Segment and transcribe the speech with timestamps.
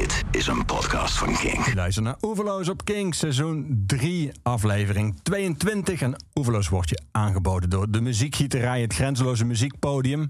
[0.00, 1.66] Dit is een podcast van King.
[1.66, 6.00] Je luistert naar Oeverloos op King, seizoen 3, aflevering 22.
[6.00, 10.28] En Oeverloos wordt je aangeboden door de muziekgieterij, het grenzeloze muziekpodium.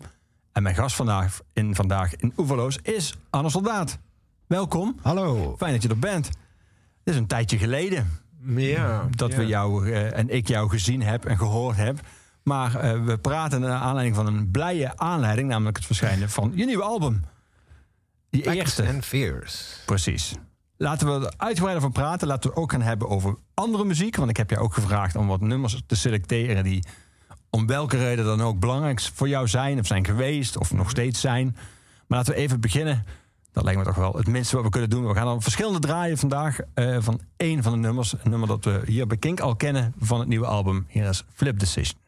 [0.53, 3.99] En mijn gast vandaag in, vandaag in Oeverloos is Anne Soldaat.
[4.47, 4.97] Welkom.
[5.03, 5.55] Hallo.
[5.59, 6.27] Fijn dat je er bent.
[6.27, 9.09] Het is een tijdje geleden Ja.
[9.11, 9.37] dat ja.
[9.37, 11.99] we jou eh, en ik jou gezien heb en gehoord heb.
[12.43, 16.65] Maar eh, we praten naar aanleiding van een blije aanleiding, namelijk het verschijnen van je
[16.65, 17.23] nieuwe album.
[18.35, 18.87] Die Facts eerste.
[18.87, 19.81] and Fears.
[19.87, 20.35] Precies.
[20.77, 22.29] Laten we er uitgebreider van praten.
[22.29, 24.17] Laten we het ook gaan hebben over andere muziek.
[24.17, 26.85] Want ik heb jou ook gevraagd om wat nummers te selecteren die
[27.51, 31.21] om welke reden dan ook belangrijk voor jou zijn of zijn geweest of nog steeds
[31.21, 31.57] zijn.
[32.07, 33.05] Maar laten we even beginnen.
[33.53, 35.07] Dat lijkt me toch wel het minste wat we kunnen doen.
[35.07, 38.13] We gaan dan verschillende draaien vandaag eh, van één van de nummers.
[38.13, 40.87] Een nummer dat we hier bij Kink al kennen van het nieuwe album.
[40.89, 42.04] Hier is Flip Decision.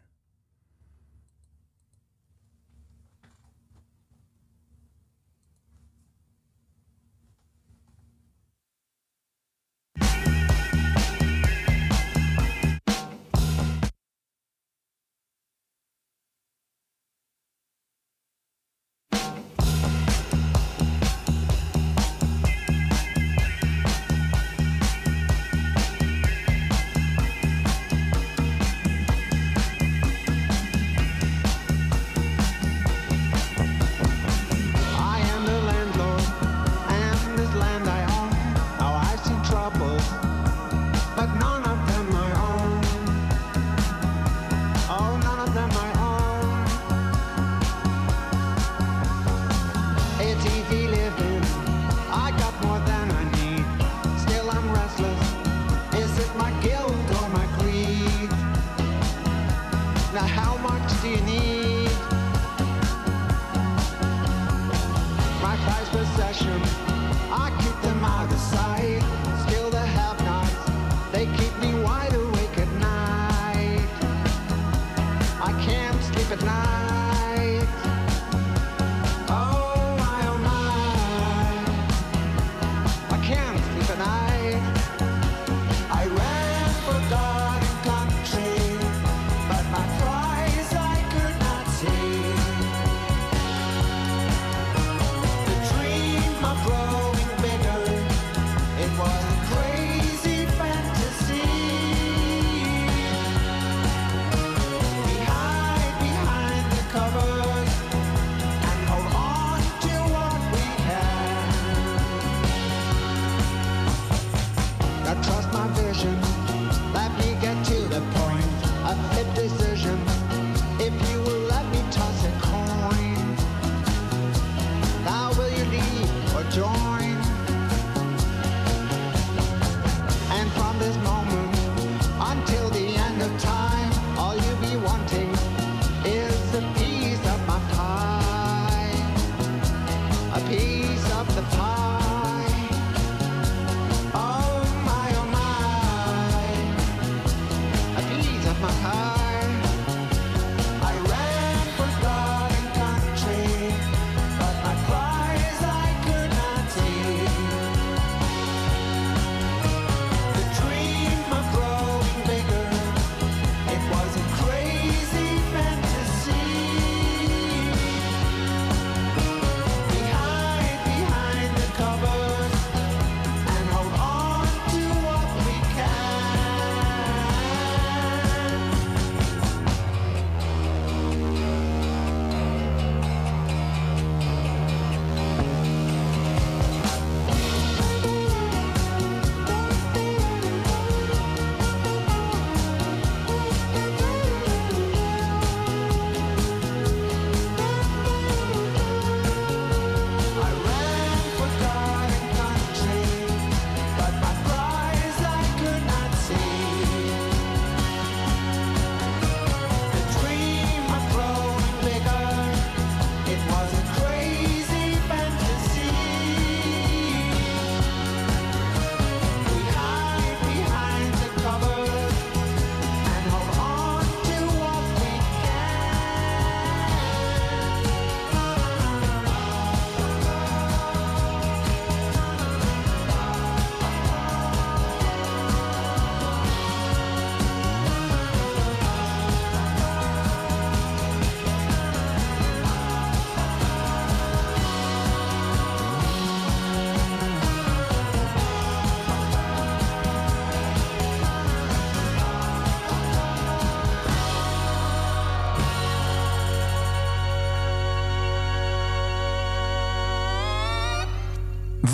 [141.36, 141.75] The pie.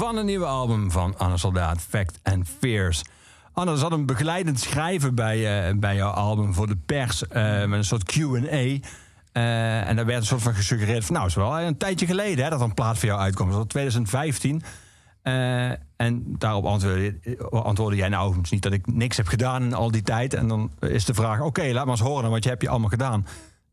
[0.04, 3.02] Van een nieuwe album van Anne Soldaat, Fact and Fears.
[3.52, 7.78] Anne, zat een begeleidend schrijven bij, eh, bij jouw album voor de pers eh, met
[7.78, 8.78] een soort Q&A.
[9.32, 11.14] Eh, en daar werd een soort van gesuggereerd van...
[11.14, 13.48] nou, is wel een tijdje geleden hè, dat een plaat voor jou uitkomt.
[13.48, 14.62] Dat was 2015.
[15.22, 16.64] Eh, en daarop
[17.50, 20.34] antwoordde, jij nou het niet dat ik niks heb gedaan in al die tijd.
[20.34, 22.88] En dan is de vraag, oké, laat maar eens horen wat je hebt je allemaal
[22.88, 23.26] gedaan.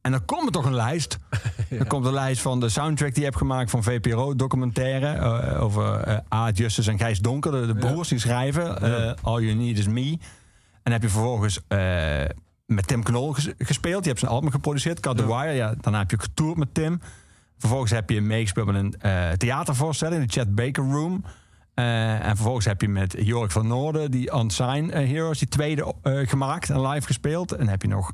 [0.09, 1.19] En dan komt er toch een lijst.
[1.77, 5.63] Dan komt een lijst van de soundtrack die je hebt gemaakt van VPRO, documentaire uh,
[5.63, 8.83] over uh, Aad Justus en Gijs Donker, de, de broers die schrijven.
[8.83, 10.17] Uh, All You Need Is Me.
[10.83, 11.59] En heb je vervolgens
[12.65, 14.03] met Tim Knol ges gespeeld.
[14.03, 15.51] Je hebt zijn album geproduceerd, Cut the Wire.
[15.51, 17.01] Ja, daarna heb je getoerd met Tim.
[17.57, 21.23] Vervolgens heb je meegespeeld met een theatervoorstelling, de Chad Baker Room.
[21.75, 26.27] Uh, en vervolgens heb je met Jorik van Noorden die Unsigned Heroes, die tweede uh,
[26.27, 27.51] gemaakt en live gespeeld.
[27.51, 28.11] En heb je nog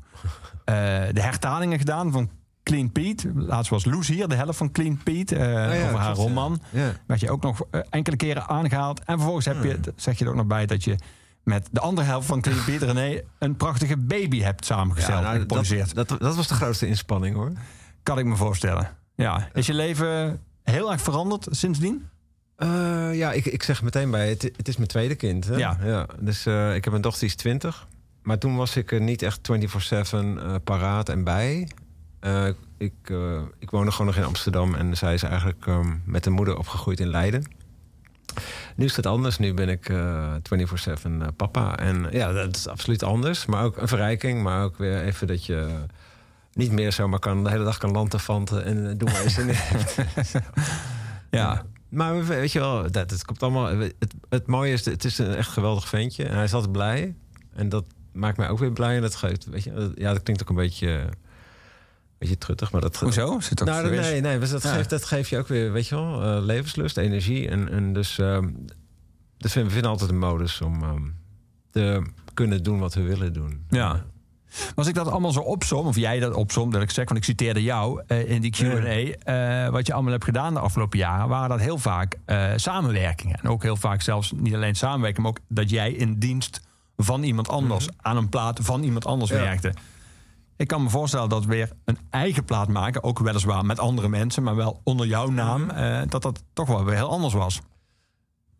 [1.12, 2.30] de hertalingen gedaan van
[2.62, 3.32] Clean Pete.
[3.34, 6.60] Laatst was Loes hier, de helft van Clean Pete, oh ja, over haar roman.
[6.70, 6.84] Ja.
[6.84, 6.92] Ja.
[7.06, 8.98] Werd je ook nog enkele keren aangehaald.
[9.04, 10.96] En vervolgens heb je, zeg je er ook nog bij dat je
[11.46, 15.40] met de andere helft van Clean Pete, René, een prachtige baby hebt samengesteld nou, en
[15.40, 15.94] geproduceerd.
[15.94, 17.52] Dat, dat, dat was de grootste inspanning hoor.
[18.02, 18.90] Kan ik me voorstellen.
[19.14, 19.48] Ja.
[19.52, 22.08] Is je leven heel erg veranderd sindsdien?
[22.58, 25.46] Uh, ja, ik, ik zeg meteen bij, het, het is mijn tweede kind.
[25.46, 25.56] Hè?
[25.56, 25.78] Ja.
[25.82, 26.06] ja.
[26.20, 27.86] Dus uh, ik heb een dochter die is 20.
[28.26, 29.40] Maar toen was ik er niet echt
[30.12, 31.68] 24-7 uh, paraat en bij.
[32.20, 32.92] Uh, ik,
[33.58, 37.00] ik woonde gewoon nog in Amsterdam en zij is eigenlijk um, met de moeder opgegroeid
[37.00, 37.44] in Leiden.
[38.76, 39.38] Nu is het anders.
[39.38, 41.78] Nu ben ik 24-7 papa.
[41.78, 43.46] En ja, dat is absoluut anders.
[43.46, 44.42] Maar ook een verrijking.
[44.42, 45.68] Maar ook weer even dat je
[46.52, 49.54] niet meer zomaar kan, de hele dag kan lanterfanten en doen waar je zin in
[49.58, 49.98] hebt.
[51.30, 51.64] ja.
[51.88, 53.66] Maar weet je wel, dat, het komt allemaal.
[53.66, 53.94] Het,
[54.28, 56.24] het mooie is, het is een echt geweldig ventje.
[56.24, 57.14] En hij is altijd blij.
[57.54, 57.84] En dat
[58.16, 58.96] maakt mij ook weer blij.
[58.96, 61.14] En dat geeft, weet je, ja, dat klinkt ook een beetje, een
[62.18, 62.72] beetje truttig.
[62.72, 63.40] Maar dat, Hoezo?
[63.40, 64.74] Zit ook nou, nee, nee, dat, ja.
[64.74, 67.48] geeft, dat geeft je ook weer, weet je wel, uh, levenslust, energie.
[67.48, 68.14] En, en dus,
[69.36, 71.14] dus we vinden altijd een modus om um,
[71.70, 72.02] te
[72.34, 73.64] kunnen doen wat we willen doen.
[73.68, 74.04] Ja.
[74.74, 77.24] Als ik dat allemaal zo opsom, of jij dat opsom, dat ik zeg, want ik
[77.24, 81.28] citeerde jou uh, in die Q&A, uh, wat je allemaal hebt gedaan de afgelopen jaren,
[81.28, 83.38] waren dat heel vaak uh, samenwerkingen.
[83.42, 86.60] En ook heel vaak zelfs niet alleen samenwerking, maar ook dat jij in dienst
[86.96, 88.06] van iemand anders, mm -hmm.
[88.06, 89.36] aan een plaat van iemand anders ja.
[89.36, 89.74] werkte.
[90.56, 94.42] Ik kan me voorstellen dat weer een eigen plaat maken, ook weliswaar met andere mensen,
[94.42, 96.08] maar wel onder jouw naam, mm -hmm.
[96.08, 97.60] dat dat toch wel weer heel anders was.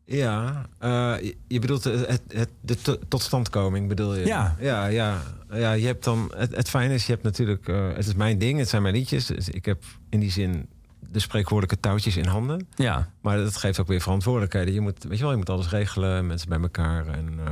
[0.05, 1.15] Ja, uh,
[1.49, 4.27] je bedoelt het, het, de totstandkoming, bedoel je?
[4.27, 4.57] Ja.
[4.61, 5.23] Ja, ja,
[5.53, 8.39] ja je hebt dan, het, het fijne is, je hebt natuurlijk, uh, het is mijn
[8.39, 9.27] ding, het zijn mijn liedjes.
[9.27, 10.69] Dus ik heb in die zin
[11.01, 12.69] de spreekwoordelijke touwtjes in handen.
[12.75, 13.11] Ja.
[13.21, 14.75] Maar dat geeft ook weer verantwoordelijkheden.
[14.75, 17.45] Je moet, weet je wel, je moet alles regelen, mensen bij elkaar en uh,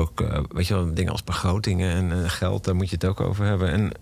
[0.00, 3.44] ook, weet je wel, dingen als begrotingen en geld, daar moet je het ook over
[3.44, 3.70] hebben.
[3.70, 3.92] En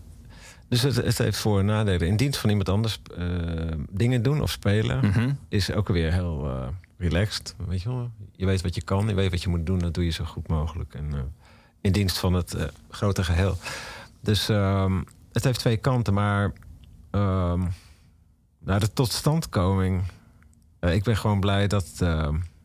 [0.68, 2.08] dus het, het, heeft voor- en nadelen.
[2.08, 3.02] In dienst van iemand anders
[3.90, 5.38] dingen doen of spelen mm -hmm.
[5.48, 6.50] is ook weer heel
[6.98, 7.54] relaxed.
[7.66, 8.10] Weet je wel?
[8.32, 10.24] Je weet wat je kan, je weet wat je moet doen, dat doe je zo
[10.24, 10.94] goed mogelijk.
[10.94, 11.20] En uh,
[11.80, 12.56] in dienst van het
[12.90, 13.56] grote geheel.
[14.20, 16.52] Dus um, het heeft twee kanten, maar
[17.10, 17.68] um,
[18.58, 20.02] naar de totstandkoming.
[20.80, 21.86] Ik ben gewoon blij dat,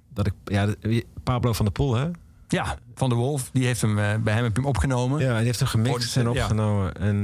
[0.10, 0.34] dat ik.
[0.46, 0.74] Ja,
[1.24, 2.12] Pablo van der Poel, hè?
[2.48, 5.20] Ja, Van der Wolf, die heeft hem, bij hem heb je hem opgenomen.
[5.22, 6.86] Ja, die heeft hem gemixt en opgenomen.
[6.86, 7.00] Ja.
[7.00, 7.24] En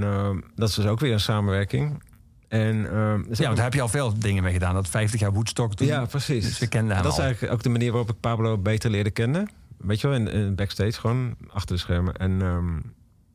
[0.55, 2.01] dat is dus ook weer een samenwerking.
[2.49, 4.73] En, uh, ja, want daar heb je al veel dingen mee gedaan.
[4.73, 5.87] Dat 50 jaar Woodstock toen.
[5.87, 6.45] Ja, precies.
[6.45, 9.11] Dus we kenden hem dat is eigenlijk ook de manier waarop ik Pablo beter leerde
[9.11, 9.49] kennen.
[9.77, 12.15] Weet je wel, in, in backstage gewoon, achter de schermen.
[12.15, 12.93] En, um,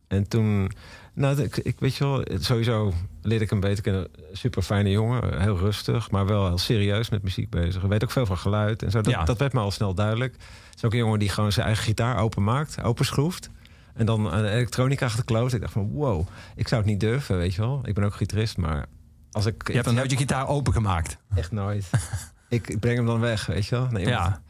[0.08, 0.70] en toen,
[1.14, 4.08] nou, ik, ik, weet je wel, sowieso leerde ik hem beter kennen.
[4.32, 7.82] Super fijne jongen, heel rustig, maar wel heel serieus met muziek bezig.
[7.82, 9.00] Weet ook veel van geluid en zo.
[9.00, 9.24] Dat, Ja.
[9.24, 10.36] dat werd me al snel duidelijk.
[10.74, 13.50] Het is ook een jongen die gewoon zijn eigen gitaar openmaakt, openschroeft.
[13.94, 15.52] En dan een elektronica gekloot.
[15.52, 16.26] Ik dacht van, wow,
[16.56, 17.80] ik zou het niet durven, weet je wel.
[17.84, 18.86] Ik ben ook gitarist, maar
[19.30, 19.66] als ik...
[19.66, 21.18] Je hebt dan nooit je gitaar opengemaakt.
[21.34, 21.90] Echt nooit.
[22.48, 23.86] ik, breng hem dan weg, weet je wel.
[23.86, 24.42] Nee, Ja.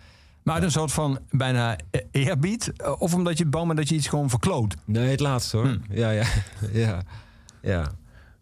[0.43, 1.76] Maar uit een soort van bijna
[2.11, 2.73] eerbied?
[2.99, 4.76] Of omdat je bang bent dat je iets gewoon verkloot?
[4.85, 5.66] Nee, het laatste hoor.
[5.66, 5.78] Hm.
[5.88, 6.25] Ja, ja,
[6.73, 7.02] ja,
[7.62, 7.93] ja.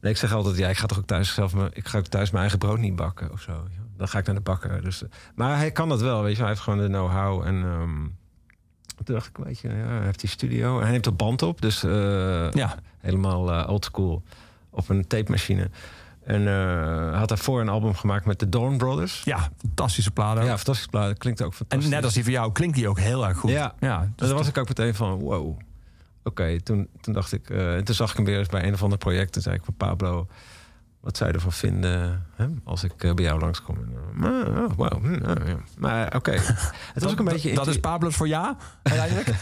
[0.00, 2.06] Nee, ik zeg altijd, ja, ik ga toch ook thuis zelf, me, ik ga ook
[2.06, 3.66] thuis mijn eigen brood niet bakken of zo.
[4.02, 4.82] Dan ga ik naar de bakker.
[4.82, 5.02] Dus,
[5.34, 6.40] maar hij kan dat wel, weet je.
[6.40, 7.54] Hij heeft gewoon de know-how en.
[7.54, 8.20] Um,
[9.04, 11.42] toen dacht ik, weet je, ja, hij heeft die studio en hij neemt er band
[11.42, 12.74] op, dus uh, ja.
[12.98, 14.22] helemaal uh, old school
[14.70, 15.70] op een tape machine.
[16.24, 19.22] En uh, had daarvoor een album gemaakt met de Dawn Brothers.
[19.24, 20.44] Ja, fantastische plaat ook.
[20.44, 21.18] Ja, fantastische plaat.
[21.18, 21.88] Klinkt ook fantastisch.
[21.88, 23.50] En net als die van jou klinkt die ook heel erg goed.
[23.50, 25.46] Ja, ja dus daar was ik ook meteen van, wow.
[25.46, 25.60] Oké,
[26.24, 27.50] okay, toen, toen dacht ik...
[27.50, 29.32] En toen zag ik hem weer eens bij een of ander project.
[29.32, 30.26] Toen zei ik van Pablo,
[31.02, 33.76] wat zou je ervan vinden hè, als ik uh, bij jou langskom?
[33.76, 33.90] En,
[34.20, 35.04] uh, oh, wow.
[35.04, 35.56] Uh, ja.
[35.78, 36.36] Maar oké, okay.
[36.94, 37.54] het was ook een beetje...
[37.54, 39.28] Dat is Pablo's voor ja, uiteindelijk?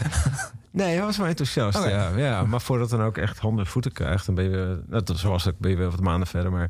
[0.73, 1.77] Nee, hij was wel enthousiast.
[1.77, 1.91] Okay.
[1.91, 5.11] Ja, ja, maar voordat dan ook echt handen en voeten krijgt, dan ben je net
[5.15, 6.51] zoals ik, ben je weer wat maanden verder.
[6.51, 6.69] Maar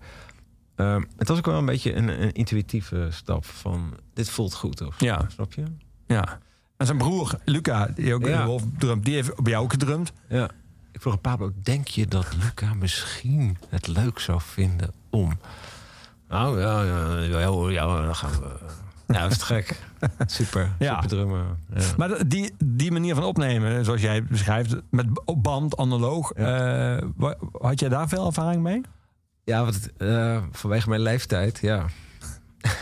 [0.81, 4.81] Ehm, het was ook wel een beetje een, een intuïtieve stap van dit voelt goed
[4.81, 5.25] of Ja.
[5.27, 5.63] snap je?
[6.07, 6.39] Ja.
[6.77, 8.41] En zijn broer, Luca, die ook in Ja.
[8.41, 10.13] de Wolf drumt, die heeft bij jou ook gedrumd.
[10.29, 10.49] Ja.
[10.91, 15.39] Ik vroeg aan Pablo, denk je dat Luca misschien het leuk zou vinden om...
[16.27, 18.57] Nou ja, ja, ja, ja, ja dan gaan we...
[19.07, 19.79] Ja, dat is gek.
[20.25, 20.93] Super, Ja.
[20.93, 21.57] super drummen.
[21.75, 21.83] Ja.
[21.97, 26.97] Maar die, die manier van opnemen, zoals jij beschrijft, met op band, analoog, Ja.
[26.97, 28.81] eh, had jij daar veel ervaring mee?
[29.43, 31.85] Ja, het, eh, vanwege mijn leeftijd, ja.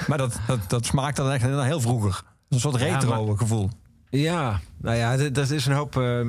[0.07, 2.21] Maar dat, dat, dat smaakt dan echt heel vroeger.
[2.49, 3.69] Een soort Ja, retro maar- gevoel.
[4.11, 6.27] Ja, nou ja, dat is een hoop eh, eh,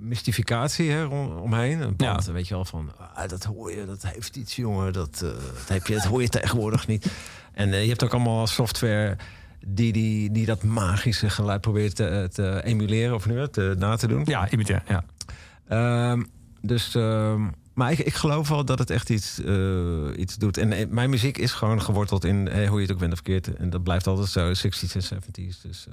[0.00, 1.80] mystificatie hè, om- omheen.
[1.80, 2.32] Een band, Ja.
[2.32, 4.92] weet je wel, van ah, dat hoor je, dat heeft iets, jongen.
[4.92, 7.10] Dat, eh, dat, heb je, dat hoor je tegenwoordig niet.
[7.52, 9.16] En eh, je hebt ook allemaal software
[9.66, 14.06] die, die, die dat magische geluid probeert te, te emuleren of nu te, na te
[14.06, 14.22] doen.
[14.24, 14.82] Ja, imiteer.
[14.88, 15.04] Ja.
[15.68, 16.22] Ehm,
[16.60, 19.40] dus, ehm, maar ik, ik geloof wel dat het echt iets,
[20.16, 20.56] iets doet.
[20.58, 23.54] En mijn muziek is gewoon geworteld in hoe je het ook bent of verkeerd.
[23.56, 25.60] En dat blijft altijd zo, 60s en 70s.
[25.62, 25.86] Dus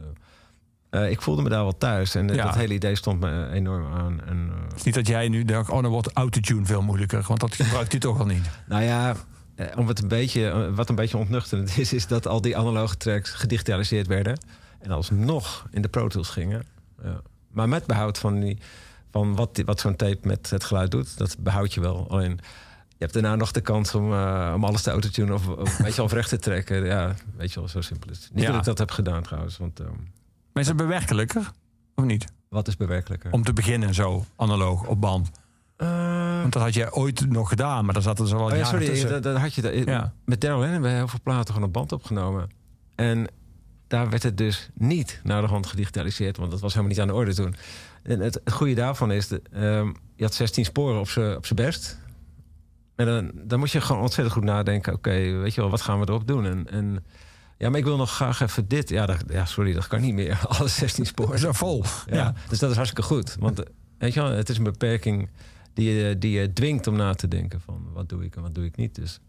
[0.94, 2.16] eh, eh, ik voelde me daar wel thuis.
[2.16, 2.44] En eh, Ja.
[2.46, 4.22] dat hele idee stond me enorm aan.
[4.26, 7.24] En, eh, Het is niet dat jij nu denkt, oh, dan wordt autotune veel moeilijker.
[7.28, 8.50] Want dat gebruikt hij toch al niet.
[8.68, 9.16] nou ja,
[9.56, 12.58] eh, om het een beetje, eh, wat een beetje ontnuchterend is, is dat al die
[12.58, 14.40] analoge tracks gedigitaliseerd werden.
[14.80, 16.64] En alsnog in de Pro Tools gingen.
[17.04, 17.22] Ja.
[17.52, 18.58] Maar met behoud van, die,
[19.12, 22.10] van wat, die- wat zo'n tape met het geluid doet, dat behoud je wel.
[22.10, 22.40] Alleen
[22.88, 25.96] je hebt daarna nog de kans om, eh, om alles te autotunen of, of weet
[25.96, 26.86] je of recht te trekken.
[26.86, 28.34] Ja, weet je wel, zo simpel is het.
[28.34, 28.50] Niet Ja.
[28.50, 29.90] dat ik dat heb gedaan trouwens, want ehm,
[30.54, 31.52] Maar is het bewerkelijker?
[31.96, 32.26] Of niet?
[32.54, 33.32] wat is bewerkelijker?
[33.32, 35.30] Om te beginnen zo, analoog, op band.
[35.76, 38.64] Eh, Want dat had jij ooit nog gedaan, maar daar zaten ze wel Oh ja,
[38.64, 39.62] sorry, dat, dat had je.
[39.62, 40.14] Dat, Ja.
[40.26, 42.50] Met Daryl Lennon hebben we heel veel platen gewoon op band opgenomen.
[42.96, 43.28] En
[43.88, 47.08] daar werd het dus niet naar de hand gedigitaliseerd, want dat was helemaal niet aan
[47.08, 47.56] de orde toen.
[48.04, 51.46] En het, het goede daarvan is, de, ehm, je had 16 sporen op zijn op
[51.56, 52.00] best.
[52.96, 54.94] En dan, dan moet je gewoon ontzettend goed nadenken.
[54.94, 56.46] Oké, weet je wel, wat gaan we erop doen?
[56.46, 57.04] En, en
[57.64, 58.90] ja, maar ik wil nog graag even dit.
[58.90, 60.40] Ja, dat, ja sorry, dat kan niet meer.
[60.58, 61.40] Alle 16 sporen.
[61.40, 61.84] Zo vol.
[62.06, 62.16] Ja.
[62.16, 62.34] Ja.
[62.50, 63.36] Dus dat is hartstikke goed.
[63.40, 63.64] Want
[63.98, 65.30] weet je wel, het is een beperking
[65.74, 68.56] die je, die je dwingt om na te denken van wat doe ik en wat
[68.56, 68.96] doe ik niet.
[68.96, 69.20] Dus.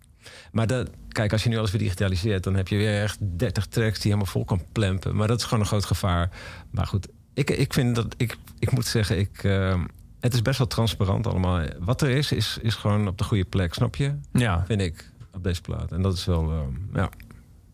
[0.53, 3.67] Maar dat, kijk, als je nu alles weer digitaliseert, dan heb je weer echt 30
[3.67, 5.17] tracks die helemaal vol kan plempen.
[5.17, 6.31] Maar dat is gewoon een groot gevaar.
[6.71, 9.83] Maar goed, ik, ik vind dat ik, ik moet zeggen, ik, eh,
[10.21, 11.65] het is best wel transparant allemaal.
[11.79, 14.15] Wat er is, is, is gewoon op de goede plek, snap je?
[14.33, 14.65] Ja.
[14.67, 15.93] Vind ik op deze plaat.
[15.93, 16.61] En dat is wel, eh,
[16.95, 17.11] ja,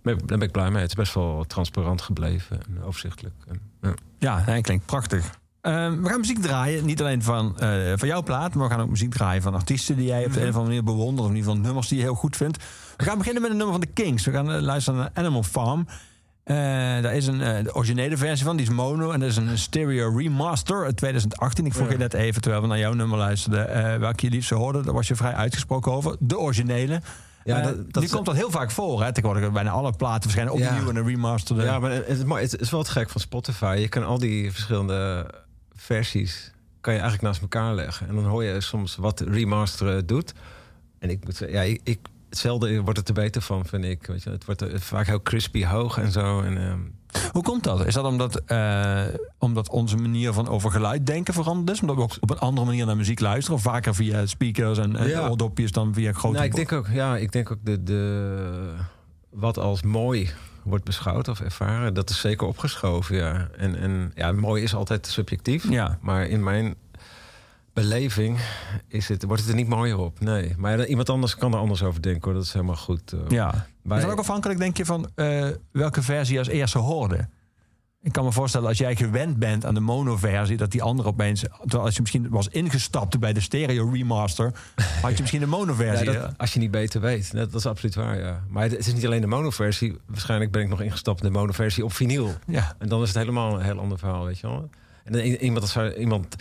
[0.02, 0.80] daar ben ik blij mee.
[0.80, 3.35] Het is best wel transparant gebleven en overzichtelijk.
[3.49, 3.95] En, ja.
[4.19, 5.38] Ja, hij klinkt prachtig.
[5.61, 8.83] Ehm, we gaan muziek draaien, niet alleen van, eh, van jouw plaat, maar we gaan
[8.83, 11.28] ook muziek draaien van artiesten die jij op de een of andere manier bewondert, of
[11.30, 12.64] in ieder geval nummers die je heel goed vindt.
[12.97, 14.25] We gaan beginnen met een nummer van de Kings.
[14.25, 15.87] We gaan eh, luisteren naar Animal Farm.
[16.45, 19.11] Eh, daar is een de originele versie van, die is mono.
[19.11, 21.66] En dat is een stereo remaster uit 2018.
[21.66, 21.92] Ik vroeg Ja.
[21.92, 24.83] je net even, terwijl we naar jouw nummer luisterden, welke je liefst hoorde.
[24.83, 26.16] Daar was je vrij uitgesproken over.
[26.19, 27.00] De originele.
[27.44, 29.02] Ja, Eh, dat- dat die is- komt dat heel vaak voor.
[29.02, 29.12] Hè?
[29.12, 31.64] Tegenwoordig bijna alle platen verschijnen opnieuw en een remaster.
[31.64, 32.42] Ja, maar het is, mooi.
[32.42, 33.76] het is wel het gek van Spotify.
[33.80, 35.30] Je kan al die verschillende
[35.75, 38.09] versies kan je eigenlijk naast elkaar leggen.
[38.09, 40.32] En dan hoor je soms wat remasteren doet.
[40.99, 44.06] En ik moet zeggen, ja, ik, ik, hetzelfde wordt het er beter van, vind ik.
[44.06, 46.40] Weet je, het wordt er vaak heel crispy hoog en zo.
[46.40, 46.78] En, ehm,
[47.32, 47.86] Hoe komt dat?
[47.86, 49.02] Is dat omdat, eh,
[49.38, 51.80] omdat onze manier van over geluid denken veranderd is?
[51.80, 53.56] Omdat we ook op een andere manier naar muziek luisteren?
[53.56, 55.28] Of vaker via speakers en, en Ja.
[55.28, 56.34] oordopjes dan via grote...
[56.34, 58.74] nou, ik denk ook, ja, ik denk ook de, de,
[59.30, 60.30] wat als mooi
[60.62, 63.16] wordt beschouwd of ervaren, dat is zeker opgeschoven.
[63.16, 63.48] Ja.
[63.56, 65.70] En, en ja, mooi is altijd subjectief.
[65.70, 65.98] Ja.
[66.00, 66.74] Maar in mijn
[67.72, 68.38] beleving
[68.88, 70.20] is het, wordt het er niet mooier op.
[70.20, 70.54] Nee.
[70.56, 72.34] Maar iemand anders kan er anders over denken hoor.
[72.34, 73.12] Dat is helemaal goed.
[73.12, 73.18] eh.
[73.28, 73.66] Ja.
[73.82, 77.28] Wij- Is dat ook afhankelijk, denk je, van eh, welke versie je als eerste hoorde?
[78.02, 81.40] Ik kan me voorstellen, als jij gewend bent aan de mono-versie, dat die andere opeens...
[81.60, 84.52] Terwijl als je misschien was ingestapt bij de stereo remaster,
[85.02, 86.10] had je misschien de mono-versie.
[86.36, 87.32] als je niet beter weet.
[87.32, 88.42] Dat, dat is absoluut waar, ja.
[88.48, 89.98] Maar het is niet alleen de monoversie.
[90.06, 92.34] Waarschijnlijk ben ik nog ingestapt in de monoversie op vinyl.
[92.46, 92.74] ja.
[92.78, 94.70] En dan is het helemaal een heel ander verhaal, weet je wel.
[95.04, 96.36] En iemand, als iemand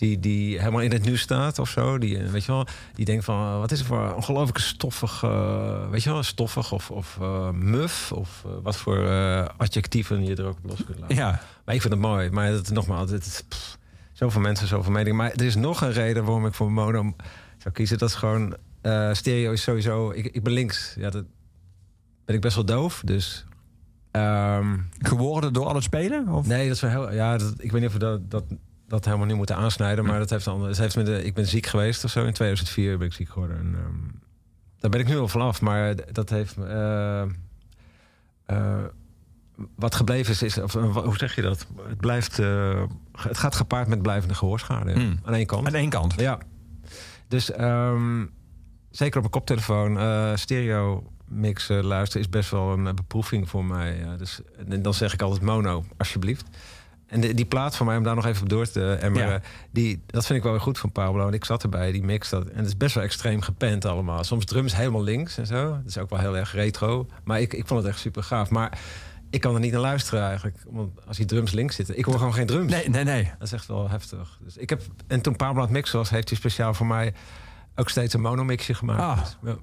[0.00, 3.04] die, die helemaal in het nieuws staat of zo, die, eh, weet je wel, die
[3.04, 6.90] denkt van, eh, wat is er voor ongelooflijke stoffig, eh, weet je wel, stoffig of,
[6.90, 7.18] of
[7.52, 9.08] muf, of wat voor
[9.56, 11.16] adjectieven je er ook op los kunt laten.
[11.16, 11.42] ja.
[11.64, 12.30] Maar ik vind het mooi.
[12.30, 13.78] Maar dat, nogmaals, het is pff,
[14.12, 15.16] zoveel mensen, zoveel meningen.
[15.16, 17.14] Maar er is nog een reden waarom ik voor mono
[17.58, 17.98] zou kiezen.
[17.98, 18.56] Dat is gewoon,
[19.12, 20.94] stereo is sowieso, ik, ik ben links.
[20.98, 21.24] Ja, dat
[22.24, 23.44] ben ik best wel doof, dus...
[24.10, 26.28] ehm, Geworden door al het spelen?
[26.28, 26.46] Of?
[26.46, 27.12] Nee, dat is wel heel.
[27.12, 28.44] Ja, dat, ik weet niet of dat, dat,
[28.90, 30.04] dat helemaal nu moeten aansnijden.
[30.04, 30.62] Maar dat heeft dan.
[30.66, 32.24] Het heeft met de, ik ben ziek geweest of zo.
[32.24, 33.56] In 2004 ben ik ziek geworden.
[33.58, 34.18] En, ehm,
[34.78, 35.60] daar ben ik nu al vanaf.
[35.60, 36.56] Maar dat heeft.
[36.56, 37.22] eh,
[38.46, 38.84] eh,
[39.76, 41.66] wat gebleven is, is of, eh, hoe zeg je dat?
[41.88, 42.38] Het blijft.
[42.38, 42.82] eh,
[43.12, 44.92] het gaat gepaard met blijvende gehoorschade.
[44.92, 45.18] Hmm.
[45.24, 45.66] Aan één kant.
[45.66, 46.14] Aan één kant.
[46.20, 46.38] Ja.
[47.28, 48.26] Dus ehm,
[48.90, 53.96] zeker op een koptelefoon, eh, stereo mixen luisteren is best wel een beproeving voor mij.
[53.98, 54.16] Ja.
[54.16, 56.44] Dus, en dan zeg ik altijd mono, alsjeblieft.
[57.10, 59.28] En de- die plaat van mij, om daar nog even op door te emmeren...
[59.30, 59.40] Ja.
[59.70, 61.26] Die, dat vind ik wel weer goed van Pablo.
[61.26, 62.28] En ik zat erbij, die mix.
[62.28, 64.24] Dat, en het is best wel extreem gepend allemaal.
[64.24, 65.68] Soms drums helemaal links en zo.
[65.70, 67.06] Dat is ook wel heel erg retro.
[67.24, 68.50] Maar ik, ik vond het echt super gaaf.
[68.50, 68.78] Maar
[69.30, 70.56] ik kan er niet naar luisteren eigenlijk.
[70.66, 71.98] Want als die drums links zitten...
[71.98, 72.72] Ik hoor gewoon geen drums.
[72.72, 73.24] Nee, nee, nee.
[73.38, 74.38] Dat is echt wel heftig.
[74.44, 77.14] Dus ik heb, en toen Pablo aan het mixen was, heeft hij speciaal voor mij
[77.74, 79.00] ook steeds een monomixje gemaakt.
[79.00, 79.18] Ah.
[79.18, 79.56] Dus, ja.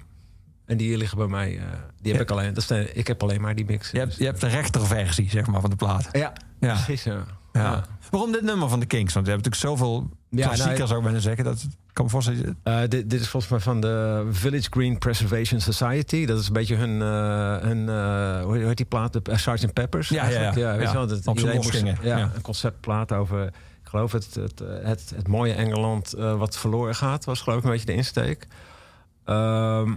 [0.66, 1.48] En die liggen bij mij.
[1.58, 1.62] eh,
[2.00, 2.20] die heb Ja.
[2.20, 2.48] ik alleen.
[2.54, 3.90] Dat is de- ik heb alleen maar die mix.
[3.90, 6.08] Je hebt, je hebt de rechterversie, zeg maar, van de plaat.
[6.12, 6.72] Ja, Ja.
[6.72, 7.02] precies.
[7.04, 7.24] Ja.
[7.62, 7.84] Ja.
[8.10, 9.14] Waarom dit nummer van de Kings?
[9.14, 11.44] Want je hebt natuurlijk zoveel Ja, klassiekers, nou, zou ik bijna zeggen.
[11.44, 12.58] Dat kan me voorstellen.
[12.62, 16.26] Eh, dit, dit is volgens mij van de Village Green Preservation Society.
[16.26, 19.12] Dat is een beetje hun, eh, hun eh, hoe heet die plaat?
[19.12, 19.72] De, uh, Sgt.
[19.72, 20.08] Peppers.
[20.08, 20.76] Ja, ja, ja.
[20.76, 21.82] weet je wel, dat Op moest-.
[22.02, 27.24] Ja, een conceptplaat over, ik geloof het, het, het, het mooie Engeland wat verloren gaat,
[27.24, 28.46] was geloof ik een beetje de insteek.
[29.24, 29.94] Ehm,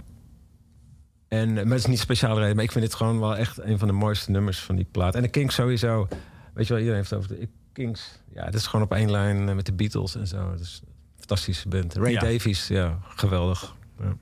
[1.27, 3.59] en, maar het is niet een speciale reden, maar ik vind dit gewoon wel echt
[3.61, 5.15] een van de mooiste nummers van die plaat.
[5.15, 6.07] En de Kings sowieso.
[6.53, 8.20] Weet je wel, iedereen heeft het over de Kings.
[8.34, 10.55] Ja, dit is gewoon op één lijn eh, met de Beatles en zo.
[10.55, 10.81] Dus
[11.17, 11.93] fantastische band.
[11.96, 12.20] Ray Ja.
[12.20, 13.75] Davies, ja, geweldig.
[14.00, 14.13] Ja.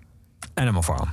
[0.54, 1.10] Animal Farm.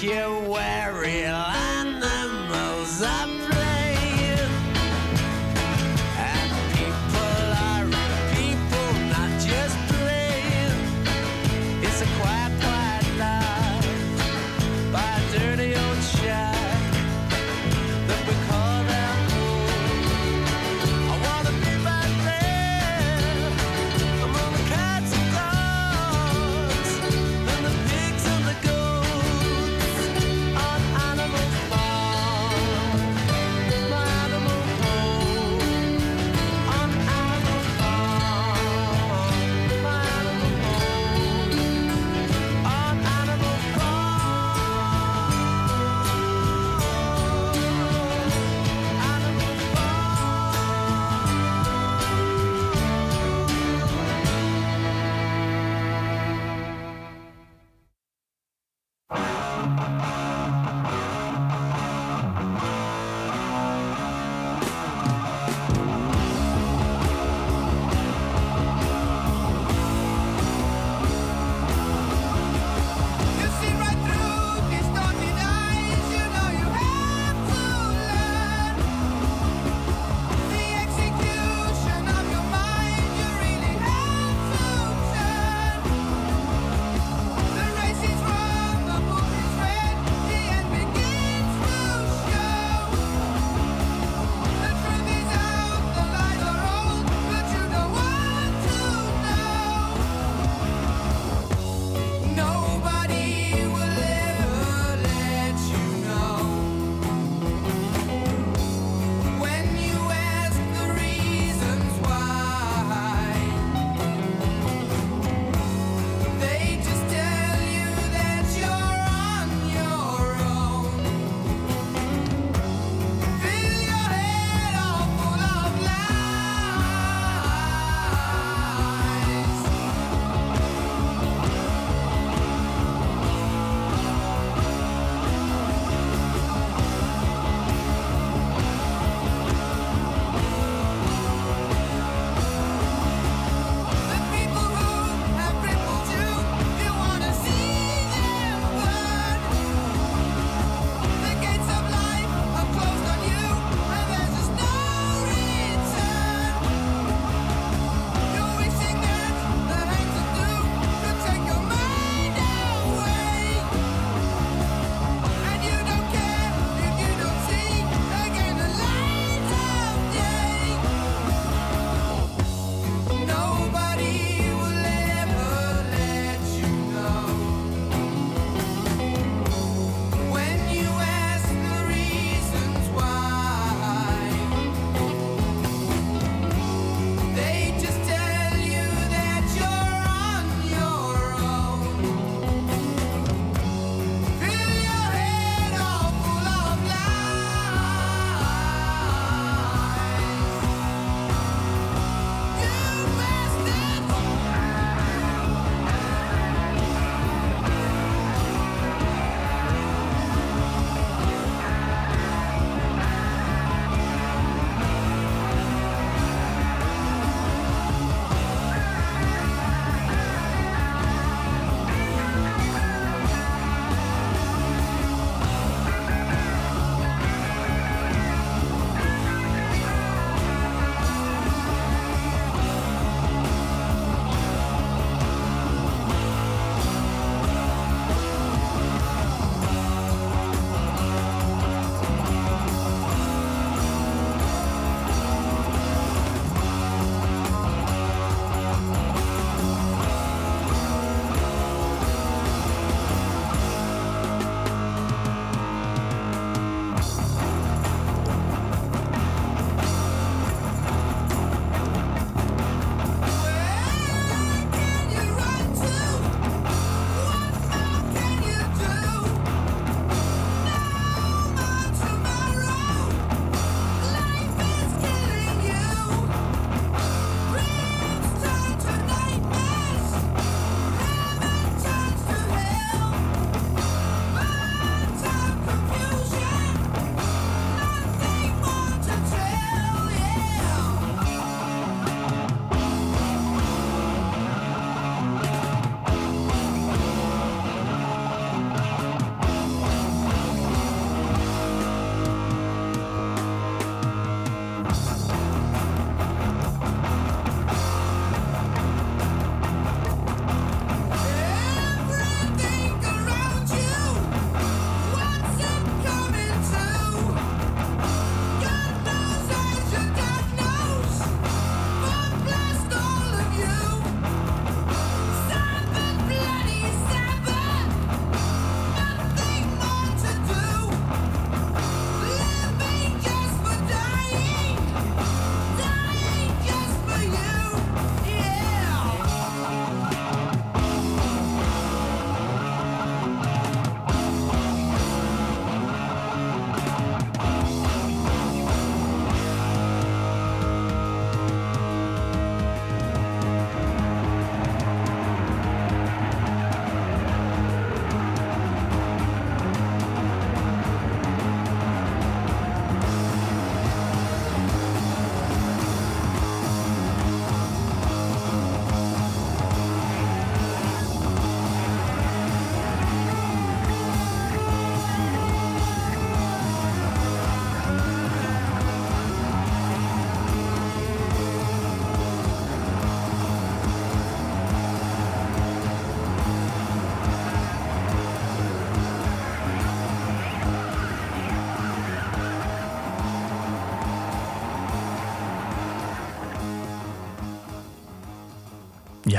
[0.00, 0.37] here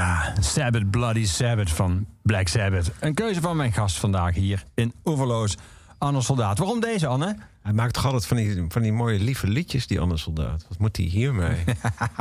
[0.10, 2.92] Ja, Sabbath, Bloody Sabbath van Black Sabbath.
[3.00, 5.58] Een keuze van mijn gast vandaag hier in Oeverloos,
[5.98, 6.58] Anne Soldaat.
[6.58, 7.36] Waarom deze, Anne?
[7.62, 10.66] Hij maakt toch altijd van die, van die mooie lieve liedjes, die andere soldaat.
[10.70, 11.64] Wat moet hij hiermee?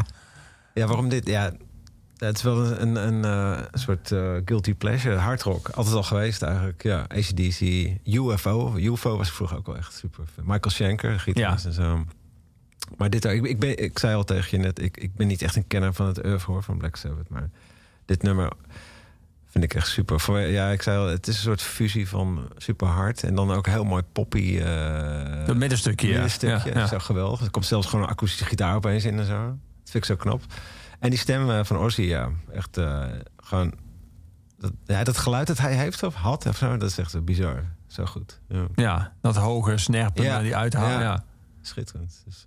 [0.75, 1.27] ja, waarom dit?
[1.27, 1.53] Ja,
[2.17, 3.25] het is wel een, een, een,
[3.59, 5.17] eh, soort eh, guilty pleasure.
[5.17, 6.83] Hardrock, altijd al geweest eigenlijk.
[6.83, 7.61] Ja, ACDC,
[8.05, 8.77] UFO.
[8.77, 10.25] UFO was ik vroeger ook wel echt super.
[10.35, 10.45] fan.
[10.47, 12.05] Michael Schenker, gitarist en zo.
[12.97, 15.43] Maar dit, ik, ik, ben, ik zei al tegen je net, ik, ik ben niet
[15.43, 17.29] echt een kenner van het oeuvre hoor, van Black Sabbath.
[17.29, 17.51] Maar
[18.09, 18.53] dit nummer
[19.47, 20.21] vind ik echt super.
[20.21, 23.51] Voor, ja, ik zei al, het is een soort fusie van super hard en dan
[23.51, 24.59] ook heel mooi poppy.
[24.59, 26.13] eh Dat middenstukje, ja.
[26.13, 26.71] middenstukje.
[26.71, 26.87] Ja, ja.
[26.87, 27.41] Zo geweldig.
[27.41, 29.47] Er komt zelfs gewoon een akoestische gitaar opeens in en zo.
[29.47, 30.43] Dat vind ik zo knap.
[30.99, 33.05] En die stem eh, van Ozzy, ja, echt eh,
[33.37, 33.73] gewoon...
[34.59, 37.65] Dat, ja, dat geluid dat hij heeft of had of zo, dat is echt bizar.
[37.87, 38.41] Zo goed.
[38.49, 38.67] Ja.
[38.75, 40.41] Ja, dat hoge snerpen Ja.
[40.41, 41.01] die uithalen.
[41.01, 41.25] Ja.
[41.63, 42.23] Schitterend.
[42.25, 42.45] Dus,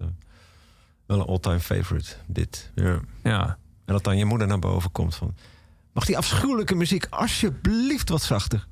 [1.05, 2.71] wel een all-time favorite, dit.
[2.75, 2.99] Ja.
[3.23, 3.57] ja.
[3.85, 5.35] En dat dan je moeder naar boven komt van...
[5.93, 8.67] Mag die afschuwelijke muziek alsjeblieft wat zachter?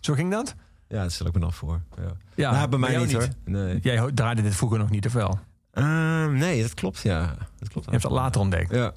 [0.00, 0.54] Zo ging dat?
[0.88, 1.80] Ja, dat stel ik me dan voor.
[1.96, 3.28] Ja, Ja, nou, bij mij niet, hoor.
[3.44, 3.78] Nee.
[3.82, 5.38] Jij draaide dit vroeger nog niet, of wel?
[5.72, 7.26] Ehm, nee, dat klopt, ja.
[7.58, 8.70] Dat klopt Je hebt het later ontdekt.
[8.74, 8.92] Ja,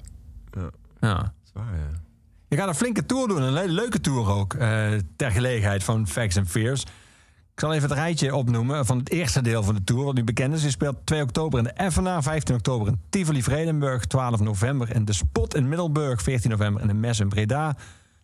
[1.00, 1.16] Ja.
[1.16, 1.90] dat is waar, ja.
[2.48, 4.54] Je gaat een flinke tour doen, een le- leuke tour ook.
[4.54, 6.84] eh, ter gelegenheid van Facts and Fears.
[7.56, 10.24] Ik zal even het rijtje opnoemen van het eerste deel van de tour, wat nu
[10.24, 10.62] bekend is.
[10.62, 15.04] Je speelt 2 oktober in de Effena, 15 oktober in Tivoli Vredenburg, 12 november in
[15.04, 17.76] de Spot in Middelburg, 14 november in de Mes in Breda,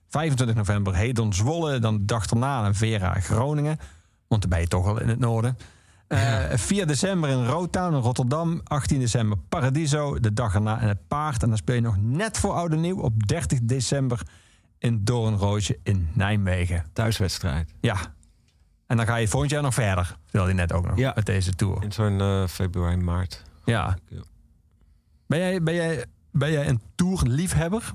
[0.09, 3.79] 25 november Hedon Zwolle, dan de dag erna in Vera Groningen,
[4.29, 5.57] want dan ben je toch al in het noorden.
[6.07, 11.09] Eh, 4 december in Rotown in Rotterdam, 18 december Paradiso, de dag erna in het
[11.09, 11.43] Paard.
[11.43, 14.21] En dan speel je nog net voor Oude Nieuw op 30 december
[14.79, 16.85] in Doornroosje in Nijmegen.
[16.93, 17.73] Thuiswedstrijd.
[17.81, 17.97] Ja.
[18.93, 21.13] En dan ga je volgend jaar nog verder, vertelde je net ook nog, Ja.
[21.15, 21.83] met deze tour.
[21.83, 23.43] In zo'n eh, februari, maart.
[23.65, 23.97] Ja.
[25.27, 27.93] Ben jij, ben jij, ben jij een tourliefhebber?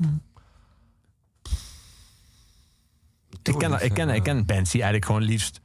[3.43, 5.61] Ik ken, ik, ken, ik ken bands die eigenlijk gewoon liefst...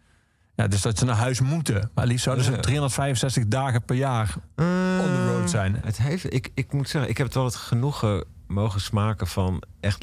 [0.55, 1.91] Ja, dus dat ze naar huis moeten.
[1.95, 2.61] Maar liefst zouden ze Ja.
[2.61, 4.65] 365 dagen per jaar on
[5.07, 5.77] the road zijn.
[5.85, 9.63] Het heeft, ik, ik moet zeggen, ik heb het wel het genoegen mogen smaken van
[9.81, 10.03] echt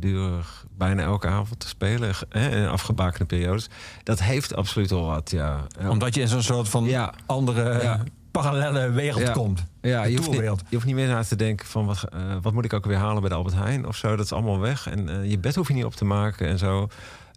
[0.00, 2.14] langdurig bijna elke avond te spelen.
[2.28, 3.68] Hè, in afgebakende periodes.
[4.02, 5.66] Dat heeft absoluut wel wat, ja.
[5.88, 7.14] Omdat je in zo'n soort van Ja.
[7.26, 8.02] andere Ja.
[8.30, 9.32] parallele wereld Ja.
[9.32, 9.64] komt.
[9.80, 12.52] Ja, je hoeft, niet, je hoeft niet meer na te denken van wat, eh, wat
[12.52, 14.16] moet ik ook weer halen bij de Albert Heijn of zo.
[14.16, 14.86] Dat is allemaal weg.
[14.88, 16.88] En eh, je bed hoef je niet op te maken en zo.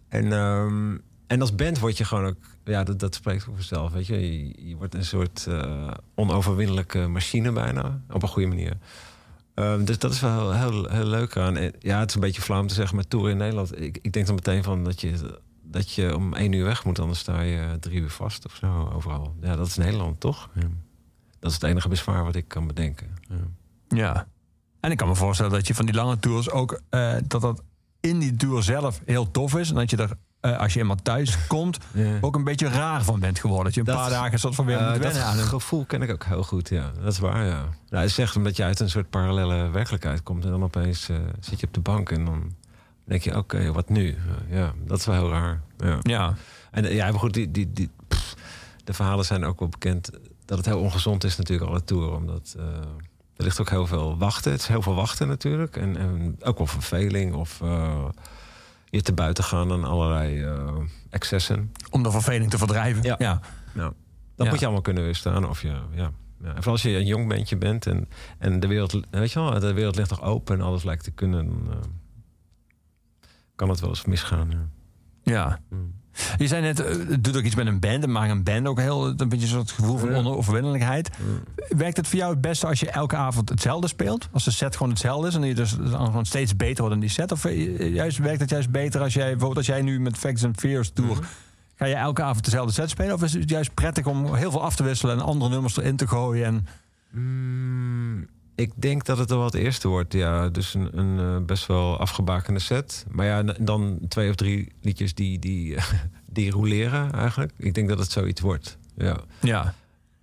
[0.08, 0.96] En, ehm,
[1.26, 3.92] en als band word je gewoon ook, ja, dat, dat spreekt voor zichzelf.
[3.92, 8.76] Weet je, je, je wordt een soort eh, onoverwinnelijke machine bijna, op een goede manier.
[9.54, 11.56] Ehm, dus dat is wel heel, heel, heel leuk aan.
[11.56, 13.80] En ja, het is een beetje flauw om te zeggen, maar tour in Nederland.
[13.80, 16.98] Ik, ik denk dan meteen van dat je, dat je om één uur weg moet,
[16.98, 19.34] anders sta je drie uur vast of zo overal.
[19.40, 20.50] Ja, dat is Nederland toch?
[20.54, 20.68] Ja.
[21.38, 23.06] Dat is het enige bezwaar wat ik kan bedenken.
[23.28, 23.36] Ja.
[23.96, 24.26] Ja.
[24.80, 26.80] En ik kan me voorstellen dat je van die lange tours ook...
[26.88, 27.62] eh, dat dat
[28.00, 29.68] in die tour zelf heel tof is.
[29.68, 30.10] En dat je er,
[30.40, 31.78] eh, als je eenmaal thuis komt...
[31.92, 32.18] Ja.
[32.20, 33.64] ook een beetje raar van bent geworden.
[33.64, 36.10] Dat je een Dat- paar dagen soort van weer moet dat aan gevoel ken ik
[36.10, 36.90] ook heel goed, ja.
[37.02, 37.64] Dat is waar, ja.
[37.88, 40.44] Nou, het is echt omdat je uit een soort parallele werkelijkheid komt...
[40.44, 42.54] en dan opeens eh, zit je op de bank en dan
[43.04, 43.36] denk je...
[43.36, 44.16] oké, wat nu?
[44.48, 45.60] Ja, dat is wel heel raar.
[45.78, 45.98] Ja.
[46.02, 46.34] Ja,
[46.70, 48.34] En ja, maar goed, die, die, die, pff,
[48.84, 50.10] de verhalen zijn ook wel bekend...
[50.44, 52.12] dat het heel ongezond is natuurlijk, alle tour.
[52.14, 52.56] Omdat
[53.36, 54.52] er ligt ook heel veel wachten.
[54.52, 55.76] Het is heel veel wachten natuurlijk.
[55.76, 57.60] En, en ook wel verveling of...
[58.90, 60.76] je te buiten gaan aan allerlei eh,
[61.10, 61.72] excessen.
[61.90, 63.02] om de verveling te verdrijven.
[63.02, 63.14] Ja.
[63.18, 63.40] ja.
[63.72, 63.92] Nou,
[64.36, 64.50] dat Ja.
[64.52, 65.48] moet je allemaal kunnen weerstaan.
[65.48, 66.10] Of je, ja,
[66.42, 66.48] ja.
[66.48, 69.60] En vooral als je een jong bandje bent en, en de wereld, weet je wel,
[69.60, 71.76] de wereld ligt nog open en alles lijkt te kunnen, dan eh,
[73.56, 74.50] kan het wel eens misgaan.
[74.50, 74.68] Ja.
[75.22, 75.60] Ja.
[75.68, 75.94] Mm.
[76.38, 78.02] Je zei net, eh, het doet ook iets met een band.
[78.02, 81.10] En maakt een band ook heel een beetje soort gevoel van onoverwinnelijkheid.
[81.68, 84.28] Werkt het voor jou het beste als je elke avond hetzelfde speelt?
[84.32, 87.10] Als de set gewoon hetzelfde is en je dus gewoon steeds beter wordt in die
[87.10, 87.32] set?
[87.32, 90.44] Of eh, juist werkt het juist beter als jij bijvoorbeeld als jij nu met Facts
[90.44, 91.18] and Fears tour
[91.76, 93.14] ga je elke avond dezelfde set spelen?
[93.14, 95.96] Of is het juist prettig om heel veel af te wisselen en andere nummers erin
[95.96, 96.44] te gooien?
[96.44, 96.66] En,
[97.10, 98.26] Mm,
[98.60, 100.48] ik denk dat het er wel het eerste wordt, ja.
[100.48, 103.06] Dus een, een eh, best wel afgebakende set.
[103.10, 105.76] Maar ja, dan twee of drie liedjes die, die,
[106.32, 107.52] die roleren eigenlijk.
[107.56, 109.20] Ik denk dat het zoiets wordt, ja.
[109.40, 109.74] ja,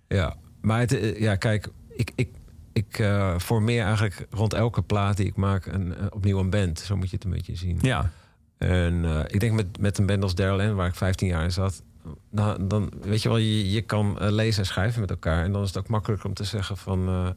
[0.08, 2.28] Ja, maar het, eh, ja, kijk, ik, ik,
[2.72, 6.78] ik eh, formeer eigenlijk rond elke plaat die ik maak een, opnieuw een band.
[6.78, 7.78] Zo moet je het een beetje zien.
[7.82, 8.10] ja,
[8.58, 11.52] En ik denk met, met een band als Daryl N, waar ik 15 jaar in
[11.52, 11.82] zat,
[12.30, 15.44] nou, dan weet je wel, je, je kan lezen en schrijven met elkaar.
[15.44, 17.34] En dan is het ook makkelijker om te zeggen van.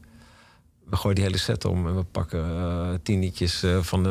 [0.92, 4.02] Eh, we gooien die hele set om en we pakken eh, tien liedjes eh, van
[4.02, 4.08] de,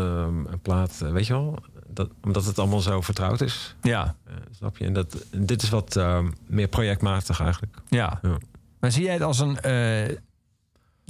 [0.50, 1.58] een plaat, eh, weet je wel?
[1.88, 3.76] Dat, omdat het allemaal zo vertrouwd is.
[3.82, 4.86] ja, eh, snap je?
[4.86, 7.76] En dat, dit is wat eh, meer projectmatig eigenlijk.
[7.90, 8.20] ja.
[8.22, 8.38] Ja.
[8.80, 10.18] Maar zie jij het als een eh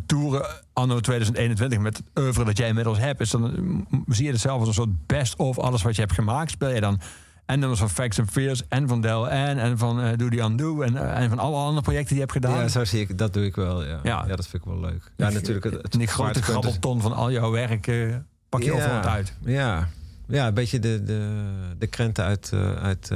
[0.05, 3.45] toeren anno 2021 met het oeuvre dat jij inmiddels hebt, is dan
[3.91, 6.51] eh, zie je het zelf als een soort best of alles wat je hebt gemaakt.
[6.51, 6.99] Speel je dan
[7.45, 10.38] en nummers van Facts and Fears en van Del en en van eh, Do the
[10.38, 12.62] Undo en, eh, en van alle andere projecten die je hebt gedaan.
[12.62, 13.84] Ja, zo zie ik, dat doe ik wel.
[13.84, 14.25] Ja, Ja.
[14.27, 14.36] ja.
[14.36, 15.12] dat vind ik wel leuk.
[15.17, 15.63] Ja, natuurlijk.
[15.65, 18.15] Het, het en die grote is- grabbelton van al jouw werk eh,
[18.49, 18.73] pak je Ja.
[18.73, 19.34] overal uit.
[19.45, 19.88] Ja,
[20.27, 21.43] ja een beetje de, de,
[21.77, 22.51] de krenten uit,
[22.82, 23.10] uit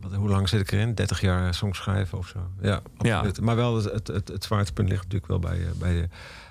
[0.00, 0.94] wat, hoe lang zit ik erin?
[0.94, 2.38] 30 jaar songs schrijven of zo.
[2.60, 3.24] Ja, Ja.
[3.42, 6.08] Maar wel, het, het, het zwaartepunt ligt natuurlijk wel bij, bij,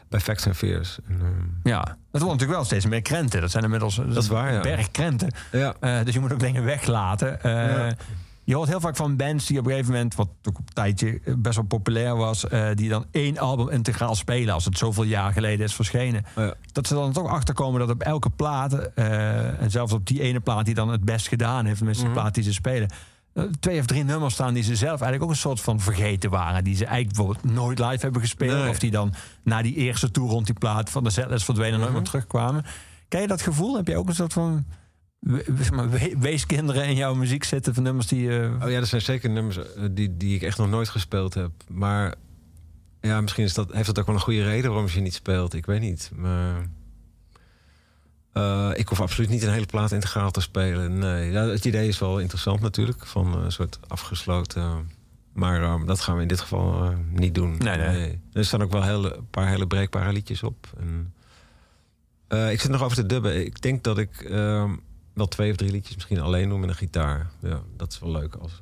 [0.09, 0.99] bij Facts and Fears.
[1.07, 3.41] En, ehm, Ja, dat wordt natuurlijk wel steeds meer krenten.
[3.41, 4.61] Dat zijn inmiddels dat is waar, ja.
[4.61, 5.29] berg krenten.
[5.51, 5.73] ja.
[5.79, 7.43] Eh, dus je moet ook dingen weglaten.
[7.43, 7.51] Eh,
[7.87, 7.95] Ja.
[8.43, 10.73] Je hoort heel vaak van bands die op een gegeven moment, wat ook op een
[10.73, 14.77] tijdje eh, best wel populair was, eh, die dan één album integraal spelen als het
[14.77, 16.25] zoveel jaar geleden is verschenen.
[16.35, 16.53] Ja.
[16.71, 20.39] Dat ze dan toch achterkomen dat op elke plaat, eh, en zelfs op die ene
[20.39, 22.13] plaat die dan het best gedaan heeft, tenminste Mhm.
[22.13, 22.95] de plaat die ze spelen, eh,
[23.59, 26.63] twee of drie nummers staan die ze zelf eigenlijk ook een soort van vergeten waren.
[26.63, 28.59] Die ze eigenlijk bijvoorbeeld nooit live hebben gespeeld.
[28.61, 28.69] Nee.
[28.69, 31.79] Of die dan na die eerste tour rond die plaat van de setlist verdwenen en
[31.79, 31.99] nooit Mhm.
[32.01, 32.65] meer terugkwamen.
[33.07, 33.75] Ken je dat gevoel?
[33.75, 34.65] Heb je ook een soort van
[36.19, 38.39] weeskinderen in jouw muziek zitten van nummers die...
[38.39, 41.33] eh, Oh ja, er zijn zeker nummers eh, die, die ik echt nog nooit gespeeld
[41.33, 41.51] heb.
[41.67, 42.15] Maar
[43.01, 45.13] ja, misschien is dat, heeft dat ook wel een goede reden waarom je ze niet
[45.13, 45.53] speelt.
[45.53, 46.11] Ik weet niet.
[46.15, 46.65] Maar
[48.39, 50.97] eh, ik hoef absoluut niet een hele plaat integraal te spelen.
[50.97, 53.05] Nee, ja, het idee is wel interessant natuurlijk.
[53.05, 54.97] Van een soort afgesloten...
[55.33, 57.57] Maar eh, dat gaan we in dit geval eh, niet doen.
[57.57, 58.21] Nee, nee.
[58.33, 60.67] Er staan ook wel hele, een paar hele breekbare liedjes op.
[60.79, 61.13] En,
[62.27, 63.45] eh, ik zit nog over te dubben.
[63.45, 64.71] Ik denk dat ik eh,
[65.13, 67.29] wel twee of drie liedjes misschien alleen doe met een gitaar.
[67.41, 68.35] Ja, dat is wel leuk.
[68.35, 68.61] Als,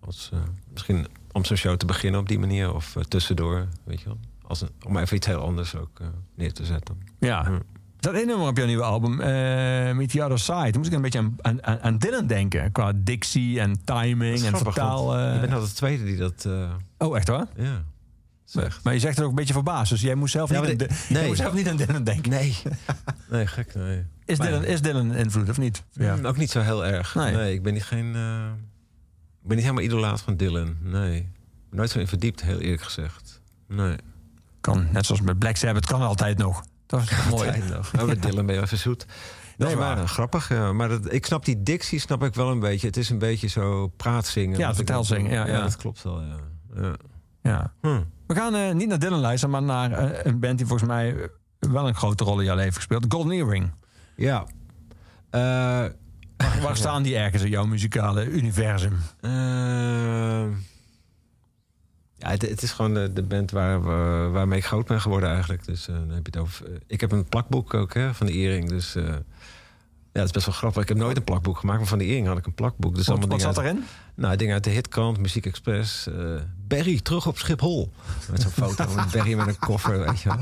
[0.00, 0.38] als, eh,
[0.72, 2.74] misschien om zo'n show te beginnen op die manier.
[2.74, 4.18] Of eh, tussendoor, weet je wel.
[4.42, 7.00] Als een, om even iets heel anders ook eh, neer te zetten.
[7.18, 7.44] ja.
[7.44, 7.58] Hm.
[8.04, 10.70] Er staat één nummer op jouw nieuwe album, eh Meet the Other Side.
[10.70, 12.72] Toen moest ik een beetje aan, aan- aan, Dylan denken.
[12.72, 15.04] Qua dictie en Dat timing en vertaal.
[15.06, 15.32] want eh.
[15.34, 16.44] Je bent nou de tweede die dat...
[16.44, 17.46] eh, Oh, echt hoor?
[17.56, 17.84] ja,
[18.44, 18.84] zegt.
[18.84, 19.90] Maar je zegt het ook een beetje verbaasd.
[19.90, 21.26] Dus jij moest zelf, Ja, niet, aan, jij nee.
[21.26, 22.30] moest zelf niet aan Dylan denken.
[22.30, 22.56] Nee.
[23.30, 24.04] nee, gek, nee.
[24.24, 25.82] Is Maar- Dylan, is Dylan een invloed of niet?
[25.92, 26.16] Ja.
[26.16, 27.14] Mm, Ook niet zo heel erg.
[27.14, 27.34] Nee.
[27.34, 28.08] Nee, ik ben niet geen...
[28.08, 30.76] ik ben niet helemaal idolaat van Dylan.
[30.82, 31.28] Nee.
[31.70, 33.40] Nooit zo in verdiept, heel eerlijk gezegd.
[33.68, 33.96] Nee.
[34.60, 36.64] Kan, net zoals met Black Sabbath, kan altijd nog.
[36.86, 38.06] Dat is toch mooi.
[38.06, 39.06] Met Dylan ben je even zoet.
[39.56, 40.48] Nee, Nee, maar grappig.
[40.48, 40.72] Ja.
[40.72, 42.86] Maar dat, ik snap die dictie snap ik wel een beetje.
[42.86, 44.58] Het is een beetje zo praatzingen.
[44.58, 45.62] Ja, vertelzingen, dan- ja, ja.
[45.62, 46.36] dat klopt wel, ja.
[46.80, 46.92] ja.
[47.42, 47.72] Ja.
[47.80, 48.00] Hm.
[48.26, 51.14] We gaan eh, niet naar Dylan luisteren, maar naar eh, een band die volgens mij
[51.14, 51.28] eh,
[51.70, 53.04] wel een grote rol in jouw leven gespeeld.
[53.08, 53.72] Golden Earring.
[54.16, 54.46] Ja.
[55.30, 55.92] Waar,
[56.62, 58.98] waar staan die ergens in jouw muzikale universum?
[62.24, 65.28] Ja, het, het is gewoon de, de band waar, we- waarmee ik groot ben geworden
[65.30, 65.64] eigenlijk.
[65.64, 66.66] Dus eh, dan heb je het over.
[66.66, 68.68] eh, ik heb een plakboek ook hè, van de Earring.
[68.68, 70.82] Dus eh, ja, het is best wel grappig.
[70.82, 72.94] Ik heb nooit een plakboek gemaakt, maar van de Earring had ik een plakboek.
[72.94, 73.84] Dus Wat, allemaal wat dingen zat uit, erin?
[74.14, 76.08] Nou, dingen uit de hitkant, Muziek Express.
[76.68, 77.92] Barry, terug op Schiphol.
[78.30, 80.38] Met zo'n foto van Barry met een koffer, weet je wel.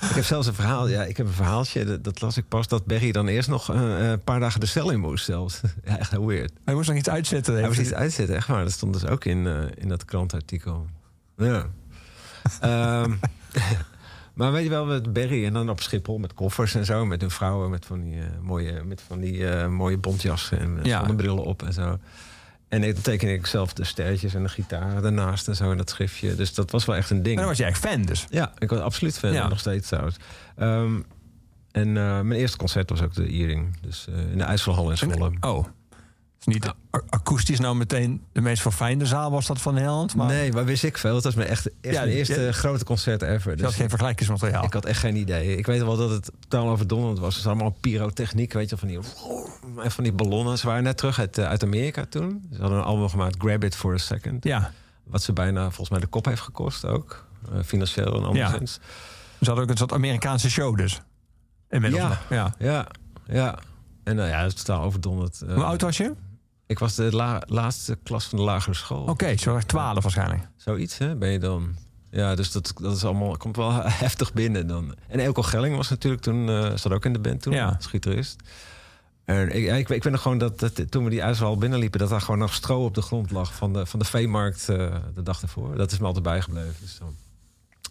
[0.00, 2.68] Ik heb zelfs een verhaal, ja, ik heb een verhaaltje, dat, dat las ik pas,
[2.68, 5.60] dat Barry dan eerst nog eh, een paar dagen de cel in moest zelfs.
[5.84, 6.52] Ja, echt heel weird.
[6.64, 7.54] Hij moest nog iets uitzetten.
[7.54, 8.62] Hij moest iets uitzetten, echt waar.
[8.62, 10.86] Dat stond dus ook in, eh, in dat krantartikel.
[11.36, 11.66] Ja.
[12.60, 13.12] Ehm,
[14.34, 17.06] maar weet je wel, met Barry en dan op Schiphol met koffers en zo.
[17.06, 20.78] Met hun vrouwen met van die, eh, mooie, met van die eh, mooie bontjassen en
[20.82, 20.98] ja.
[20.98, 21.98] zonnebrillen op en zo.
[22.70, 25.70] En dan tekende ik zelf de sterretjes en de gitaar daarnaast en zo.
[25.70, 26.34] En dat schriftje.
[26.34, 27.34] Dus dat was wel echt een ding.
[27.34, 28.26] En dan was echt fan dus.
[28.28, 29.32] Ja, ik was absoluut fan.
[29.32, 29.48] Ja.
[29.48, 30.16] Nog steeds trouwens.
[30.56, 31.00] Ehm,
[31.70, 33.76] en eh, mijn eerste concert was ook de Earring.
[33.80, 35.32] Dus eh, in de IJsselhal in Zwolle.
[35.40, 35.66] Oh.
[36.44, 36.72] Niet
[37.08, 40.14] akoestisch nou meteen de meest verfijnde zaal was dat van Nederland.
[40.14, 41.14] Maar Nee, maar wist ik veel.
[41.14, 42.52] Het was mijn, echt, echt Ja, mijn eerste ja.
[42.52, 43.56] grote concert ever.
[43.56, 44.64] Dus geen vergelijkingsmateriaal.
[44.64, 45.56] ik had echt geen idee.
[45.56, 47.34] Ik weet wel dat het totaal overdonderd was.
[47.34, 48.98] Het was allemaal pyrotechniek, weet je, van die,
[49.82, 50.58] en van die ballonnen.
[50.58, 52.46] Ze waren net terug uit, eh, uit Amerika toen.
[52.52, 54.44] Ze hadden een album gemaakt, Grab It for a Second.
[54.44, 54.72] Ja,
[55.04, 57.24] Wat ze bijna volgens mij de kop heeft gekost ook.
[57.52, 58.72] Eh, financieel en anderszins.
[59.40, 61.00] ze hadden ook een soort Amerikaanse show dus.
[61.68, 62.18] Inmiddels Ja.
[62.30, 62.54] ja.
[62.58, 62.86] Ja,
[63.26, 63.58] ja.
[64.04, 65.40] En nou ja, het is totaal overdonderd.
[65.42, 66.12] Eh, Hoe oud was je?
[66.70, 69.04] Ik was de la- laatste klas van de lagere school.
[69.04, 70.42] Oké, zo echt 12 waarschijnlijk.
[70.56, 71.74] Zoiets, hè, ben je dan.
[72.10, 73.72] Ja, dus dat, dat is allemaal, komt wel
[74.04, 74.94] heftig binnen dan.
[75.08, 77.78] En Elko Gelling was natuurlijk toen, eh zat ook in de band toen, Ja.
[79.24, 81.98] En ik, ik, ik weet nog gewoon dat, dat toen we die ijzerhal binnenliepen...
[82.00, 84.94] dat daar gewoon nog stro op de grond lag van de, van de veemarkt eh,
[85.14, 85.76] de dag ervoor.
[85.76, 86.74] Dat is me altijd bijgebleven.
[86.80, 87.14] Dus dan.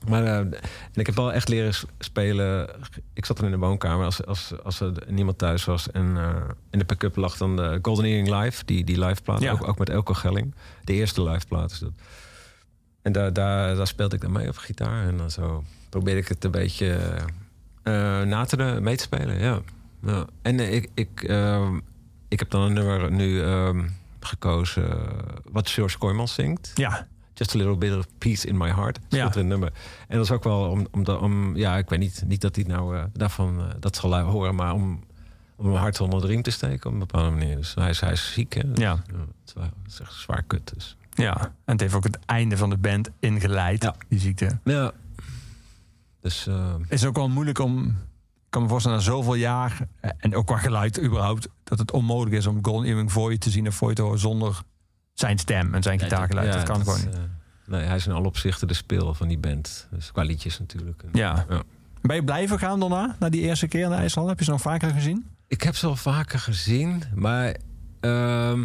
[0.07, 0.59] Maar eh, en
[0.93, 2.69] ik heb wel echt leren spelen.
[3.13, 5.91] Ik zat dan in de woonkamer als, als, als er niemand thuis was.
[5.91, 6.35] En eh,
[6.69, 9.41] in de pick-up lag dan de Golden Earring Live, die, die live plaat.
[9.41, 9.51] Ja.
[9.51, 10.55] Ook, ook met Elko Gelling.
[10.83, 11.91] De eerste live plaat is dat.
[13.01, 15.07] En daar, daar, daar speelde ik dan mee op gitaar.
[15.07, 16.97] En dan zo probeerde ik het een beetje
[17.83, 19.39] eh, na te mee te spelen.
[19.39, 19.59] Ja.
[20.01, 20.25] ja.
[20.41, 21.79] En ik, ik, ehm,
[22.27, 23.87] ik heb dan een nummer nu ehm,
[24.19, 24.97] gekozen.
[25.51, 26.71] wat George Kooijmans zingt.
[26.75, 27.07] Ja,
[27.39, 28.99] Just a Little Bit of Peace in My Heart.
[29.09, 29.31] Ja.
[29.35, 29.71] Nummer.
[30.07, 32.65] En dat is ook wel om, om, om ja, ik weet niet, niet dat hij
[32.67, 35.03] nou eh, daarvan, eh, dat zal horen, maar om,
[35.55, 37.55] om een hart onder de riem te steken op een bepaalde manier.
[37.55, 38.71] Dus hij is, hij is ziek, hè.
[38.71, 39.01] Dus, Ja.
[39.45, 39.55] het
[39.87, 40.97] is, echt zwaar kut, dus.
[41.13, 43.95] Ja, en het heeft ook het einde van de band ingeleid, Ja.
[44.07, 44.59] die ziekte.
[44.63, 44.91] Ja.
[46.21, 47.87] Dus, eh, is ook wel moeilijk om.
[47.87, 49.87] Ik kan me voorstellen, na zoveel jaar.
[50.17, 51.47] En ook qua geluid überhaupt.
[51.63, 54.61] Dat het onmogelijk is om Golden Earring Voy te zien of Voy te horen zonder
[55.19, 56.47] zijn stem en zijn gitaargeluid.
[56.47, 57.19] ja, dat kan dat gewoon eh,
[57.65, 59.87] nee, hij is in alle opzichten de speel van die band.
[59.91, 61.03] Dus qua liedjes natuurlijk.
[61.11, 61.45] Ja.
[61.49, 61.61] ja.
[62.01, 63.15] Ben je blijven gaan daarna?
[63.19, 64.29] Na die eerste keer naar IJsland?
[64.29, 65.25] Heb je ze nog vaker gezien?
[65.47, 67.55] Ik heb ze al vaker gezien, maar
[67.99, 68.63] ehm,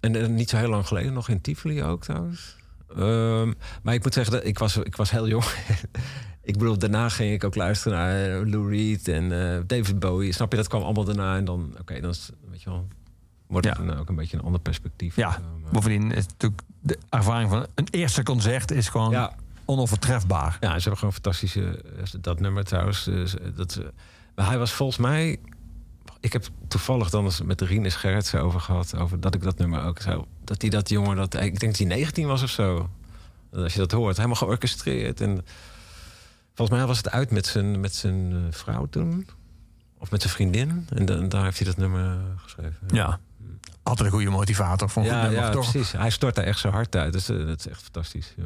[0.00, 2.56] en, en niet zo heel lang geleden, nog in Tivoli ook trouwens.
[2.96, 3.52] Ehm,
[3.82, 5.44] maar ik moet zeggen, dat ik was, ik was heel jong.
[6.50, 10.32] ik bedoel, daarna ging ik ook luisteren naar Lou Reed en eh, David Bowie.
[10.32, 11.36] Snap je, dat kwam allemaal daarna.
[11.36, 12.88] En dan, oké, dan is, weet je wel,
[13.48, 13.94] wordt het Ja.
[13.96, 15.16] ook een beetje een ander perspectief.
[15.16, 15.32] Ja.
[15.32, 19.32] zo, maar- Bovendien is natuurlijk de ervaring van een eerste concert is gewoon ja,
[19.64, 20.56] onovertrefbaar.
[20.60, 21.84] Ja, ze hebben gewoon fantastische...
[22.20, 23.06] Dat nummer trouwens.
[23.06, 23.22] eh,
[23.54, 23.84] dat, eh,
[24.34, 25.38] maar hij was volgens mij...
[26.20, 28.96] Ik heb toevallig dan eens met de Rinus Gerritsen over gehad...
[28.96, 30.24] over dat ik dat nummer ook zou...
[30.44, 31.16] Dat hij dat jongen...
[31.16, 32.88] Dat, ik denk dat hij 19 was of zo.
[33.52, 34.16] Als je dat hoort.
[34.16, 35.20] Helemaal georchestreerd.
[35.20, 35.44] En
[36.54, 39.26] volgens mij was het uit met zijn, met zijn eh, vrouw toen.
[39.98, 40.86] Of met zijn vriendin.
[40.94, 42.78] En, da- en daar heeft hij dat nummer eh, geschreven.
[42.86, 43.20] Ja.
[43.82, 45.70] Altijd een goede motivator voor een ja, goed nummer, ja toch?
[45.70, 45.92] precies.
[45.92, 47.12] Hij stort daar echt zijn hart uit.
[47.12, 48.34] Dus, dat is echt fantastisch.
[48.36, 48.44] Ja.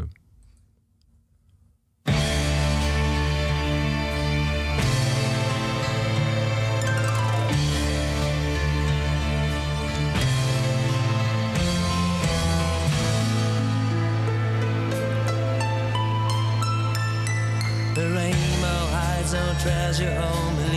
[17.95, 20.72] The rainbow hides no treasure, oh,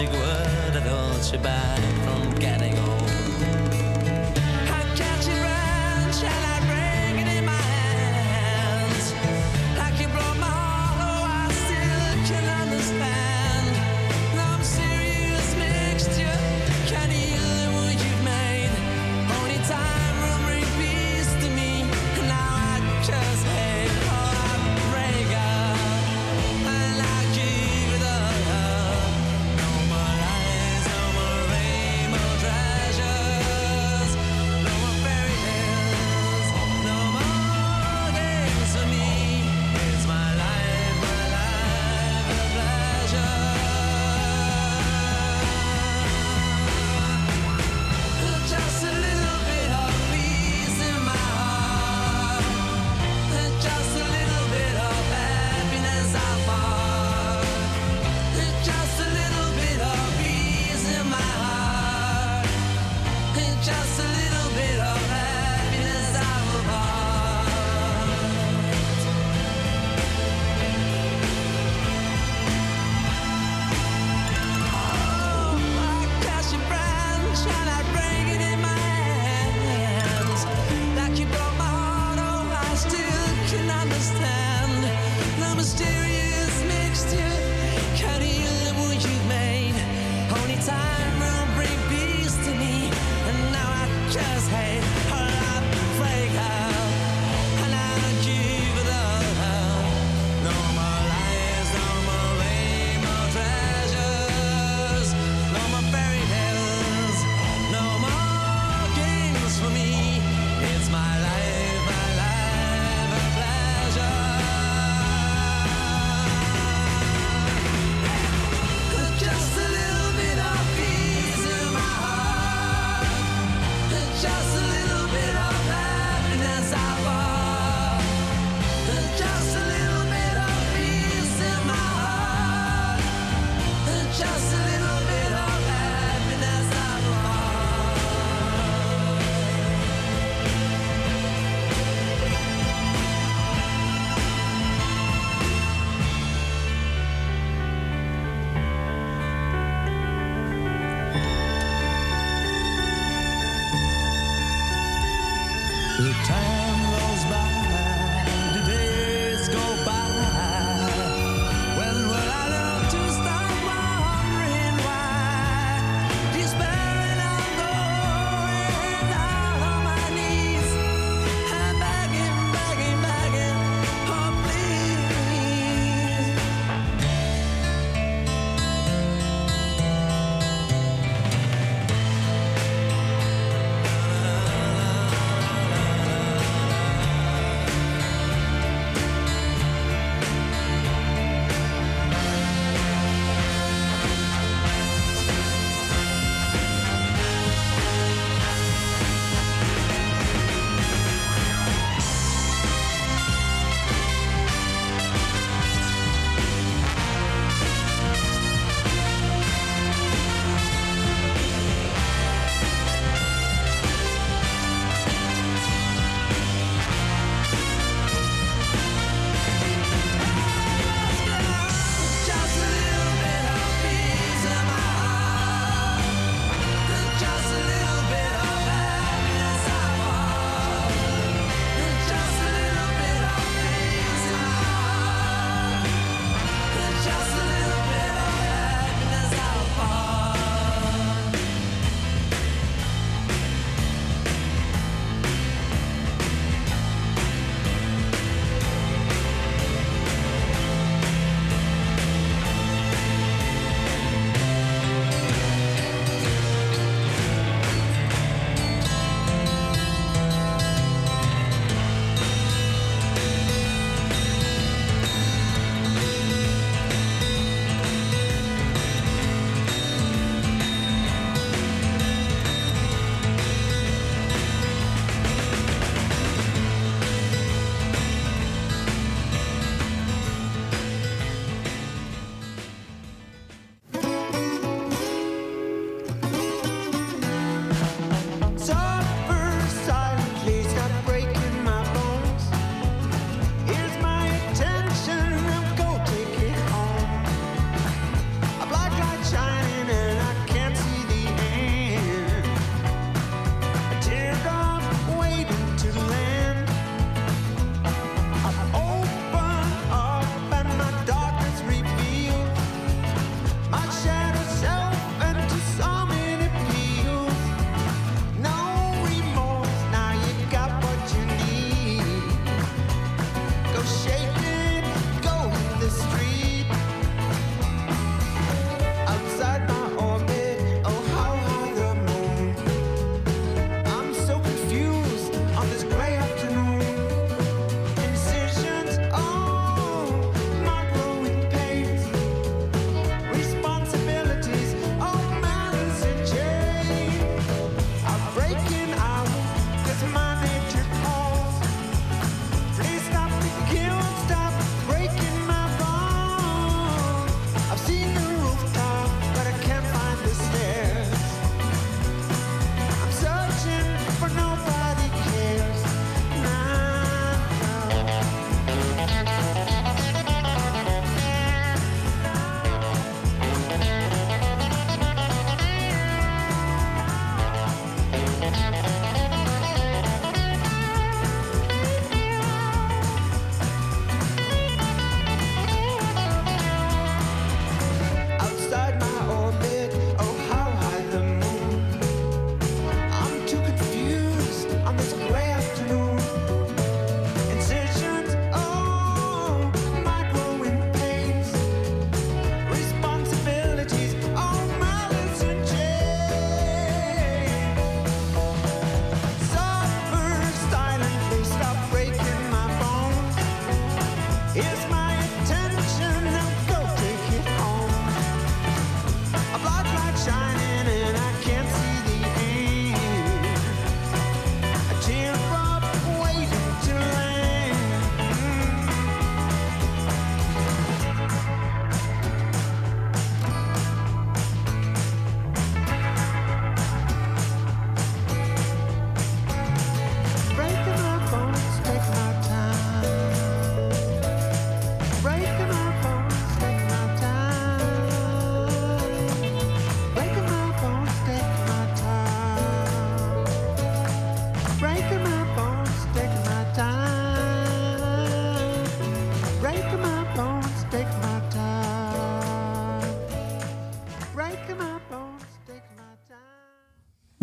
[0.00, 2.89] magic word that holds you back from getting old.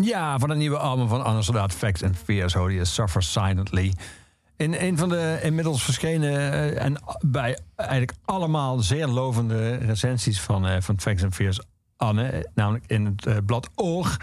[0.08, 3.93] Ja, van het nieuwe album van Soldaat, Facts and Fears, hoorde je Suffer Silently.
[4.55, 10.68] In een van de inmiddels verschenen eh, en bij eigenlijk allemaal zeer lovende recensies van,
[10.68, 11.60] eh, van Facts and Fears,
[11.97, 14.18] Anne, eh, namelijk in het blad Oor,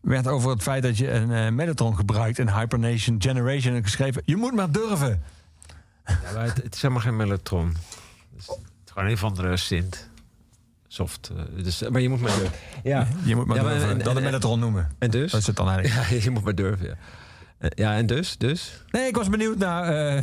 [0.00, 4.22] werd over het feit dat je een Metatron gebruikt in Hypernation Generation geschreven.
[4.24, 5.22] Je moet maar durven.
[6.04, 7.66] Ja, het, het is helemaal geen mellotron.
[7.66, 10.10] Het is, gewoon een van andere synth.
[10.92, 11.30] Soft.
[11.36, 12.52] eh, dus, maar je moet maar durven.
[12.92, 14.88] Ja, Je moet maar Ja, durven en- dat een en- Metatron noemen.
[14.98, 15.30] en dus?
[15.30, 16.10] Dat is het dan eigenlijk.
[16.10, 16.94] Ja, je moet maar durven, ja.
[17.58, 18.36] Eh, Ja, en dus?
[18.38, 18.84] Dus?
[18.90, 19.84] Nee, ik was benieuwd naar
[20.16, 20.22] eh,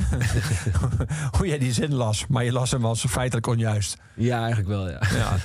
[1.38, 2.28] hoe jij die zin las.
[2.28, 3.98] Maar je las hem als feitelijk onjuist.
[4.16, 5.00] Ja, eigenlijk wel, ja.
[5.18, 5.36] Ja.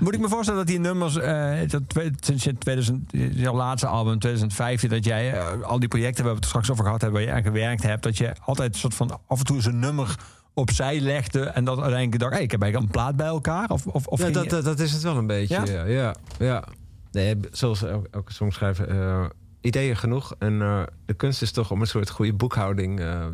[0.00, 1.82] Moet ik me voorstellen dat die nummers, eh, dat
[2.20, 6.38] sinds je 2000, jouw laatste album 2015, dat jij eh, al die projecten waar we
[6.38, 9.20] het straks over gehad hebben, waar je aan gewerkt hebt, dat je altijd soort van
[9.26, 10.14] af en toe een nummer
[10.54, 13.68] opzij legde en dat uiteindelijk dacht, hey, ik heb eigenlijk een plaat bij elkaar?
[13.70, 15.60] Of, of, of ja dat, je- dat, dat is het wel een beetje.
[15.66, 15.82] Ja?
[15.86, 16.64] Ja, ja.
[17.12, 19.24] Nee, zoals el- elke songschrijver, eh
[19.60, 20.34] ideeën genoeg.
[20.38, 23.26] En eh, de kunst is toch om een soort goede boekhouding eh,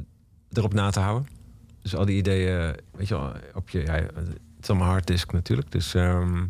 [0.53, 1.29] erop na te houden.
[1.83, 3.81] Dus al die ideeën, weet je wel, op je...
[3.81, 4.13] Ja, het
[4.61, 5.71] is allemaal harddisk natuurlijk.
[5.73, 6.45] Dus ehm,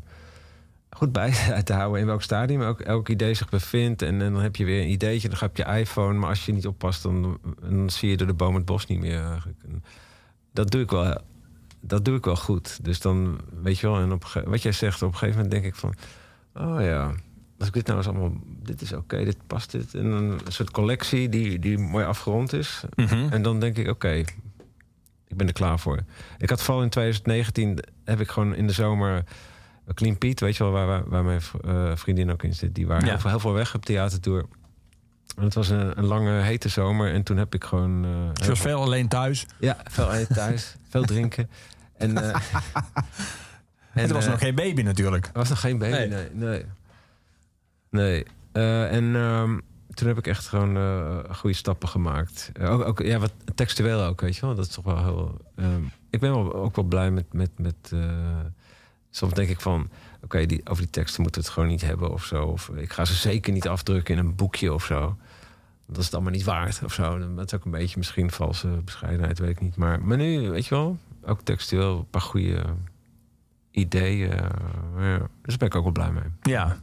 [0.91, 1.31] goed bij
[1.65, 4.03] te houden in welk stadium elk, elk idee zich bevindt.
[4.03, 6.19] En, en dan heb je weer een ideetje, dan ga je op je iPhone.
[6.19, 9.01] Maar als je niet oppast, dan, dan zie je door de boom het bos niet
[9.01, 9.59] meer eigenlijk.
[9.69, 9.83] En
[10.57, 11.21] dat doe ik wel
[11.81, 12.85] dat doe ik wel goed.
[12.85, 15.65] Dus dan, weet je wel, en op, wat jij zegt, op een gegeven moment denk
[15.65, 15.95] ik van...
[16.55, 17.15] Oh ja,
[17.59, 18.33] als ik dit nou eens allemaal...
[18.63, 19.95] Dit is oké, dit past dit.
[19.95, 22.85] En een, soort collectie die, die mooi afgerond is.
[22.95, 23.27] Mhm.
[23.31, 24.11] En dan denk ik, oké,
[25.29, 26.01] ik ben er klaar voor.
[26.39, 29.25] Ik had vooral in 2019, heb ik gewoon in de zomer...
[29.87, 32.75] eh, Clean Pete, weet je wel, waar, waar, waar mijn eh, vriendin ook in zit.
[32.75, 33.11] Die waren Ja.
[33.11, 34.45] heel, veel, heel veel weg op theatertour.
[35.37, 37.13] En het was een, een lange, hete zomer.
[37.13, 38.05] En toen heb ik gewoon...
[38.05, 39.47] eh, was veel alleen thuis.
[39.59, 41.51] ja, veel eten thuis, veel drinken.
[41.97, 42.41] En, eh,
[43.93, 45.27] En er was eh, nog geen baby natuurlijk.
[45.27, 46.09] er was nog geen baby, Nee.
[46.09, 46.29] nee.
[46.33, 46.65] Nee.
[47.91, 48.25] nee.
[48.53, 49.59] Eh, en ehm,
[49.95, 52.53] toen heb ik echt gewoon eh, goede stappen gemaakt.
[52.61, 54.55] Ook, ook, ja, wat textueel ook, weet je wel.
[54.55, 55.41] Dat is toch wel heel...
[55.57, 57.33] ehm, ik ben wel, ook wel blij met...
[57.33, 58.01] met, met eh,
[59.11, 59.89] soms denk ik van...
[60.23, 62.45] Oké, die, over die teksten moeten we het gewoon niet hebben of zo.
[62.45, 65.17] Of ik ga ze zeker niet afdrukken in een boekje of zo.
[65.87, 67.35] Dat is het allemaal niet waard of zo.
[67.35, 69.77] Dat is ook een beetje misschien valse bescheidenheid, weet ik niet.
[69.77, 72.65] Maar, maar nu, weet je wel, ook textueel een paar goede
[73.71, 74.31] ideeën.
[74.99, 75.19] ja.
[75.19, 76.23] Dus daar ben ik ook wel blij mee.
[76.43, 76.77] Ja.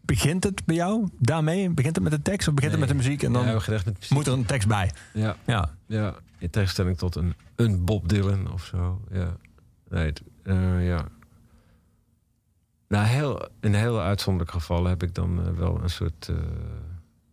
[0.00, 1.70] Begint het bij jou daarmee?
[1.70, 3.84] Begint het met de tekst of begint het met de muziek en dan ja, met
[3.84, 4.10] muziek.
[4.10, 4.90] moet er een tekst bij?
[5.12, 5.70] Ja, Ja.
[5.86, 9.00] ja, in tegenstelling tot een, een Bob Dylan of zo.
[9.12, 9.36] Ja.
[9.88, 11.04] Nee, het- eh, ja.
[12.88, 16.28] Nou, heel, in heel uitzonderlijke gevallen heb ik dan eh, wel een soort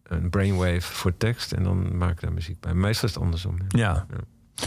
[0.07, 2.73] een brainwave voor tekst en dan maak ik daar muziek bij.
[2.73, 3.57] Meestal is het andersom.
[3.67, 4.05] Ja.
[4.09, 4.17] Ja.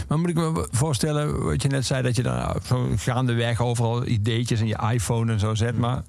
[0.07, 4.05] Maar moet ik me voorstellen, wat je net zei, dat je daar zo gaandeweg overal
[4.05, 5.77] ideetjes in je iPhone en zo zet.
[5.77, 6.03] Maar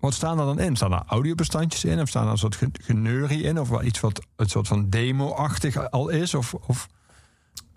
[0.00, 0.76] wat staan er dan in?
[0.76, 2.00] Staan er audiobestandjes in?
[2.00, 3.60] Of staan er een soort ge- geneurie in?
[3.60, 6.34] Of iets wat een soort van demo-achtig al is?
[6.34, 6.88] Of, of,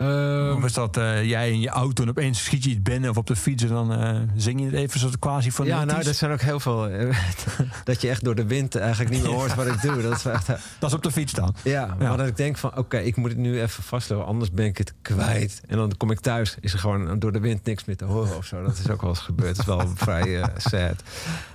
[0.02, 3.10] Ehm, of is dat eh, jij in je auto en opeens schiet je iets binnen
[3.10, 5.84] of op de fiets en dan eh, zing je het even soort quasi van ja,
[5.84, 6.88] nou, er zijn ook heel veel.
[6.88, 7.16] eh,
[7.84, 10.02] dat je echt door de wind eigenlijk niet meer hoort wat ik doe.
[10.02, 10.46] Dat is echt.
[10.78, 11.54] Dat is op de fiets dan.
[11.62, 11.94] Ja, Ja.
[12.08, 14.78] maar dat ik denk van, oké, ik moet het nu even vastleggen, anders ben ik
[14.78, 15.60] het kwijt.
[15.66, 18.36] En dan kom ik thuis, is er gewoon door de wind niks meer te horen
[18.36, 18.62] of zo.
[18.62, 19.56] Dat is ook wel eens gebeurd.
[19.56, 21.02] Dat is wel vrij sad.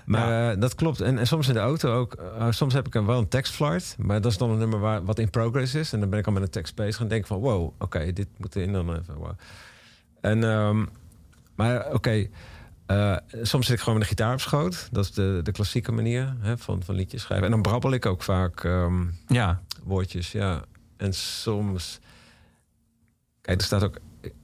[0.06, 1.02] Maar eh, dat klopt.
[1.02, 2.16] En, en soms in de auto ook.
[2.50, 5.20] soms heb ik een, wel een tekstflight, maar dat is dan een nummer waar, wat
[5.20, 5.94] in progress is.
[5.94, 8.28] En dan ben ik al met een tekst bezig en denk van, wow, oké, dit
[8.40, 9.16] moet erin dan even.
[9.16, 9.32] Wow.
[10.22, 10.86] En, ehm,
[11.56, 12.28] maar oké,
[12.86, 14.88] eh, soms zit ik gewoon met de gitaar op schoot.
[14.92, 17.46] Dat is de, de klassieke manier hè, van, van liedjes schrijven.
[17.46, 18.64] En dan brabbel ik ook vaak.
[18.64, 19.62] ehm, Ja.
[19.84, 20.64] woordjes, ja.
[20.98, 22.00] En soms...
[23.42, 23.98] Kijk, er staat ook...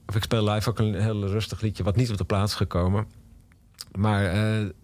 [0.06, 1.82] Of ik speel live ook een heel rustig liedje...
[1.82, 3.06] wat niet op de plaats is gekomen.
[3.92, 4.22] Maar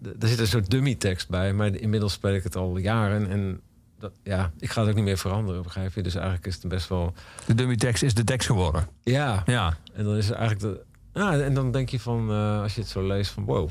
[0.01, 1.53] d- er zit een soort dummy tekst bij.
[1.53, 3.29] Maar inmiddels speel ik het al jaren.
[3.29, 3.61] En
[4.01, 6.01] dat, ja, ik ga het ook niet meer veranderen, begrijp je?
[6.03, 7.13] Dus eigenlijk is het best wel...
[7.45, 8.87] De dummy tekst is de tekst geworden.
[9.03, 9.77] Ja, Ja.
[9.93, 10.75] en dan is het eigenlijk...
[10.75, 10.83] De,
[11.19, 12.29] ja, en dan denk je van...
[12.31, 13.45] eh, als je het zo leest van...
[13.45, 13.69] Wow,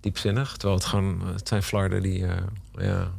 [0.00, 0.52] diepzinnig.
[0.56, 1.20] Terwijl het gewoon...
[1.22, 2.26] eh, Het zijn flarden die...
[2.26, 2.36] eh,
[2.72, 3.10] ja...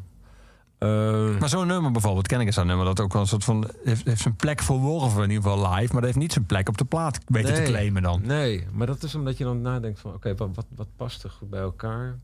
[0.77, 3.43] Eh, Maar zo'n nummer bijvoorbeeld, ken ik eens dat nummer, dat ook wel een soort
[3.43, 6.45] van heeft, heeft zijn plek verworven, in ieder geval live, maar dat heeft niet zijn
[6.45, 7.69] plek op de plaat weten te Nee.
[7.69, 8.21] claimen dan.
[8.23, 10.13] Nee, maar dat is omdat je dan nadenkt van...
[10.13, 12.17] oké, wat, wat, wat past er goed bij elkaar?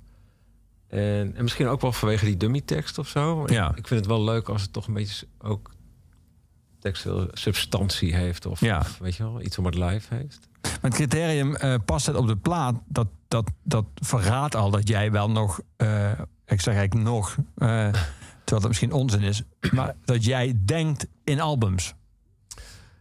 [0.91, 3.43] En, en misschien ook wel vanwege die dummy tekst of zo.
[3.47, 3.69] Ja.
[3.69, 5.71] Ik, ik vind het wel leuk als het toch een beetje ook
[6.79, 8.45] textueel substantie heeft.
[8.45, 8.79] Of, Ja.
[8.79, 10.49] of weet je wel, iets om het live heeft.
[10.61, 14.87] Maar het criterium eh, past het op de plaat, dat, dat, dat verraadt al dat
[14.87, 16.11] jij wel nog, eh,
[16.45, 17.67] ik zeg eigenlijk nog, eh,
[18.43, 21.93] terwijl dat misschien onzin is, maar dat jij denkt in albums.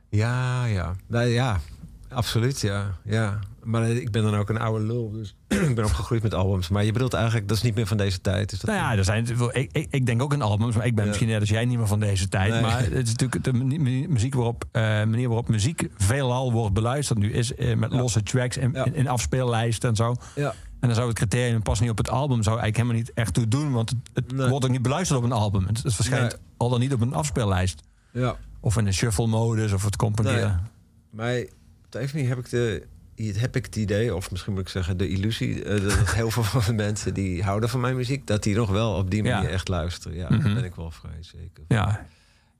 [0.09, 0.95] Ja, ja.
[1.07, 1.61] Nou, ja,
[2.09, 2.99] absoluut, ja.
[3.05, 3.38] ja.
[3.62, 5.34] Maar eh, ik ben dan ook een oude lul, dus
[5.68, 6.68] ik ben opgegroeid met albums.
[6.68, 8.52] Maar je bedoelt eigenlijk, dat is niet meer van deze tijd.
[8.52, 10.94] Is dat Nou ja, er zijn, ik, ik, ik denk ook aan albums, maar ik
[10.94, 11.08] ben Ja.
[11.11, 12.52] misschien net als jij niet meer van deze tijd.
[12.52, 12.61] Nee.
[12.62, 13.52] Maar het is natuurlijk de
[14.08, 17.98] muziek waarop, eh, manier waarop muziek veelal wordt beluisterd nu is eh, met Ja.
[17.98, 18.84] losse tracks in, Ja.
[18.84, 20.14] in, in afspeellijsten en zo.
[20.34, 20.48] Ja.
[20.80, 23.34] En dan zou het criterium pas niet op het album zou eigenlijk helemaal niet echt
[23.34, 24.48] toe doen, want het, het Nee.
[24.48, 25.66] wordt ook niet beluisterd op een album.
[25.66, 26.40] Het, het verschijnt Nee.
[26.56, 27.82] al dan niet op een afspeellijst.
[28.12, 28.36] ja.
[28.62, 30.48] Of in de shuffle modus of het componeren.
[30.48, 30.56] Nee.
[31.11, 31.40] Maar
[31.84, 32.86] op de een heb ik, de,
[33.29, 35.64] heb ik het idee, of misschien moet ik zeggen de illusie...
[35.64, 38.27] eh, dat heel veel van de mensen die houden van mijn muziek...
[38.27, 39.35] dat die nog wel op die Ja.
[39.37, 40.16] manier echt luisteren.
[40.16, 40.43] Ja, Mhm.
[40.45, 41.64] daar ben ik wel vrij zeker.
[41.68, 42.07] Ja.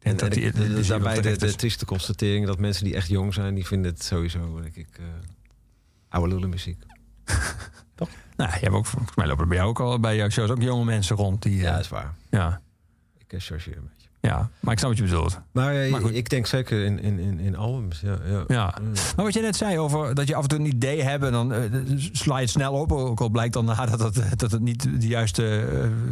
[0.01, 0.53] En, dat die-
[0.87, 1.55] daarbij de, is.
[1.57, 3.55] trieste constatering dat mensen die echt jong zijn...
[3.55, 5.05] die vinden het sowieso, denk ik, eh
[6.09, 6.79] oude lullen muziek.
[8.37, 10.63] Nou, je hebt ook, volgens mij lopen bij jou ook al bij jouw shows ook
[10.63, 11.57] jonge mensen rond die.
[11.57, 12.15] Ja, eh, is waar.
[12.31, 12.61] ja,
[13.19, 14.00] Ik chargeer beetje.
[14.21, 15.41] Ja, maar ik snap wat je bedoelt.
[15.53, 18.17] Maar, eh, Maar ik denk zeker in, in, in, in albums, ja.
[18.27, 18.45] ja.
[18.49, 18.75] Ja.
[19.17, 21.33] Maar wat je net zei over dat je af en toe een idee hebt en
[21.33, 21.61] dan eh,
[22.13, 22.93] sla je het snel op.
[22.93, 25.65] Ook al blijkt dan na dat het, dat het niet de juiste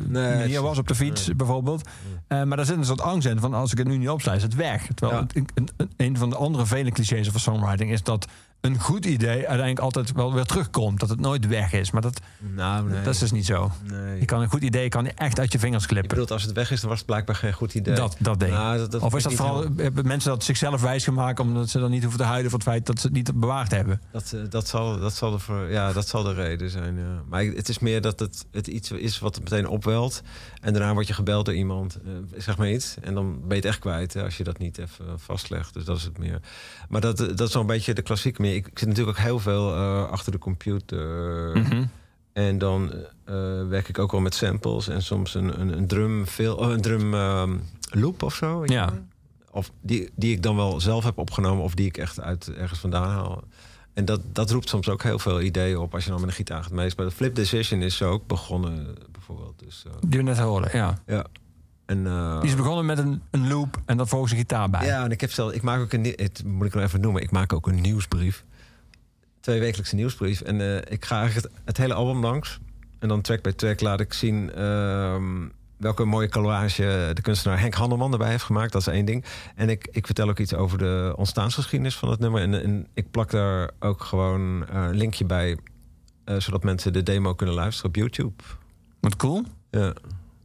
[0.06, 1.36] Nee, manier was op de fiets, nee.
[1.36, 1.88] bijvoorbeeld.
[2.28, 4.42] Maar daar zit een soort angst in van als ik het nu niet opsla, is
[4.42, 4.86] het weg.
[4.94, 5.26] Terwijl Ja.
[5.26, 8.26] het- een, een, een van de andere vele clichés van songwriting is dat
[8.60, 11.00] een goed idee uiteindelijk altijd wel weer terugkomt.
[11.00, 11.90] Dat het nooit weg is.
[11.90, 12.20] Maar dat,
[12.54, 13.02] Nou, nee.
[13.02, 13.70] dat is dus niet zo.
[13.90, 14.18] nee.
[14.20, 16.08] Je kan een goed idee kan echt uit je vingers klippen.
[16.08, 17.94] bedoelt, als het weg is, dan was het blijkbaar geen goed idee.
[17.94, 18.52] Dat, dat ding.
[18.52, 21.90] Nou, of dat- is dat ik vooral hebben mensen dat zichzelf wijsgemaakt omdat ze dan
[21.90, 24.00] niet hoeven te huilen voor het feit dat ze het niet bewaard hebben?
[24.12, 26.96] Dat, eh, dat, zal, dat, zal de, ja, dat zal de reden zijn.
[26.96, 27.22] Ja.
[27.28, 30.22] Maar ik- het is meer dat het, het iets is wat meteen opwelt.
[30.60, 32.96] En daarna word je gebeld door iemand, eh, zeg maar iets.
[33.00, 35.74] En dan ben je het echt kwijt hè, als je dat niet even eh, vastlegt.
[35.74, 36.40] Dus dat is het meer.
[36.88, 38.54] Maar dat, eh, dat is wel een beetje de klassieke meer.
[38.54, 39.74] Ik, ik zit natuurlijk ook heel veel
[40.06, 41.56] achter de computer.
[41.56, 41.84] Mhm.
[42.32, 42.92] En dan
[43.68, 44.88] werk ik ook wel met samples.
[44.88, 47.56] En soms een, een, een drum, veel, oh, een drum ehm,
[47.90, 48.62] loop of zo.
[48.64, 48.90] Ja.
[48.90, 49.02] wel.
[49.50, 51.64] Of die, die ik dan wel zelf heb opgenomen.
[51.64, 53.42] Of die ik echt uit ergens vandaan haal.
[53.98, 56.34] En dat, dat roept soms ook heel veel ideeën op als je dan met een
[56.34, 57.12] gitaar gaat meespelen.
[57.12, 59.58] Flip Decision is zo ook begonnen, bijvoorbeeld.
[59.58, 60.98] Dus, eh, Die we net hoorden, ja.
[61.06, 61.26] ja.
[61.86, 64.86] En, eh, Die is begonnen met een, een loop en dan volgens een gitaar bij.
[64.86, 67.22] ja, en ik heb zelf, ik maak ook een, het moet ik nog even noemen,
[67.22, 68.44] ik maak ook een nieuwsbrief.
[69.40, 70.40] Twee wekelijkse nieuwsbrief.
[70.40, 72.58] En eh, ik ga eigenlijk het, het hele album langs.
[72.98, 75.46] En dan track bij track laat ik zien ehm,
[75.78, 78.72] welke mooie collage de kunstenaar Henk Handelman erbij heeft gemaakt.
[78.72, 79.24] Dat is één ding.
[79.54, 82.42] En ik, ik vertel ook iets over de ontstaansgeschiedenis van het nummer.
[82.42, 85.58] En, en ik plak daar ook gewoon eh, een linkje bij,
[86.24, 88.42] eh, zodat mensen de demo kunnen luisteren op YouTube.
[89.00, 89.44] Wat cool.
[89.70, 89.92] Ja.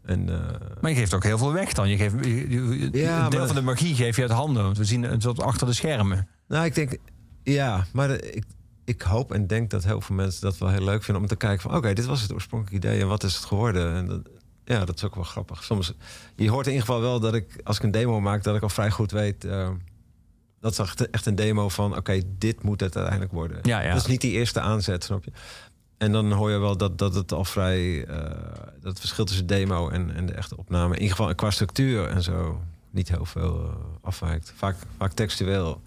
[0.05, 1.89] En, eh, Maar je geeft ook heel veel weg dan.
[1.89, 4.63] Je geeft, je- je- Ja, een deel maar- van de magie geef je uit handen.
[4.63, 6.27] Want we zien het soort achter de schermen.
[6.47, 6.97] Nou, ik denk,
[7.43, 8.43] ja, maar de- ik,
[8.85, 11.35] ik hoop en denk dat heel veel mensen dat wel heel leuk vinden om te
[11.35, 13.93] kijken van, oké, dit was het oorspronkelijke idee en wat is het geworden?
[13.95, 14.21] En dat,
[14.65, 15.63] ja, dat is ook wel grappig.
[15.63, 15.93] Soms,
[16.35, 18.61] je hoort in ieder geval wel dat ik, als ik een demo maak, dat ik
[18.61, 19.45] al vrij goed weet.
[19.45, 19.69] eh,
[20.59, 23.59] dat is echt, echt een demo van, oké, dit moet het uiteindelijk worden.
[23.61, 23.93] Ja, ja.
[23.93, 25.31] Dat is niet die eerste aanzet, snap je?
[25.97, 28.15] En dan hoor je wel dat, dat het al vrij, eh,
[28.79, 32.07] dat het verschil tussen demo en, en de echte opname, in ieder geval qua structuur
[32.07, 34.53] en zo, niet heel veel eh, afwijkt.
[34.55, 35.81] Vaak, vaak textueel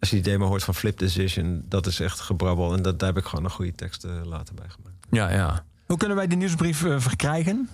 [0.00, 2.74] als je die demo hoort van Flip Decision, dat is echt gebrabbel.
[2.74, 5.06] En dat, daar heb ik gewoon een goede tekst later bij gemaakt.
[5.10, 5.64] Ja, ja.
[5.86, 7.68] Hoe kunnen wij die nieuwsbrief verkrijgen?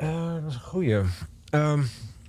[0.00, 1.00] Eh, dat is een goeie.
[1.50, 1.82] Ehm,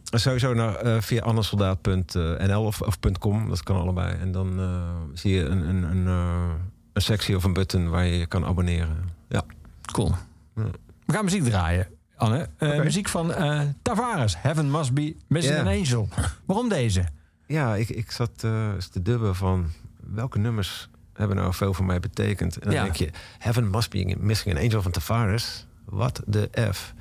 [0.04, 4.16] sowieso naar, eh, via annesoldaat.nl of, of .com, dat kan allebei.
[4.20, 6.52] En dan eh, zie je een, een, een, eh,
[6.94, 8.98] een sectie of een button waar je je kan abonneren.
[9.30, 9.44] Ja.
[9.92, 10.16] Cool.
[10.56, 10.64] Ja.
[11.06, 12.48] We gaan muziek draaien, Anne.
[12.58, 12.78] Eh.
[12.80, 14.36] Muziek van eh, Tavares.
[14.38, 16.08] Heaven Must Be Missing an Angel.
[16.46, 17.06] Waarom deze?
[17.48, 19.68] Ja, ik, ik zat eh, te dubben van
[20.14, 22.56] welke nummers hebben nou veel voor mij betekend.
[22.58, 22.84] En dan Ja.
[22.84, 25.66] denk je, Heaven Must Be Missing an Angel van Tavares.
[25.86, 26.94] Wat de F.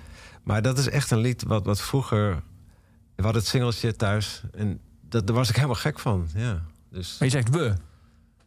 [0.42, 2.42] Maar dat is echt een lied wat, wat vroeger...
[3.16, 6.28] We hadden het singeltje thuis en dat, daar was ik helemaal gek van.
[6.34, 6.62] Ja.
[6.90, 7.74] Dus, Maar je zegt we.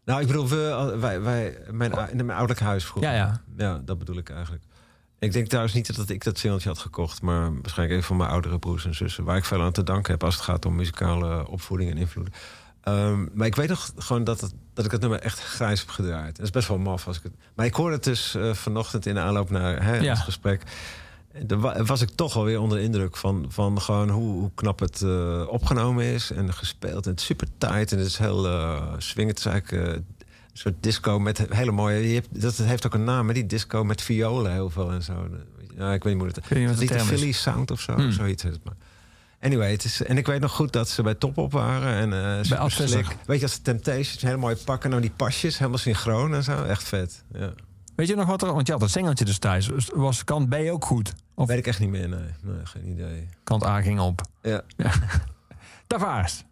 [0.06, 3.12] nou, ik bedoel, we, wij, wij, mijn, in mijn ouderlijk huis vroeger.
[3.12, 3.42] Ja, ja.
[3.58, 4.64] Ja, dat bedoel ik eigenlijk.
[5.20, 8.30] Ik denk trouwens niet dat ik dat singeltje had gekocht, maar waarschijnlijk even van mijn
[8.30, 10.76] oudere broers en zussen, waar ik veel aan te danken heb als het gaat om
[10.76, 12.34] muzikale opvoeding en invloeden.
[12.82, 15.90] Ehm, maar ik weet nog gewoon dat, het, dat ik het nummer echt grijs heb
[15.90, 16.36] gedraaid.
[16.36, 17.34] Dat is best wel maf als ik het.
[17.56, 20.14] Maar ik hoorde het dus eh, vanochtend in de aanloop naar hè, Ja.
[20.14, 20.64] het gesprek.
[21.48, 25.02] Wa- was ik toch alweer onder de indruk van, van gewoon hoe, hoe knap het
[25.02, 27.06] eh, opgenomen is en gespeeld.
[27.06, 29.30] En het is super tight en het is heel uh, swing.
[29.30, 30.06] Het is eigenlijk eh, een
[30.54, 32.08] soort disco met hele mooie.
[32.08, 35.04] Je hebt, dat heeft ook een naam, hè, die disco met violen heel veel en
[35.04, 35.14] zo.
[35.78, 36.50] Ja, ik weet niet hoe het.
[36.80, 37.02] niet de is.
[37.04, 38.12] Philly sound of zo, Hmm.
[38.12, 38.76] zoiets is het maar.
[39.42, 42.14] Anyway, het is, en ik weet nog goed dat ze bij Top op waren.
[42.14, 43.18] En, slick.
[43.26, 44.90] Weet je, als de Temptations, hele mooie pakken.
[44.90, 46.64] Nou, die pasjes, helemaal synchroon en zo.
[46.64, 47.24] Echt vet.
[47.34, 47.54] Ja.
[47.96, 48.54] Weet je nog wat er...
[48.54, 49.70] Want je had het singeltje dus thuis.
[49.94, 51.14] Was kant B ook goed?
[51.36, 52.30] Of Weet ik echt niet meer, nee.
[52.42, 53.30] Nee, geen idee.
[53.44, 54.22] kant A ging op?
[54.42, 54.62] Ja.
[55.88, 56.44] Tavares.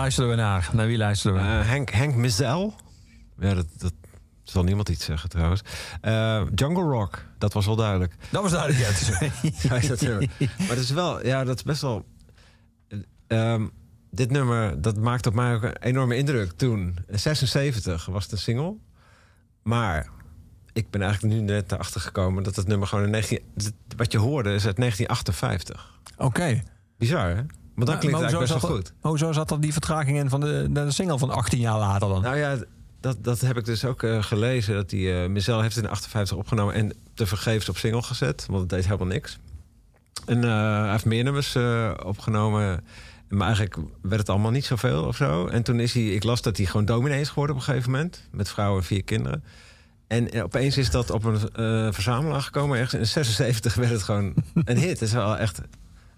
[0.00, 0.68] Luisteren we naar?
[0.72, 1.40] Naar wie luisteren we?
[1.60, 2.74] Eh, Henk, Henk Mizel.
[3.38, 3.92] Ja, dat, dat
[4.42, 5.60] zal niemand iets zeggen trouwens.
[6.00, 8.14] Eh, Jungle Rock, dat was wel duidelijk.
[8.30, 8.80] dat was duidelijk.
[8.80, 10.00] Ja, het is- dat
[10.58, 12.04] maar het is wel, ja, dat is best wel.
[13.26, 13.66] ehm,
[14.10, 16.96] dit nummer, dat maakte op mij ook een enorme indruk toen.
[17.08, 18.76] 76 was de single.
[19.62, 20.08] Maar
[20.72, 23.44] ik ben eigenlijk nu net erachter gekomen dat het nummer gewoon in 19.
[23.96, 25.98] Wat je hoorde is uit 1958.
[26.16, 26.62] Oké.
[26.98, 27.42] Bizar, hè?
[27.86, 28.92] Maar dan Maar- klinkt maar eigenlijk best wel goed.
[29.00, 32.22] Hoezo zat er die vertraging in van de, de single van 18 jaar later dan?
[32.22, 32.56] Nou ja,
[33.00, 34.74] dat, dat heb ik dus ook eh, gelezen.
[34.74, 38.46] Dat die uh, Mizel heeft het in 58 opgenomen en te vergeefs op single gezet.
[38.46, 39.38] Want het deed helemaal niks.
[40.26, 40.50] En eh,
[40.80, 42.84] hij heeft meer nummers eh, opgenomen.
[43.28, 45.46] Maar eigenlijk werd het allemaal niet zoveel of zo.
[45.46, 47.90] En toen is hij, ik las dat hij gewoon dominee is geworden op een gegeven
[47.90, 48.28] moment.
[48.30, 49.44] Met vrouwen en vier kinderen.
[50.06, 52.78] En eh, opeens is dat op een eh, verzamelaar gekomen.
[52.78, 54.98] Ergens in 76 werd het gewoon een hit.
[54.98, 55.60] Dat is wel echt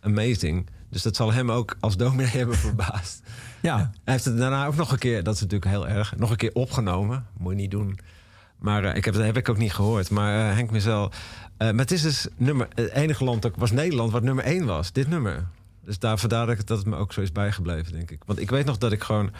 [0.00, 0.66] amazing.
[0.92, 3.22] Dus dat zal hem ook als dominee hebben verbaasd.
[3.62, 3.76] ja.
[3.76, 6.36] Hij heeft het daarna ook nog een keer, dat is natuurlijk heel erg, nog een
[6.36, 7.26] keer opgenomen.
[7.38, 7.98] Moet je niet doen.
[8.58, 10.10] Maar eh, ik heb, dat heb ik ook niet gehoord.
[10.10, 11.10] Maar eh, Henk Mizel.
[11.56, 14.64] eh, maar het is dus nummer, het enige land ook was Nederland wat nummer één
[14.66, 14.92] was.
[14.92, 15.46] Dit nummer.
[15.84, 18.22] Dus daar vandaar dat, ik- dat het me ook zo is bijgebleven, denk ik.
[18.26, 19.30] Want ik weet nog dat ik gewoon.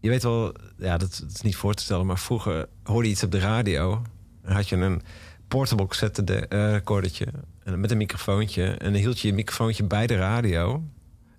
[0.00, 3.12] Je weet wel, ja, dat, dat is niet voor te stellen, maar vroeger hoorde je
[3.14, 4.02] iets op de radio.
[4.42, 5.02] Dan had je een
[5.48, 7.26] portable cassette de, recordertje
[7.64, 8.64] en met een microfoontje.
[8.64, 10.74] En dan hield je je microfoontje bij de radio.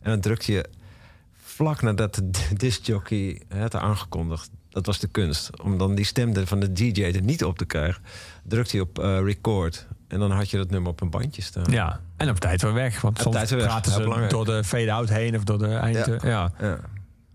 [0.02, 0.66] En dan drukte je
[1.44, 4.50] vlak nadat de discjockey had aangekondigd.
[4.70, 5.62] Dat was de kunst.
[5.62, 8.02] Om dan die stem van de DJ er niet op te krijgen.
[8.44, 9.88] Drukte hij op eh, record.
[10.08, 11.72] En dan had je dat nummer op een bandje staan.
[11.72, 12.00] ja.
[12.18, 13.02] En op tijd weer weg.
[13.02, 14.32] Want soms weg, praten ze belangrijk.
[14.32, 16.06] door de fade-out heen of door de eind.
[16.06, 16.18] Ja.
[16.24, 16.52] Ja.
[16.60, 16.80] Ja.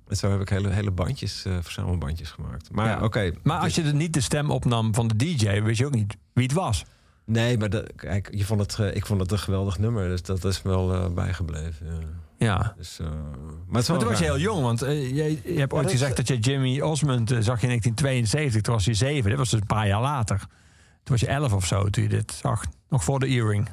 [0.08, 2.70] En zo heb ik hele, hele bandjes, eh, verzamelbandjes gemaakt.
[2.70, 3.04] Maar Ja.
[3.04, 3.32] oké.
[3.42, 6.16] Maar als je er niet de stem opnam van de DJ, wist je ook niet
[6.32, 6.84] wie het was.
[7.26, 10.08] Nee, maar dat, kijk, je vond het, ik vond het een geweldig nummer.
[10.08, 11.86] Dus dat is me wel eh, bijgebleven.
[11.86, 11.98] Ja.
[12.38, 12.74] Ja.
[12.76, 13.14] Dus, eh, maar
[13.80, 16.16] het Maar toen was je heel jong, want eh, je, je hebt ooit dat- gezegd
[16.16, 18.60] dat je Jimmy Osmond zag in 1972.
[18.62, 20.38] Toen was je zeven, dat was dus een paar jaar later.
[20.38, 20.48] Toen
[21.16, 22.64] was je elf of zo toen je dit zag.
[22.88, 23.68] Nog voor de earring.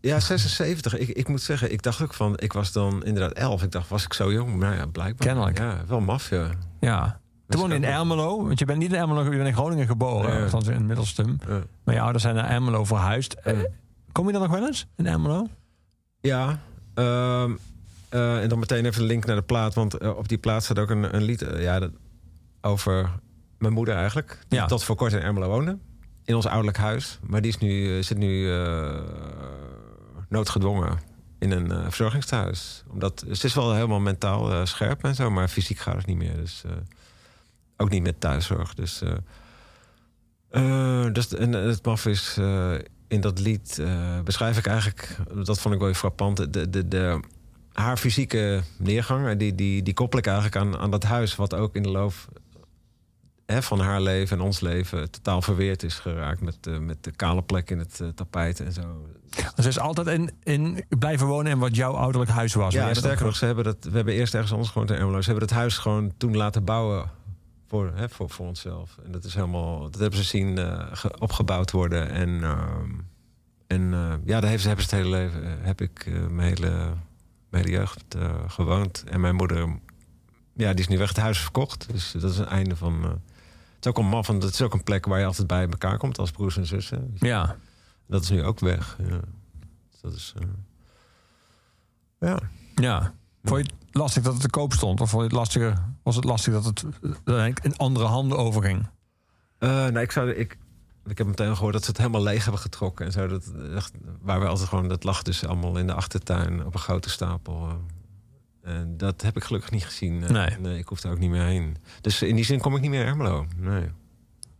[0.00, 0.96] Ja, 76.
[0.96, 2.38] Ik, ik moet zeggen, ik dacht ook van...
[2.38, 3.62] Ik was dan inderdaad 11.
[3.62, 4.56] Ik dacht, was ik zo jong?
[4.56, 5.26] Nou ja, blijkbaar.
[5.26, 5.58] Kennelijk.
[5.58, 6.50] Ja, wel maf, ja.
[6.80, 7.20] Ja.
[7.48, 8.46] Toen woonde in Ermelo.
[8.46, 10.30] Want je bent niet in Ermelo, je bent in Groningen geboren.
[10.30, 10.42] Nee.
[10.42, 11.38] Althans in Middelstum.
[11.48, 11.60] Ja.
[11.84, 13.32] Maar je ouders zijn naar Ermelo verhuisd.
[13.32, 13.58] Eh,
[14.12, 15.46] Kom je dan nog wel eens in Ermelo?
[16.20, 16.58] Ja,
[16.94, 17.52] ehm,
[18.08, 19.74] eh, en dan meteen even een link naar de plaat.
[19.74, 21.90] Want eh, op die plaat staat ook een, een lied ja, dat,
[22.60, 23.10] over
[23.58, 24.38] mijn moeder eigenlijk.
[24.48, 24.66] Die Ja.
[24.66, 25.78] tot voor kort in Ermelo woonde.
[26.24, 27.18] In ons ouderlijk huis.
[27.22, 28.48] Maar die is nu, zit nu
[30.28, 30.98] noodgedwongen
[31.38, 32.84] in een eh, verzorgingstehuis.
[32.90, 35.30] Omdat, ze is wel helemaal mentaal scherp en zo.
[35.30, 36.36] Maar fysiek gaat het niet meer.
[36.36, 36.62] Dus,
[37.76, 38.74] ook niet met thuiszorg.
[38.74, 39.12] Dus, eh,
[41.04, 42.36] eh, dus en het maf is...
[42.38, 42.74] eh,
[43.08, 43.82] in dat lied
[44.24, 47.20] beschrijf ik eigenlijk, dat vond ik wel frappant, de, de, de,
[47.72, 51.74] haar fysieke neergang, die, die, die koppel ik eigenlijk aan, aan dat huis, wat ook
[51.74, 52.12] in de loop
[53.46, 57.42] hè, van haar leven en ons leven totaal verweerd is geraakt met, met de kale
[57.42, 59.06] plek in het tapijt en zo.
[59.54, 62.74] Dus ze is altijd in, in blijven wonen in wat jouw ouderlijk huis was.
[62.74, 65.20] Ja, sterker nog, ze hebben dat, we hebben eerst ergens anders gewoond in Ermelo.
[65.20, 67.10] Ze hebben het huis gewoon toen laten bouwen
[67.68, 68.98] voor, hè, voor, voor onszelf.
[69.04, 72.10] En dat is helemaal, dat hebben ze zien eh, ge- opgebouwd worden.
[72.10, 72.90] En, ehm,
[73.66, 76.48] en eh, ja, daar heeft ze, hebben ze het hele leven, eh, heb ik mijn,
[76.48, 76.68] hele,
[77.50, 79.04] mijn hele jeugd gewoond.
[79.08, 79.78] En mijn moeder,
[80.54, 81.86] ja, die is nu weg het huis verkocht.
[81.92, 83.02] Dus dat is een einde van.
[83.02, 83.18] het
[83.80, 85.98] is ook een maf, want het is ook een plek waar je altijd bij elkaar
[85.98, 87.10] komt als broers en zussen.
[87.14, 87.56] Ja.
[88.06, 88.96] Dat is nu ook weg.
[89.08, 89.20] Ja.
[89.90, 90.34] Dus dat is.
[92.20, 92.38] ja.
[92.74, 93.14] Ja.
[93.48, 95.00] Vond je het lastig dat het te koop stond?
[95.00, 96.84] Of vond je het lastiger, was het lastig dat het
[97.24, 98.86] eh, in andere handen overging?
[99.58, 100.58] Eh, nou, ik, zou, ik,
[101.06, 103.06] ik heb meteen gehoord dat ze het helemaal leeg hebben getrokken.
[103.06, 106.64] En zo, dat, echt, waar we altijd gewoon, dat lag dus allemaal in de achtertuin
[106.66, 107.68] op een grote stapel.
[107.68, 107.74] eh.
[108.76, 110.24] En dat heb ik gelukkig niet gezien.
[110.24, 110.78] Eh, Nee.
[110.78, 111.76] ik hoef er ook niet meer heen.
[112.00, 113.46] Dus in die zin kom ik niet meer in Ermelo.
[113.56, 113.90] Nee.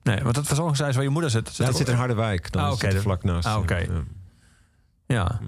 [0.03, 1.57] Nee, want het verzorgingshuis waar je moeder zit.
[1.57, 2.53] Ja, het zit in Harderwijk.
[2.53, 3.47] Dan Ah, is oké, het dat- vlak naast.
[3.47, 3.77] ah, oké.
[3.77, 4.03] Ja.
[5.07, 5.41] Ja.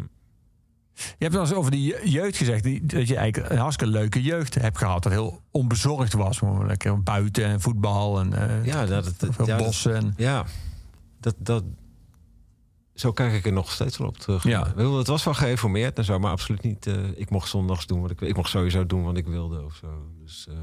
[0.99, 2.63] Je hebt wel eens over die je- jeugd gezegd.
[2.63, 5.03] Die, dat je eigenlijk een hartstikke leuke jeugd hebt gehad.
[5.03, 6.41] Dat heel onbezorgd was.
[6.67, 9.95] Lekker buiten en voetbal en eh, Ja, dat, veel ja, dat- bossen.
[9.95, 10.45] En, Ja,
[11.21, 11.65] dat, dat,
[12.95, 14.43] zo kijk ik er nog steeds wel op terug.
[14.45, 14.73] Ja.
[14.77, 16.87] Het was wel geïnformeerd en zo, maar absoluut niet.
[16.87, 18.29] eh, ik mocht zondags doen wat ik wil.
[18.29, 19.87] Ik mocht sowieso doen wat ik wilde of zo.
[20.25, 20.55] Dus, eh,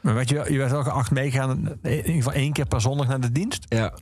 [0.00, 1.78] maar weet je, je werd wel geacht meegaan.
[1.82, 3.64] In ieder geval één keer per zondag naar de dienst.
[3.68, 3.94] ja.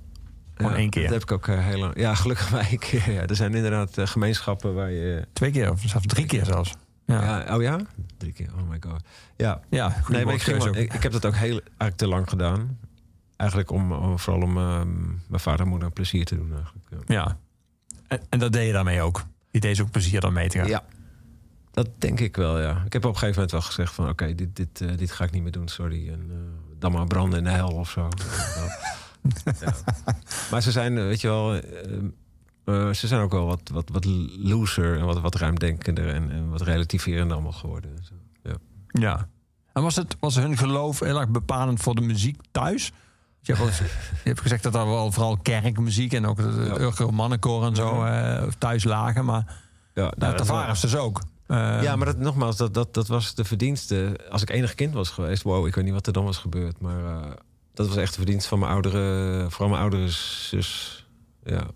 [0.59, 1.03] Gewoon Ja, één keer?
[1.03, 1.97] Dat heb ik ook eh, heel lang.
[1.99, 3.11] Ja, gelukkig maar één keer.
[3.13, 3.27] Ja.
[3.27, 5.27] Er zijn inderdaad eh, gemeenschappen waar je.
[5.33, 6.75] Twee keer of zelfs drie keer zelfs.
[7.05, 7.45] Ja, ja.
[7.45, 7.57] Ja.
[7.57, 7.79] oh ja?
[8.17, 8.51] Drie keer.
[8.57, 9.01] Oh my god.
[9.37, 9.61] Ja.
[9.71, 12.79] goede Nee, maar ik, ging heb dat ook heel eigenlijk te lang gedaan.
[13.37, 16.53] Eigenlijk om, om- vooral om ehm, mijn vader en moeder plezier te doen.
[16.55, 17.09] Eigenlijk.
[17.09, 17.15] Ja.
[17.15, 17.37] Ja.
[18.09, 19.25] En, en dat deed je daarmee ook.
[19.51, 20.69] Je deed ze ook plezier dan mee te gaan.
[20.69, 20.85] Ja.
[21.71, 22.83] Dat denk ik wel, ja.
[22.87, 24.09] Ik heb op een gegeven moment wel gezegd van...
[24.09, 26.09] oké, dit, dit, eh, dit ga ik niet meer doen, sorry.
[26.09, 26.31] En
[26.79, 28.09] dan maar branden in de hel of zo.
[29.61, 29.75] ja.
[30.51, 31.55] Maar ze zijn, eh, weet je wel...
[31.55, 31.61] eh,
[32.65, 34.05] eh, ze zijn ook wel wat, wat, wat
[34.43, 36.09] looser en wat, wat ruimdenkender...
[36.09, 37.91] En, en wat relativerender allemaal geworden.
[37.97, 38.15] en Zo.
[38.43, 38.55] Ja.
[39.01, 39.29] Ja.
[39.73, 42.87] En was, het, was hun geloof heel erg bepalend voor de muziek thuis?
[43.41, 43.79] Je hebt, wel eens-
[44.25, 47.11] je hebt gezegd dat er wel vooral kerkmuziek en ook de Ja.
[47.11, 49.25] mannenkoor en zo eh, thuis lagen.
[49.25, 49.61] Maar
[49.95, 51.23] Ja, nou, dat waren ze dus ook.
[51.49, 54.21] Ja, maar dat, nogmaals, dat, dat, dat was de verdienste.
[54.31, 56.81] Als ik enig kind was geweest, wow, ik weet niet wat er dan was gebeurd.
[56.81, 57.35] Maar
[57.79, 61.07] dat was echt de verdienst van mijn oudere, vooral mijn oudere zus.
[61.45, 61.67] Ja.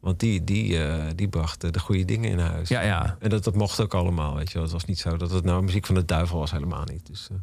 [0.00, 2.68] Want die, die, eh, die bracht eh, de goede dingen in huis.
[2.68, 3.16] ja, ja.
[3.20, 4.62] En dat, dat mocht ook allemaal, weet je wel.
[4.62, 7.06] Het was niet zo dat het nou muziek van de duivel was, helemaal niet.
[7.06, 7.36] Dus, eh,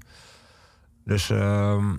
[1.04, 1.96] dus ehm,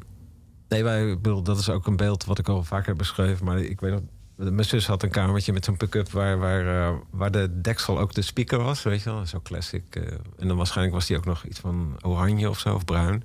[0.68, 3.44] nee, wij, bedoel, dat is ook een beeld wat ik al vaker heb beschreven.
[3.44, 4.00] Maar ik weet nog,
[4.36, 6.10] mijn zus had een kamertje met zo'n pick-up...
[6.10, 9.26] Waar, waar, waar de deksel ook de speaker was, weet je wel.
[9.26, 9.96] Zo classic.
[10.38, 13.24] en dan waarschijnlijk was die ook nog iets van oranje of zo, of bruin.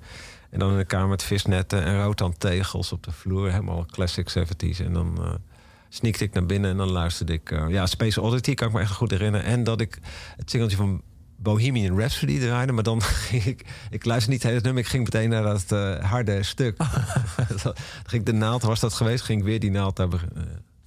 [0.50, 3.50] En dan in een kamer met visnetten en roodhandtegels op de vloer.
[3.50, 4.84] Helemaal classic 70s.
[4.84, 5.18] En dan...
[5.24, 5.34] eh
[5.92, 7.50] sneakte ik naar binnen en dan luisterde ik...
[7.50, 9.46] eh, ja, Space Oddity kan ik me echt goed herinneren.
[9.46, 9.98] En dat ik
[10.36, 11.02] het singeltje van
[11.36, 12.72] Bohemian Rhapsody draaide.
[12.72, 13.66] Maar dan ging ik...
[13.90, 14.82] Ik luisterde niet het hele nummer.
[14.82, 16.76] Ik ging meteen naar dat eh, harde stuk.
[17.62, 17.74] dan
[18.06, 19.24] ging ik de naald, was dat geweest?
[19.24, 20.06] Ging ik weer die naald eh,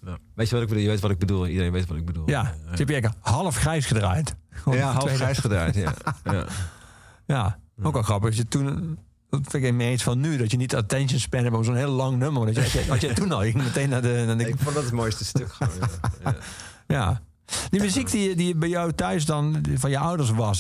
[0.02, 0.84] nou, weet je wat ik bedoel?
[0.84, 1.48] Je weet wat ik bedoel.
[1.48, 2.30] Iedereen weet wat ik bedoel.
[2.30, 2.42] ja.
[2.70, 4.36] Dus heb je eigenlijk half grijs gedraaid.
[4.66, 5.94] Ja, half tweede- grijs gedraaid, ja.
[6.24, 6.46] ja.
[7.28, 8.36] Ja, ook wel grappig.
[8.36, 8.98] Je toen,
[9.42, 11.76] dat vind ik mee eens van nu, dat je niet attention span hebt om zo'n
[11.76, 12.54] heel lang nummer.
[12.54, 14.24] Dat je, had jij- toen al, ging meteen naar de...
[14.26, 15.90] Naar de Ik vond dat het mooiste stuk gewoon.
[16.88, 17.22] Ja.
[17.70, 20.60] Die muziek die, die bij jou thuis dan van je ouders was,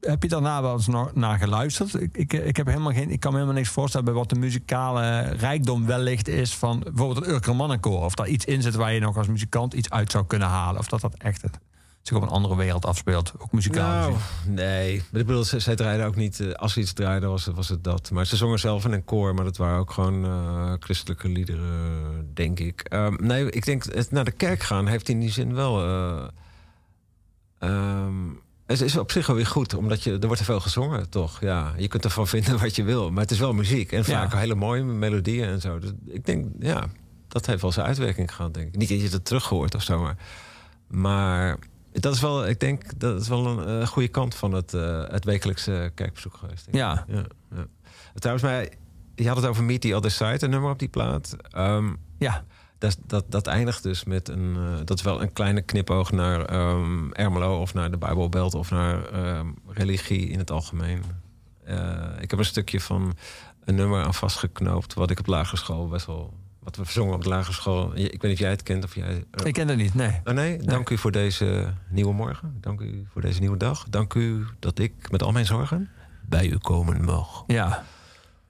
[0.00, 1.94] heb je daarna wel eens nog naar geluisterd?
[1.94, 4.38] Ik, ik, ik, heb helemaal geen, ik kan me helemaal niks voorstellen bij wat de
[4.38, 8.04] muzikale rijkdom wellicht is van bijvoorbeeld het Urker Mannenkoor.
[8.04, 10.80] Of daar iets in zit waar je nog als muzikant iets uit zou kunnen halen.
[10.80, 11.58] Of dat dat echt het
[12.08, 13.32] zich op een andere wereld afspeelt.
[13.38, 14.14] Ook muzikaal Nou,
[14.46, 15.02] nee.
[15.10, 16.40] Maar ik bedoel, zij draaiden ook niet...
[16.40, 18.10] eh, als ze iets draaiden, was, het- was het dat.
[18.10, 19.34] Maar ze zongen zelf in een koor.
[19.34, 22.80] Maar dat waren ook gewoon eh, christelijke liederen, denk ik.
[22.80, 25.82] Ehm, nee, ik denk, het naar de kerk gaan heeft in die zin wel...
[25.84, 26.24] eh,
[27.58, 28.14] ehm,
[28.66, 31.40] het is op zich wel weer goed, omdat je, er wordt er veel gezongen, toch?
[31.40, 33.92] Ja, je kunt ervan vinden wat je wil, maar het is wel muziek.
[33.92, 34.38] En vaak Ja.
[34.38, 35.78] hele mooie melodieën en zo.
[35.78, 36.86] Dus ik denk, ja,
[37.28, 38.76] dat heeft wel zijn uitwerking gehad, denk ik.
[38.76, 40.16] Niet dat je het terug hoort of zo, maar...
[40.88, 41.58] Maar
[42.02, 45.02] dat is wel, ik denk, dat is wel een eh, goede kant van het, eh,
[45.08, 46.68] het wekelijkse kerkbezoek geweest.
[46.70, 47.04] Ja.
[47.08, 47.66] ja, ja.
[48.14, 48.66] Trouwens, maar
[49.14, 51.36] je had het over Meet the Other Side, een nummer op die plaat.
[51.50, 52.44] Ehm, Ja,
[52.78, 54.56] dat, dat, dat eindigt dus met een.
[54.56, 58.70] eh, dat is wel een kleine knipoog naar ehm Ermelo of naar de Bijbelbelt of
[58.70, 61.02] naar ehm, religie in het algemeen.
[62.20, 63.14] Ik heb een stukje van
[63.64, 64.94] een nummer aan vastgeknoopt.
[64.94, 66.34] wat ik op lagere school best wel.
[66.64, 67.90] Wat we zongen op de lagere school.
[67.94, 69.24] Ik weet niet of jij het kent of jij.
[69.44, 70.20] ik ken dat niet, nee.
[70.24, 72.56] Oh nee, dank u voor deze nieuwe morgen.
[72.60, 73.86] Dank u voor deze nieuwe dag.
[73.90, 75.88] Dank u dat ik met al mijn zorgen
[76.28, 77.44] bij u komen mag.
[77.46, 77.84] Ja.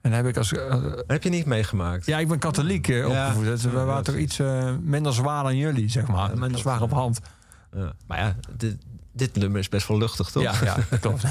[0.01, 0.51] En heb ik als...
[0.53, 2.05] eh, Heb je niet meegemaakt?
[2.05, 3.05] ja, ik ben katholiek eh, Ja.
[3.27, 3.45] opgevoed.
[3.45, 6.37] Dus we Ja, waren toch iets eh, minder zwaar dan jullie, zeg maar.
[6.37, 7.19] minder zwaar op hand.
[7.75, 7.93] Ja.
[8.07, 8.75] Maar ja, dit,
[9.13, 10.43] dit nummer is best wel luchtig, toch?
[10.63, 11.23] Ja, klopt.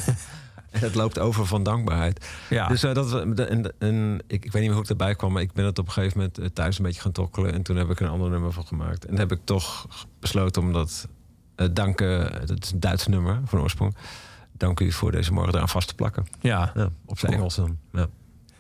[0.81, 2.27] Het loopt over van dankbaarheid.
[2.51, 2.69] Ja.
[2.69, 5.43] Dus eh, dat, en, en ik, ik weet niet meer hoe ik erbij kwam, maar
[5.43, 7.53] ik ben het op een gegeven moment eh, thuis een beetje gaan tokkelen.
[7.53, 9.05] En toen heb ik een ander nummer van gemaakt.
[9.05, 9.87] En dan heb ik toch
[10.21, 11.09] besloten om dat
[11.55, 13.97] eh, danken, dat is een Duits nummer van oorsprong.
[14.53, 16.27] Dank u voor deze morgen eraan vast te plakken.
[16.41, 16.73] ja.
[16.75, 17.33] Ja, op zijn.
[17.33, 17.79] Engels dan.
[17.93, 18.07] Ja.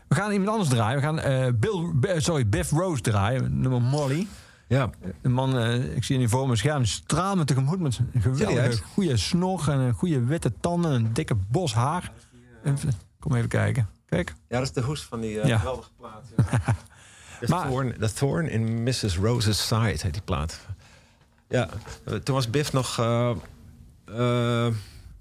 [0.09, 1.01] We gaan iemand anders draaien.
[1.01, 3.61] We gaan Bill, sorry, Biff Rose draaien.
[3.61, 4.27] Nummer Molly.
[4.69, 4.91] Ja,
[5.23, 8.21] Een man, eh, ik zie hem hier voor me scherm, straal me tegemoet met een
[8.23, 12.13] geweldige goede snor en een goede witte tanden en een dikke bos haar.
[13.19, 13.89] Kom even kijken.
[14.07, 14.35] Kijk.
[14.49, 15.59] ja, dat is de hoes van die eh, Ja.
[15.59, 16.25] geweldige plaat.
[17.41, 19.17] The, Maar- Thorn, The Thorn in Mrs.
[19.17, 20.61] Rose's Side heet die plaat.
[21.49, 21.69] Ja,
[22.05, 23.31] eh, toen was Biff nog eh,
[24.05, 24.75] eh,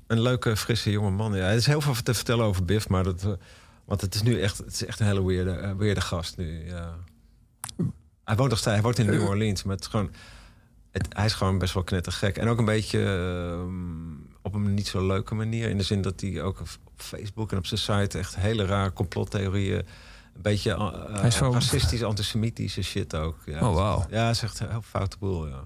[0.08, 1.34] een leuke, frisse jonge man.
[1.36, 3.38] Ja, er is heel veel te vertellen over Biff, maar dat,
[3.86, 6.66] want het is nu echt, het is echt een hele weirde, eh, weirde gast nu.
[6.66, 6.94] Ja.
[8.26, 10.12] Hij woont nog steeds, hij woont in New Orleans, maar het is gewoon,
[10.92, 12.38] het, hij is gewoon best wel knettergek.
[12.38, 15.70] En ook een beetje ehm, op een niet zo leuke manier.
[15.70, 18.94] In de zin dat hij ook op Facebook en op zijn site echt hele rare
[18.94, 19.78] complottheorieën.
[20.36, 23.38] Een beetje eh, Hij is zo- racistisch, antisemitische shit ook.
[23.46, 24.06] Ja, Oh, wauw.
[24.10, 25.64] Ja, het is echt een heel foute boel, ja.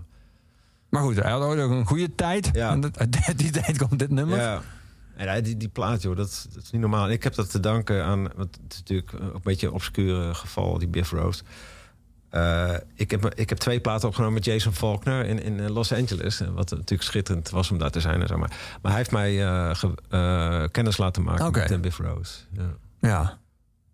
[0.89, 2.49] Maar goed, hij had ook een goede tijd.
[2.53, 2.71] Ja.
[2.71, 4.38] En dat, uit die tijd komt dit nummer.
[4.38, 4.61] Ja.
[5.15, 7.05] En die, die plaat, joh, dat, dat is niet normaal.
[7.05, 9.73] En ik heb dat te danken aan, want het is natuurlijk ook een beetje een
[9.73, 11.43] obscure geval, die Biff Rose.
[12.29, 15.93] Eh, ik, heb, ik heb twee platen opgenomen met Jason Faulkner in, in eh, Los
[15.93, 16.41] Angeles.
[16.41, 18.21] eh, Wat natuurlijk schitterend was om daar te zijn.
[18.21, 18.37] En zo.
[18.37, 18.49] Maar,
[18.81, 19.35] maar hij heeft mij
[19.75, 22.33] ge- kennis laten maken met Biff Rose.
[22.51, 22.63] Ja.
[22.99, 23.37] Ja.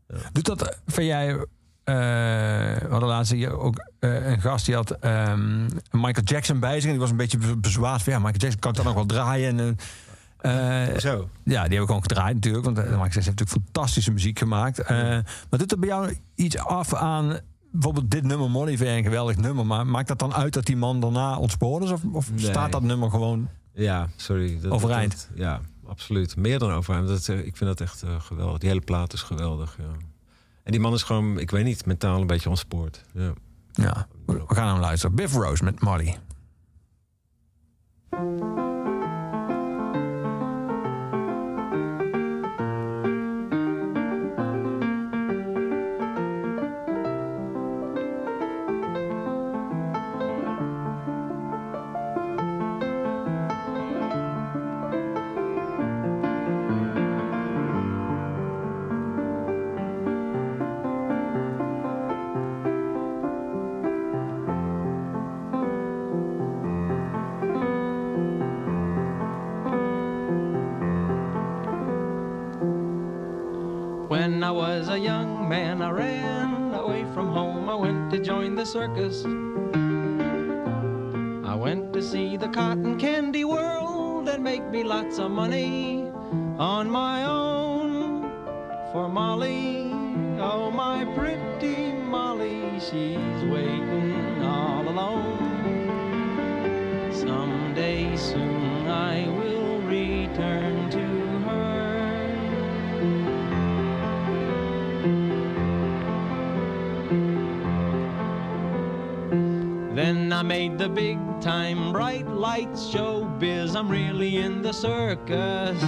[0.08, 0.16] Ja.
[0.32, 1.38] Doet dat, vind jij...
[1.84, 6.84] we hadden laatst hier ook een gast die had ehm, Michael Jackson bij zich.
[6.84, 8.14] En die was een beetje be- bezwaard van...
[8.14, 9.60] Ja, Michael Jackson kan ik dan nog wel draaien.
[9.60, 11.18] En, Zo.
[11.20, 12.64] Ja, die hebben we gewoon gedraaid natuurlijk.
[12.66, 14.90] Want Michael Jackson heeft natuurlijk fantastische muziek gemaakt.
[14.90, 17.40] Maar doet er bij jou iets af aan...
[17.74, 19.66] Bijvoorbeeld dit nummer, Molly, een geweldig nummer.
[19.66, 21.92] Maar maakt dat dan uit dat die man daarna ontspoord is?
[21.92, 22.40] Of, of Nee.
[22.40, 23.48] staat dat nummer gewoon...
[23.74, 24.60] Ja, sorry.
[24.62, 25.12] Dat, Overeind.
[25.12, 26.36] dat- ja, absoluut.
[26.36, 27.08] Meer dan overeind.
[27.08, 28.58] Dat, eh, ik vind dat echt eh, geweldig.
[28.58, 29.76] Die hele plaat is geweldig.
[29.78, 29.84] Ja.
[30.64, 33.04] En die man is gewoon, ik weet niet, mentaal een beetje ontspoord.
[33.14, 33.34] Ja.
[33.72, 35.16] Ja, we gaan hem luisteren.
[35.16, 36.16] Biff Rose met Molly.
[78.74, 79.24] Circus.
[81.46, 86.10] I went to see the cotton candy world and make me lots of money
[86.58, 88.24] on my own.
[88.92, 89.92] For Molly,
[90.40, 95.38] oh my pretty Molly, she's waiting all alone.
[97.14, 101.03] Someday soon I will return to
[110.44, 113.78] I made the big time bright lights show biz.
[113.78, 115.80] I'm really in the circus.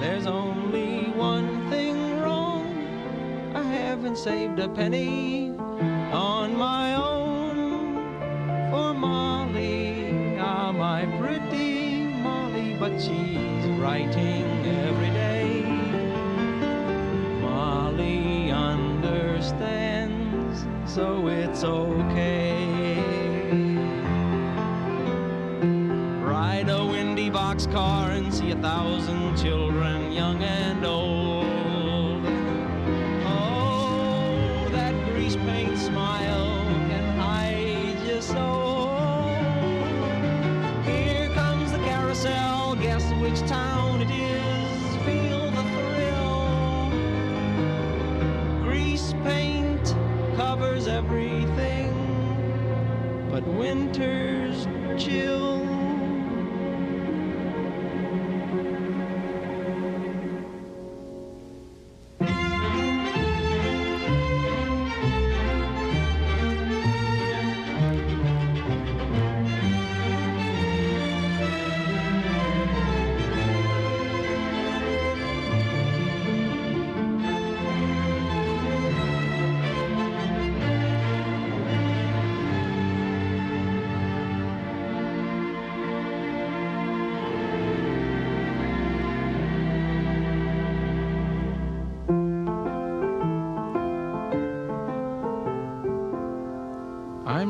[0.00, 2.68] There's only one thing wrong.
[3.52, 5.50] I haven't saved a penny
[6.12, 7.96] on my own
[8.70, 10.38] for Molly.
[10.38, 14.44] Ah, my pretty Molly, but she's writing
[14.86, 15.62] every day.
[17.42, 19.44] Molly understands,
[20.86, 22.33] so it's okay.
[27.66, 31.03] car and see a thousand children, young and old.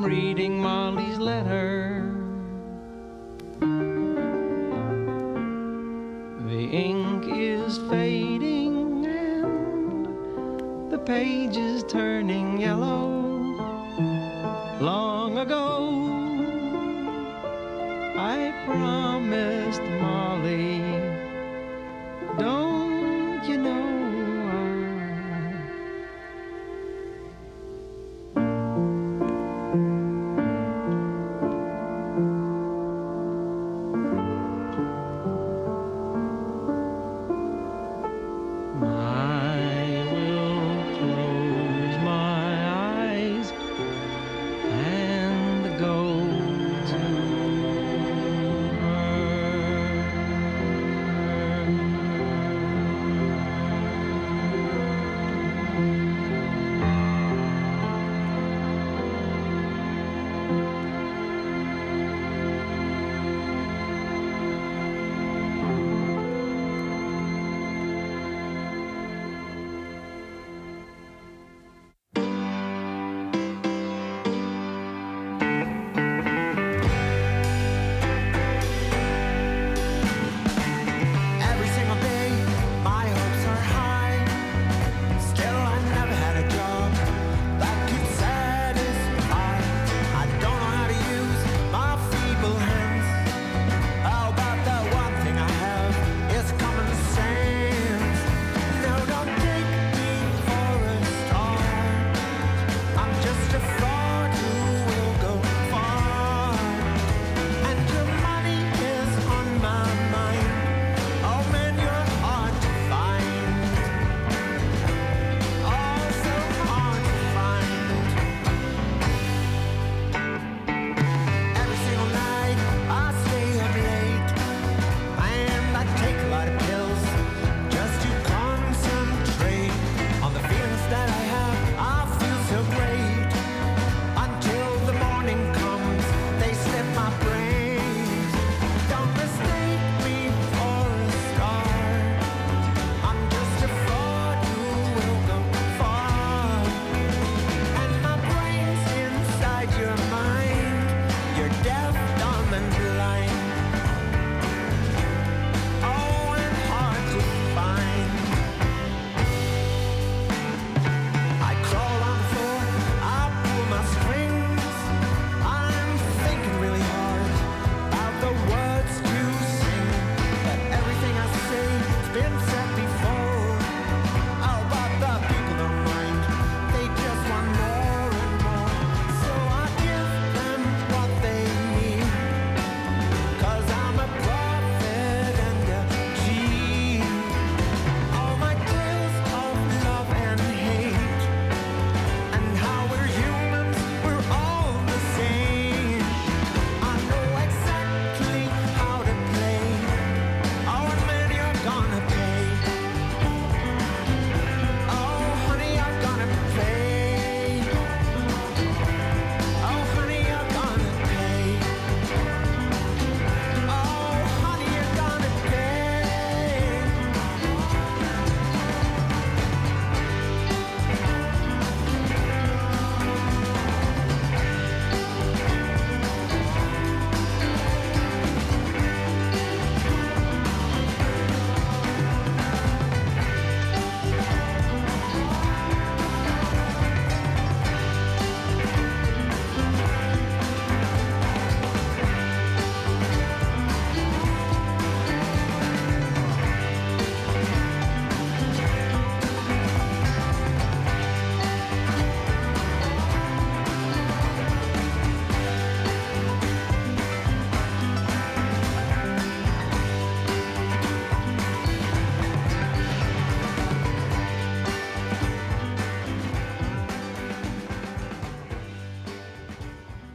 [0.04, 1.73] reading Molly's letter.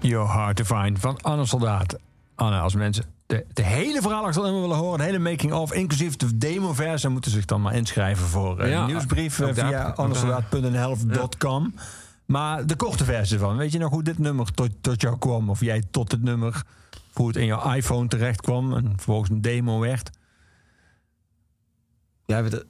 [0.09, 1.97] You're Hard to Find van Anne Soldaat.
[2.35, 6.15] Anne, als mensen de, de hele verhaal achter nummer willen horen, de hele making-of, inclusief
[6.15, 9.55] de demo-versie, dan moeten ze zich dan maar inschrijven voor eh, Ja, een nieuwsbrief ook
[9.55, 11.73] eh, via annesoldaat.nl.com.
[12.25, 15.49] Maar de korte versie ervan, weet je nog hoe dit nummer tot, tot jou kwam?
[15.49, 16.63] Of jij tot het nummer,
[17.13, 20.09] hoe het in jouw iPhone terecht kwam en vervolgens een demo werd?
[22.25, 22.65] Ja, dat,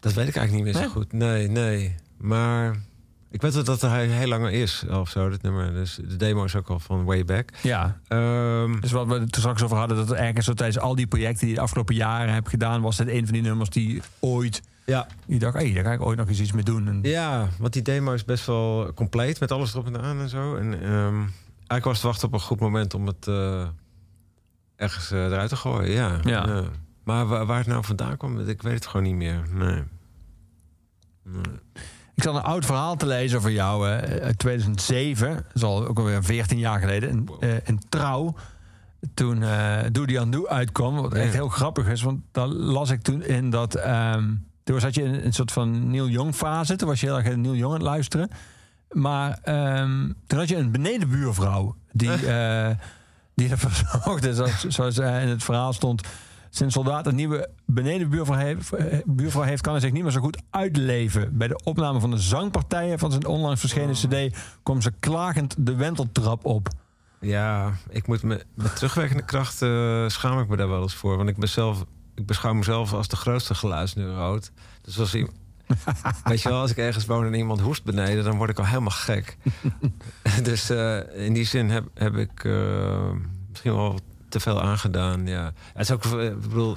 [0.00, 0.88] dat weet ik eigenlijk niet meer zo Nee?
[0.88, 1.12] goed.
[1.12, 1.94] Nee, nee.
[2.18, 2.76] Maar
[3.32, 5.72] ik weet wel dat hij heel lang is of zo, dit nummer.
[5.72, 7.50] Dus de demo is ook al van way back.
[7.62, 10.78] Ja, Ehm, dus wat we het er straks over hadden, dat er ergens zo tijdens
[10.78, 13.42] al die projecten die je de afgelopen jaren hebt gedaan, was dit een van die
[13.42, 15.06] nummers die ooit, ja.
[15.26, 16.88] je dacht, hé, daar ga ik ooit nog eens iets mee doen.
[16.88, 20.28] En, ja, want die demo is best wel compleet met alles erop en aan en
[20.28, 20.56] zo.
[20.56, 21.18] En ehm,
[21.56, 23.66] eigenlijk was het wachten op een goed moment om het eh,
[24.76, 25.90] ergens eh, eruit te gooien.
[25.90, 26.20] Ja.
[26.24, 26.64] Ja.
[27.04, 29.42] Maar waar, waar het nou vandaan kwam, ik weet het gewoon niet meer.
[29.50, 29.82] Nee.
[31.22, 31.42] nee.
[32.22, 35.34] Ik zat een oud verhaal te lezen van jou eh, uit 2007.
[35.34, 37.08] Dat is al ook alweer 14 jaar geleden.
[37.08, 38.34] In, eh, Trouw.
[39.14, 40.96] Toen eh Do The Undo uitkwam.
[40.96, 42.02] Wat echt heel grappig is.
[42.02, 43.74] Want daar las ik toen in dat...
[43.74, 44.34] ehm,
[44.64, 46.76] toen zat je in een soort van Neil Young fase.
[46.76, 48.30] Toen was je heel erg Neil Young aan het luisteren.
[48.90, 51.76] Maar ehm, toen had je een benedenbuurvrouw.
[51.92, 52.70] Die, eh
[53.34, 53.70] die ervoor
[54.02, 56.02] zorgde, zoals, zoals eh, in het verhaal stond...
[56.54, 58.72] Sinds soldaat een nieuwe benedenbuurvrouw heeft,
[59.06, 61.36] buurvrouw heeft, kan hij zich niet meer zo goed uitleven.
[61.36, 65.74] Bij de opname van de zangpartijen van zijn onlangs verschenen cd kwam ze klagend de
[65.74, 66.68] wenteltrap op.
[67.20, 71.16] Ja, ik moet me, met terugwerkende kracht eh, schaam ik me daar wel eens voor.
[71.16, 71.84] Want ik, ben zelf,
[72.14, 74.52] ik beschouw mezelf als de grootste geluidsneuroot.
[74.82, 75.36] Dus als iemand...
[76.24, 78.66] Weet je wel, als ik ergens woon en iemand hoest beneden, dan word ik al
[78.66, 79.36] helemaal gek.
[80.42, 83.10] dus eh, in die zin heb, heb ik eh,
[83.48, 83.98] misschien wel
[84.32, 85.26] te veel aangedaan.
[85.26, 85.52] Ja.
[85.72, 86.76] Het is ook, eh, ik bedoel,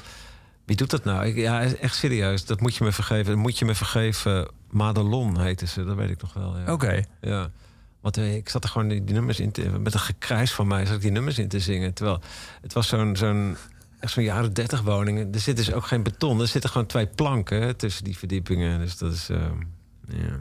[0.66, 1.26] wie doet dat nou?
[1.26, 3.26] Ik, ja, echt serieus, dat moet je me vergeven.
[3.26, 4.48] Dat moet je me vergeven.
[4.70, 6.58] Madelon heette ze, dat weet ik nog wel.
[6.58, 6.74] Ja.
[6.74, 7.04] Oké.
[7.22, 7.50] Ja.
[8.02, 9.70] Want eh, ik zat er gewoon die, die nummers in te...
[9.80, 11.94] Met een gekrijs van mij zat ik die nummers in te zingen.
[11.94, 12.22] Terwijl
[12.62, 13.16] het was zo'n...
[13.16, 13.58] zo'n
[14.00, 15.34] echt zo'n jaren dertig woning.
[15.34, 16.42] Er zit dus ook geen beton.
[16.42, 18.80] Er zitten gewoon twee planken hè, tussen die verdiepingen.
[18.80, 19.28] Dus dat is...
[20.08, 20.40] ja.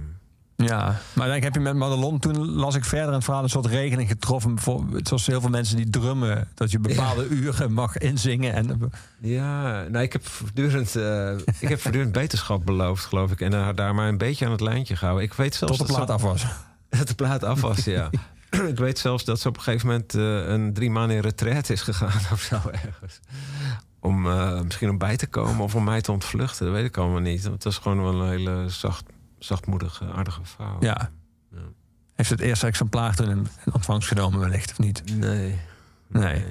[0.57, 3.67] Ja, maar dan heb je met Madelon, toen las ik verder het verhaal een soort
[3.67, 4.59] regeling getroffen.
[4.59, 8.53] Voor, zoals heel veel mensen die drummen, dat je bepaalde uren mag inzingen.
[8.55, 8.91] En,
[9.21, 13.41] Ja, nou, ik heb voortdurend, eh, ik heb voortdurend beterschap beloofd, geloof ik.
[13.41, 15.25] En daar, daar maar een beetje aan het lijntje gehouden.
[15.25, 16.45] Ik weet zelfs tot de dat plaat ze- af was.
[16.99, 18.11] Dat de plaat af was, ja.
[18.73, 21.73] ik weet zelfs dat ze op een gegeven moment eh, een drie maanden in retraite
[21.73, 23.21] is gegaan of zo ergens.
[24.01, 26.97] Om eh, misschien om bij te komen of om mij te ontvluchten, dat weet ik
[26.97, 27.43] allemaal niet.
[27.43, 29.05] Want het was gewoon wel een hele zacht,
[29.45, 30.77] zachtmoedige, aardige vrouw.
[30.81, 31.11] Ja.
[31.53, 31.59] Ja.
[32.15, 35.03] Heeft het eerste exemplaar toen in in ontvangst genomen wellicht, of niet?
[35.17, 35.59] Nee.
[36.09, 36.45] Nee.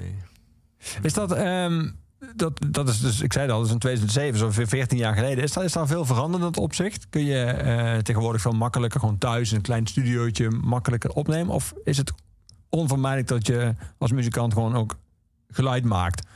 [1.02, 1.90] Is dat, ehm,
[2.36, 5.14] dat, dat is dus, ik zei al, dat is in 2007, zo ongeveer 14 jaar
[5.14, 5.44] geleden.
[5.44, 7.06] Is, dat, is daar veel veranderd in dat opzicht?
[7.10, 11.54] Kun je eh, tegenwoordig veel makkelijker gewoon thuis in een klein studiootje makkelijker opnemen?
[11.54, 12.12] Of is het
[12.68, 14.96] onvermijdelijk dat je als muzikant gewoon ook
[15.50, 16.26] geluid maakt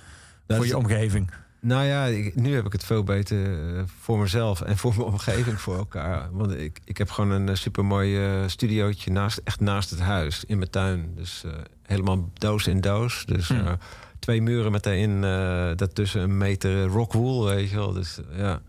[0.46, 1.30] Dat voor is- je omgeving?
[1.60, 5.08] Nou ja, ik- nu heb ik het veel beter eh, voor mezelf en voor mijn
[5.08, 6.28] omgeving voor elkaar.
[6.32, 10.58] Want ik, ik heb gewoon een supermooi eh studiootje naast, echt naast het huis, in
[10.58, 11.12] mijn tuin.
[11.14, 11.52] Dus eh,
[11.82, 13.24] helemaal doos in doos.
[13.26, 13.66] Dus Hmm.
[13.66, 13.72] eh,
[14.18, 17.92] twee muren met daarin, eh daartussen een meter rockwool, weet je wel.
[17.92, 18.60] Dus eh, ja.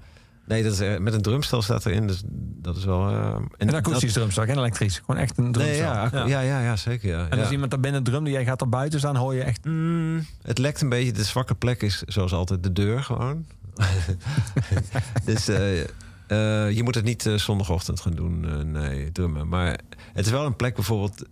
[0.49, 2.21] Nee, dat is, eh, met een drumstel staat erin, dus
[2.61, 3.09] dat is wel...
[3.09, 4.97] eh, Een akoestisch drumstel, geen elektrisch.
[5.05, 5.84] Gewoon echt een Nee, drumstel.
[5.85, 6.39] ja, ja.
[6.41, 7.09] Ja, ja, zeker.
[7.09, 7.27] Ja.
[7.30, 7.43] En ja.
[7.43, 9.65] als iemand daar binnen drumde, jij gaat er buiten staan, hoor je echt...
[9.65, 11.11] Mm, het lekt een beetje.
[11.11, 13.45] De zwakke plek is zoals altijd de deur gewoon.
[15.26, 19.47] dus eh, je moet het niet zondagochtend gaan doen, nee, drummen.
[19.47, 19.80] Maar
[20.13, 21.23] het is wel een plek bijvoorbeeld...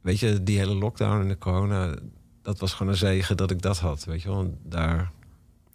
[0.00, 1.94] Weet je, die hele lockdown en de corona...
[2.42, 4.40] dat was gewoon een zegen dat ik dat had, weet je wel.
[4.40, 5.10] En daar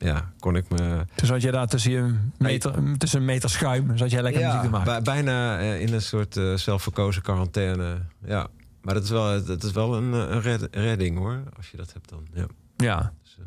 [0.04, 1.06] ja, kon ik me...
[1.16, 4.62] Dus zat je daar tussen, je meter, tussen een meter schuim, zat jij lekker muziek
[4.62, 4.86] te maken.
[4.86, 7.98] bij- bijna eh, in een soort eh, zelfverkozen quarantaine.
[8.26, 8.48] Ja,
[8.82, 11.78] maar dat is wel, dat is wel een, eh, een red- redding hoor, als je
[11.78, 12.28] dat hebt dan.
[12.34, 12.46] Ja.
[12.78, 13.14] Ja.
[13.24, 13.46] Dus, eh,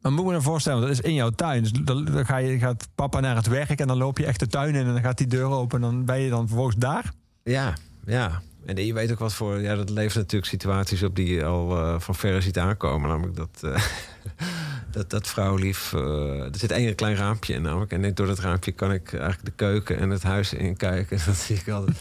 [0.00, 1.62] Maar moet je me voorstellen, dat is in jouw tuin.
[1.62, 4.40] Dus dan, dan ga je, gaat papa naar het werk en dan loop je echt
[4.40, 6.76] de tuin in en dan gaat die deur open en dan ben je dan vervolgens
[6.76, 7.12] daar.
[7.44, 7.72] Ja,
[8.06, 8.40] ja.
[8.64, 9.60] En je weet ook wat voor...
[9.60, 13.08] Ja, dat levert natuurlijk situaties op die je al eh, van verre ziet aankomen.
[13.08, 13.82] Namelijk dat, eh,
[14.92, 15.92] dat, dat vrouwlief...
[15.92, 17.92] eh, er zit één klein raampje in namelijk.
[17.92, 21.18] En door dat raampje kan ik eigenlijk de keuken en het huis inkijken.
[21.26, 21.96] Dat zie ik altijd.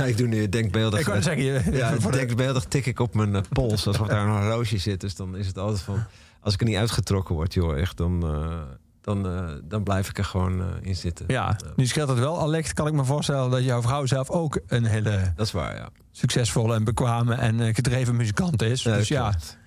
[0.10, 1.00] ik doe nu denkbeeldig...
[1.00, 4.40] Ik wou zeggen, je, ja, de- denkbeeldig tik ik op mijn pols alsof daar een
[4.40, 5.00] horloge zit.
[5.00, 6.04] Dus dan is het altijd van...
[6.40, 8.24] Als ik er niet uitgetrokken word, joh, echt, dan,
[9.00, 11.24] dan, eh, dan blijf ik er gewoon eh, in zitten.
[11.28, 12.38] ja, nu scheelt het wel.
[12.38, 15.76] Allicht kan ik me voorstellen dat jouw vrouw zelf ook een hele Dat is waar,
[15.76, 15.88] ja.
[16.10, 18.82] succesvolle en bekwame en eh, gedreven muzikant is.
[18.82, 19.58] Ja, dus ja, klopt.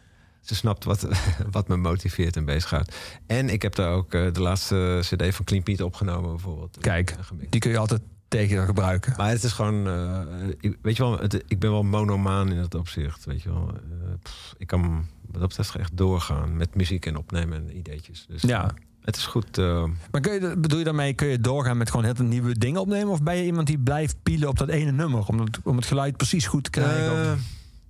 [0.42, 1.08] Ze snapt wat,
[1.52, 2.96] wat me motiveert en bezighoudt.
[3.28, 6.78] En ik heb daar ook eh, de laatste cd van Clean Pete opgenomen bijvoorbeeld.
[6.80, 7.16] Kijk,
[7.50, 9.14] die kun je altijd tegen te gebruiken.
[9.18, 12.62] Maar het is gewoon, eh, ik, weet je wel, het, ik ben wel monomaan in
[12.62, 13.68] dat opzicht, weet je wel.
[13.68, 18.26] Eh, pff, ik kan wat dat betreft echt doorgaan met muziek en opnemen en ideetjes.
[18.28, 18.74] Dus Ja.
[19.04, 19.58] Eh, het is goed.
[19.58, 22.58] eh, Maar kun je, bedoel je daarmee, kun je doorgaan met gewoon heel veel nieuwe
[22.58, 23.08] dingen opnemen?
[23.14, 25.28] Of ben je iemand die blijft pielen op dat ene nummer?
[25.28, 27.24] Om het, om het geluid precies goed te krijgen?
[27.26, 27.40] eh, Of-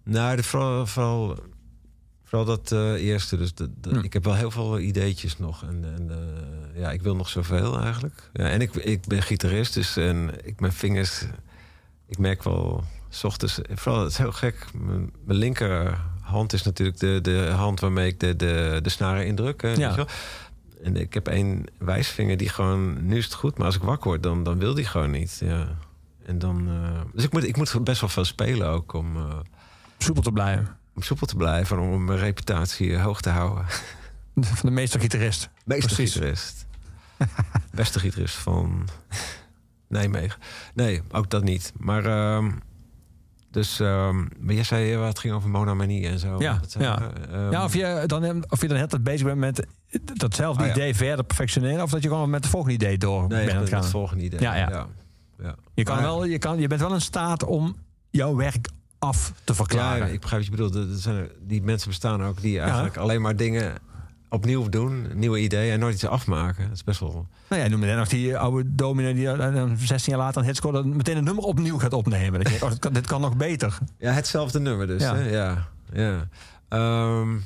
[0.03, 1.38] nou, de, vooral, vooral,
[2.23, 3.38] vooral dat eh, eerste.
[3.38, 3.98] Dus de, de- Hm.
[4.03, 5.64] ik heb wel heel veel ideetjes nog.
[5.64, 8.30] En, en eh, ja, ik wil nog zoveel eigenlijk.
[8.34, 11.26] Ja, en ik, ik ben gitarist, dus en ik, mijn vingers...
[12.07, 13.60] Ik merk wel, s ochtends...
[13.73, 14.65] Vooral, het is heel gek.
[14.73, 19.61] Mijn, mijn linkerhand is natuurlijk de, de hand waarmee ik de, de, de snaren indruk.
[19.77, 20.06] Ja.
[20.84, 23.05] En ik heb één wijsvinger die gewoon...
[23.05, 25.38] Nu is het goed, maar als ik wakker word, dan, dan wil die gewoon niet.
[25.39, 25.68] Ja.
[26.26, 26.68] En dan...
[26.69, 29.15] eh, dus ik moet, ik moet best wel veel spelen ook om...
[29.18, 29.39] eh,
[29.97, 30.77] soepel te blijven.
[30.95, 33.65] om soepel te blijven, om mijn reputatie eh, hoog te houden.
[34.35, 35.49] Van de meester-gitarist.
[35.65, 36.14] Meeste Precies.
[36.14, 36.65] gitarist.
[37.73, 38.88] Beste gitarist van
[39.88, 40.39] Nijmegen.
[40.73, 41.73] Nee, ook dat niet.
[41.77, 42.51] Maar, ehm,
[43.53, 46.35] dus, ehm, maar jij zei eh, wat ging over monomanie en zo.
[46.39, 46.99] Ja, ja.
[46.99, 47.27] je?
[47.31, 49.65] Ehm, Ja, of je dan, of je dan tijd bezig bent met
[50.13, 50.71] datzelfde ja.
[50.71, 51.84] idee verder perfectioneren...
[51.84, 53.81] of dat je gewoon met het volgende idee door nee, bent aan met het gaan.
[53.81, 54.39] het volgende idee.
[54.41, 54.69] Ja, ja.
[54.69, 54.88] ja.
[55.41, 55.55] ja.
[55.73, 57.75] Je, kan Maar- wel, je, kan, je bent wel in staat om
[58.09, 58.69] jouw werk
[58.99, 60.07] af te verklaren.
[60.07, 60.75] Ja, ik begrijp wat je bedoelt.
[60.75, 63.73] Er zijn, er- die mensen bestaan ook die eigenlijk alleen maar dingen
[64.34, 65.07] opnieuw doen.
[65.14, 66.64] Nieuwe ideeën en nooit iets afmaken.
[66.64, 67.27] Dat is best wel...
[67.49, 70.47] Nou ja, noem dan nog die oude dominee die eh, dan 16 jaar later een
[70.47, 70.73] hit scoort...
[70.73, 72.43] dat meteen een nummer opnieuw gaat opnemen.
[72.43, 73.77] Dat je denkt, oh, dit, kan, dit kan nog beter.
[73.97, 75.01] Ja, hetzelfde nummer dus.
[75.01, 75.15] Ja.
[75.15, 75.68] Ja, ja.
[75.93, 76.27] ja.
[76.69, 77.38] Ehm,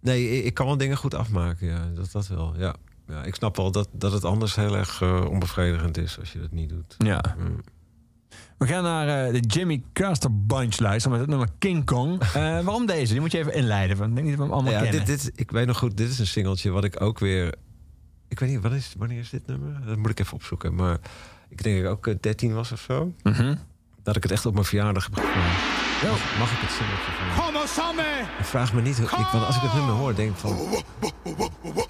[0.00, 1.66] nee, ik, ik kan wel dingen goed afmaken.
[1.66, 2.54] Ja, dat, dat wel.
[2.56, 2.74] Ja.
[3.10, 6.40] Ja, ik snap wel dat, dat het anders heel erg eh, onbevredigend is als je
[6.40, 6.94] dat niet doet.
[6.98, 7.36] Ja.
[7.38, 7.60] Mm.
[8.60, 12.20] We gaan naar eh, de Jimmy Carter Bunch luisteren met het nummer King Kong.
[12.22, 13.12] Eh, waarom deze?
[13.12, 13.96] Die moet je even inleiden.
[13.96, 15.06] Want ik denk niet dat we hem allemaal Ja, kennen.
[15.06, 17.54] dit, dit, ik weet nog goed, dit is een singeltje wat ik ook weer...
[18.28, 19.80] Ik weet niet, wat is, wanneer is dit nummer?
[19.86, 20.74] Dat moet ik even opzoeken.
[20.74, 20.98] Maar
[21.48, 23.12] ik denk dat ik ook eh, 13 was of zo.
[23.22, 23.54] Mhm.
[24.02, 25.14] Dat ik het echt op mijn verjaardag heb.
[25.14, 27.44] Mag, mag ik het singeltje van?
[27.44, 28.20] Como same?
[28.38, 30.56] Ik vraag me niet, hoe- ik, want als ik het nummer hoor, denk ik van...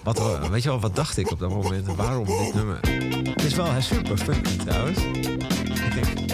[0.03, 1.87] Wat, wa- weet je wel, wat dacht ik op dat moment?
[1.89, 2.79] En waarom dit nummer?
[3.31, 4.99] Het is wel super funky trouwens.
[5.05, 6.30] Ik denk,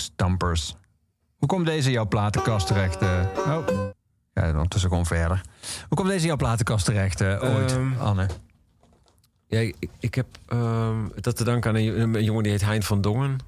[0.00, 0.76] Stampers.
[1.36, 3.02] Hoe komt deze jouw platenkast terecht?
[3.02, 3.24] eh?
[3.36, 3.66] oh,
[4.34, 5.40] ja, ondertussen gewoon verder.
[5.88, 8.26] Hoe komt deze jouw platenkast terecht eh, ooit, Ehm, Anne?
[9.46, 13.00] Ja, ik, ik heb ehm, dat te danken aan een jongen die heet Hein van
[13.00, 13.38] Dongen.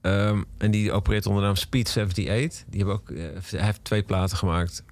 [0.00, 2.64] Ehm, en die opereert onder de naam Speed 78.
[2.68, 4.84] Die hebben ook, eh, hij heeft twee platen gemaakt.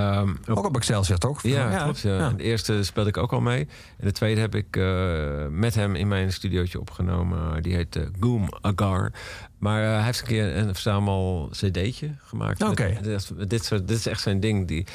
[0.00, 1.42] Ehm, Ook op Excelsior, toch?
[1.42, 2.00] Ja, klopt.
[2.00, 2.16] Ja.
[2.18, 2.28] ja.
[2.28, 3.68] En De eerste speelde ik ook al mee.
[3.98, 7.62] En de tweede heb ik eh, met hem in mijn studiootje opgenomen.
[7.62, 9.12] Die heet eh, Goom Agar.
[9.58, 12.62] Maar eh, hij heeft een keer een verzamel cd'tje gemaakt.
[12.62, 12.98] Oké.
[13.02, 14.68] Dit, dit, soort- dit is echt zijn ding.
[14.68, 14.86] Die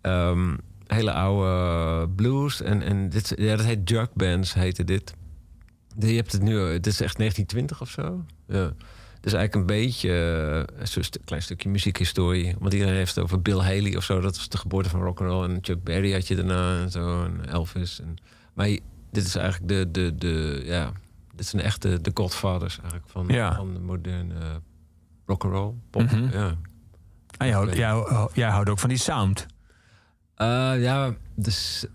[0.00, 0.56] ehm,
[0.86, 2.62] hele oude blues.
[2.62, 5.14] En, en dit, ja, dat heet Jug Bands, heette dit.
[5.98, 8.24] Je hebt het nu, het is echt 1920 of zo.
[8.46, 8.72] Ja.
[9.26, 12.54] Dus eigenlijk een beetje zo'n stu- klein stukje muziekhistorie.
[12.58, 14.20] Want iedereen heeft het over Bill Haley of zo.
[14.20, 15.48] Dat was de geboorte van rock'n'roll.
[15.48, 17.24] En Chuck Berry had je daarna en zo.
[17.24, 18.00] En Elvis.
[18.00, 18.14] En,
[18.54, 18.66] maar
[19.10, 20.92] dit is eigenlijk de, de, de ja,
[21.34, 23.54] dit zijn echt de, de godfathers eigenlijk van, Ja.
[23.54, 24.54] van de moderne uh,
[25.26, 26.02] rock'n'roll pop.
[26.02, 26.28] Mhm.
[26.38, 26.54] Ja.
[27.38, 29.46] En jij, houdt- jij, jij houdt ook van die sound.
[30.34, 31.86] Eh, ja, dus.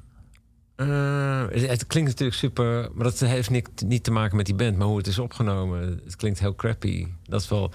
[0.82, 4.78] Eh, het, klinkt natuurlijk super, maar dat heeft niet, niet te maken met die band,
[4.78, 6.02] maar hoe het is opgenomen.
[6.04, 7.08] Het klinkt heel crappy.
[7.24, 7.72] Dat is wel.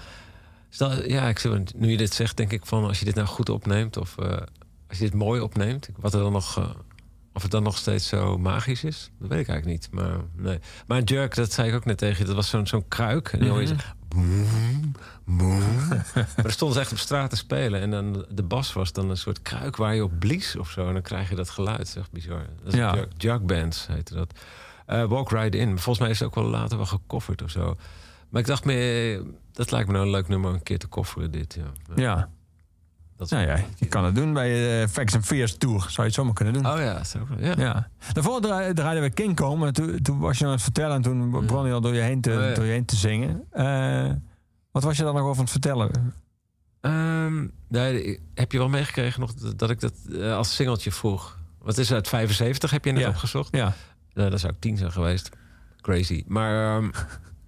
[1.07, 1.33] Ja,
[1.75, 4.37] nu je dit zegt, denk ik van als je dit nou goed opneemt of eh,
[4.87, 6.69] als je dit mooi opneemt, wat er dan nog, eh,
[7.33, 9.91] of het dan nog steeds zo magisch is, dat weet ik eigenlijk niet.
[9.91, 10.59] Maar nee.
[10.87, 13.27] Maar Jerk, dat zei ik ook net tegen je, dat was zo'n zo'n kruik.
[13.27, 13.45] En.
[15.23, 16.05] Maar
[16.41, 17.81] dan stonden ze echt op straat te spelen.
[17.81, 20.87] En dan de bas was dan een soort kruik waar je op blies of zo.
[20.87, 21.95] En dan krijg je dat geluid.
[21.97, 22.45] Echt bizar.
[22.63, 22.95] Dat is Ja.
[22.95, 24.33] jug, jug bands heette dat.
[24.85, 25.67] Eh, Walk Right In.
[25.69, 27.75] Volgens mij is het ook wel later wel gecoverd of zo.
[28.29, 29.21] Maar ik dacht meer,
[29.51, 31.53] dat lijkt me nou een leuk nummer om een keer te coveren dit.
[31.53, 31.71] Ja.
[31.95, 32.29] Ja.
[33.17, 35.79] Dat Nou ja, je kan het doen bij de Facts and Fears Tour.
[35.81, 36.67] Zou je het zomaar kunnen doen.
[36.67, 37.53] Oh ja, zo, ja.
[37.57, 37.87] Ja.
[38.13, 39.65] Daarvoor dra- draaiden we King Kong.
[39.65, 40.95] En toen, toen was je aan het vertellen.
[40.95, 42.53] En toen begon je al door je heen te, Oh ja.
[42.53, 43.43] door je heen te zingen.
[43.51, 44.11] Eh,
[44.77, 46.13] wat was je dan nog over aan het vertellen?
[46.81, 51.37] Ehm, nee, heb je wel meegekregen nog dat- dat ik dat eh, als singeltje vroeg?
[51.61, 53.09] Wat is uit 75 heb je net Ja.
[53.09, 53.55] opgezocht?
[53.55, 53.73] Ja.
[54.13, 55.29] Nou, dat zou ik tien zijn geweest.
[55.81, 56.23] Crazy.
[56.27, 56.89] Maar ehm,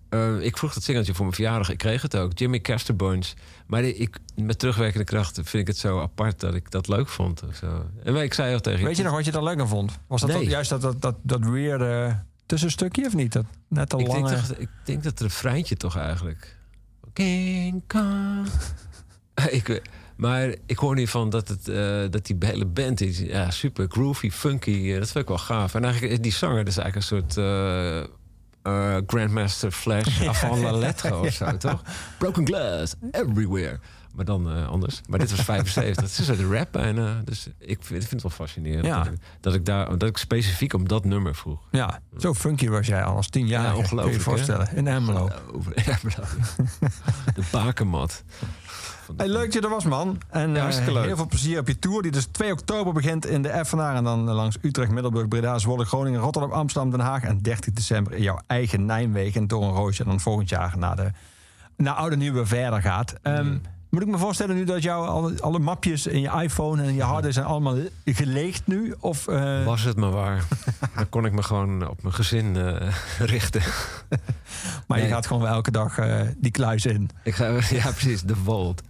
[0.09, 1.69] Eh, ik vroeg dat singeltje voor mijn verjaardag.
[1.69, 2.37] Ik kreeg het ook.
[2.37, 3.33] Jimmy Castor Bunch.
[3.67, 7.07] Maar die- ik, met terugwerkende kracht vind ik het zo apart dat ik dat leuk
[7.07, 7.43] vond.
[7.43, 7.85] Of zo.
[8.03, 9.99] En ik zei al tegen Weet je nog wat je er leuk aan vond?
[10.07, 10.39] Was dat, Nee.
[10.39, 13.31] dat- juist dat, dat, dat, dat weirde tussenstukje of niet?
[13.33, 16.57] Dat net al ik denk, toch, ik denk dat refreintje toch eigenlijk.
[17.13, 18.47] King Kong.
[19.49, 23.19] ik, weet- maar ik hoor niet van dat, het, eh, dat die hele band is
[23.19, 24.91] ja, super groovy, funky.
[24.91, 25.75] eh, dat vind ik wel gaaf.
[25.75, 27.99] En eigenlijk is die zanger is eigenlijk een soort eh,
[28.61, 31.81] eh, Grandmaster Flash avant la lettre of zo, toch?
[32.17, 33.79] Broken glass everywhere.
[34.15, 35.01] Maar dan eh, anders.
[35.09, 36.03] Maar dit was 75.
[36.03, 37.21] Het is soort rap bijna.
[37.25, 38.85] Dus ik vind, ik vind het wel fascinerend.
[38.85, 38.97] Ja.
[39.03, 41.59] Dat, ik, dat, ik daar, dat ik specifiek om dat nummer vroeg.
[41.71, 43.63] Ja, zo funky was jij al als tien jaar.
[43.63, 44.75] Ja, Kun je je ongelooflijk, voorstellen.
[44.75, 45.29] In Ermelo.
[45.53, 45.73] Over
[47.35, 48.23] de bakermat.
[49.17, 50.21] Hey, leuk dat je er was, man.
[50.29, 51.05] En Ja, eh, leuk.
[51.05, 52.01] heel veel plezier op je tour.
[52.01, 53.95] Die dus 2 oktober begint in de Effenaar.
[53.95, 57.23] En dan eh, langs Utrecht, Middelburg, Breda, Zwolle, Groningen, Rotterdam, Amsterdam, Den Haag.
[57.23, 59.41] En 30 december in jouw eigen Nijmegen.
[59.41, 60.03] En door een roosje.
[60.03, 61.11] En dan volgend jaar naar, de,
[61.77, 63.15] naar Oude Nieuwe verder gaat.
[63.21, 63.57] Ehm,
[63.89, 67.03] Moet ik me voorstellen nu dat jouw alle, alle mapjes in je iPhone en je
[67.03, 68.93] harde zijn allemaal geleegd nu?
[68.99, 70.43] Of, eh, Was het maar waar.
[70.95, 73.61] Dan kon ik me gewoon op mijn gezin eh, richten.
[74.87, 77.09] maar je gaat gewoon elke dag eh, die kluis in.
[77.23, 78.21] Ik ga, ja, precies.
[78.21, 78.81] De vault.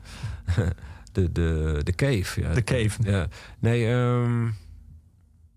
[1.11, 2.41] De, de, de cave.
[2.41, 2.53] Ja.
[2.53, 3.03] De cave.
[3.03, 3.27] Ja.
[3.59, 4.49] Nee, ehm,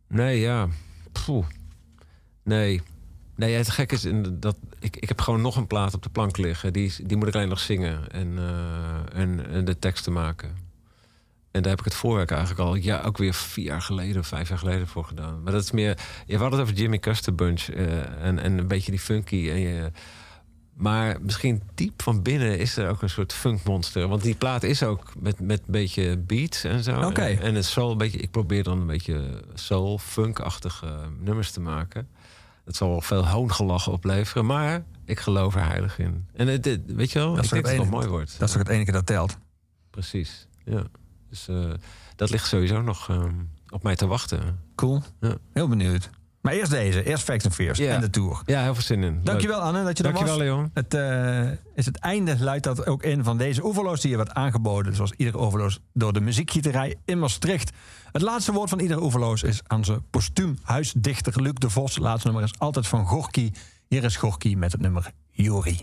[0.09, 0.69] nee, ja.
[2.45, 2.83] Nee.
[3.35, 6.11] Nee, het gekke is in dat ik, ik heb gewoon nog een plaat op de
[6.11, 6.73] plank liggen.
[6.73, 10.71] Die, die moet ik alleen nog zingen en, eh, en, en de teksten maken.
[11.51, 14.27] En daar heb ik het voorwerk eigenlijk al ja, ook weer vier jaar geleden of
[14.27, 15.43] vijf jaar geleden voor gedaan.
[15.43, 15.99] Maar dat is meer.
[16.27, 19.51] Je had het over Jimmy Custer Bunch eh, en, en een beetje die funky.
[19.51, 19.91] En je,
[20.75, 24.09] maar misschien diep van binnen is er ook een soort funkmonster.
[24.09, 27.11] Want die plaat is ook met, met een beetje beats en zo.
[27.11, 32.09] En het soul, een beetje, ik probeer dan een beetje soul, funkachtige nummers te maken.
[32.65, 36.27] Het zal wel veel hoongelachen opleveren, maar ik geloof er heilig in.
[36.33, 38.39] En het, het- weet je wel, Dat ik denk dat het enige- mooi wordt.
[38.39, 39.39] Dat is toch het enige dat telt?
[39.91, 40.83] Precies, ja.
[41.29, 41.71] Dus eh,
[42.17, 43.35] dat ligt sowieso nog ehm,
[43.69, 44.61] op mij te wachten.
[44.75, 45.03] Cool.
[45.21, 45.37] Ja.
[45.53, 46.11] Heel benieuwd.
[46.43, 47.05] Maar eerst deze.
[47.05, 47.95] Eerst Facts and Fears Ja.
[47.95, 48.43] en de tour.
[48.47, 49.13] Ja, heel veel zin in.
[49.15, 49.25] Leuk.
[49.25, 50.47] Dankjewel Anne dat je er Dankjewel, was.
[50.47, 50.71] Leon.
[50.75, 54.33] Het eh, is het einde, luidt dat ook in van deze oeverloos die je werd
[54.35, 54.95] aangeboden.
[54.95, 57.71] Zoals iedere oeverloos door de muziekgieterij in Maastricht.
[58.13, 61.95] Het laatste woord van iedere oeverloos is aan zijn postuum huisdichter Luc de Vos.
[61.95, 63.51] Het laatste nummer is altijd van Gorky.
[63.89, 65.81] Hier is Gorky met het nummer Jori.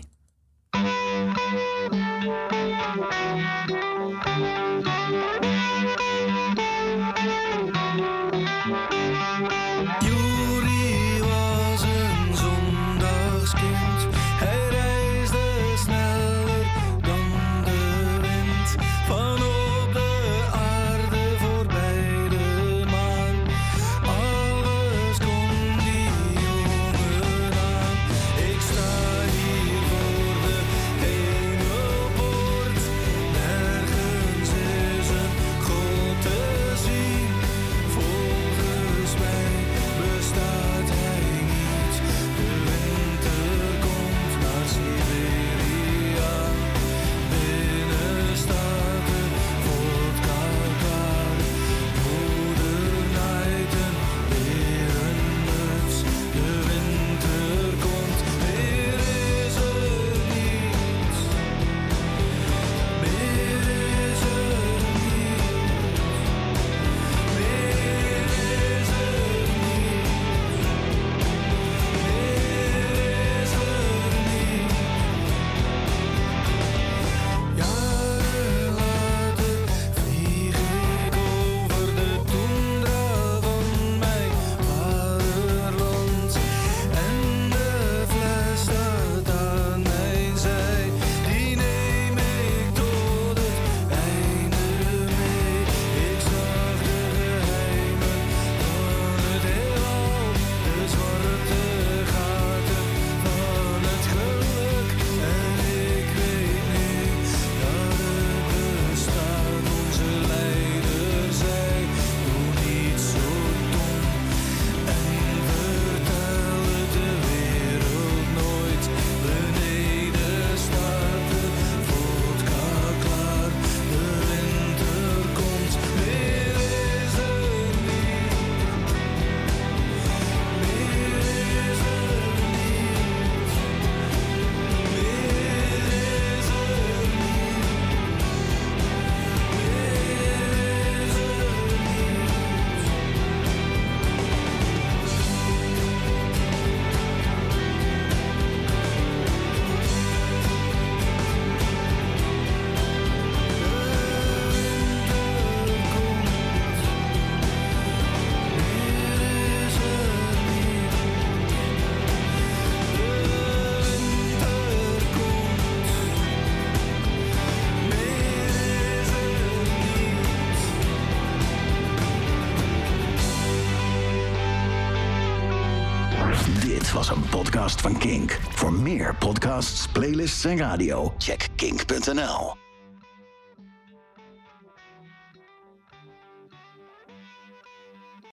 [180.46, 182.59] En radio, check kink.nl.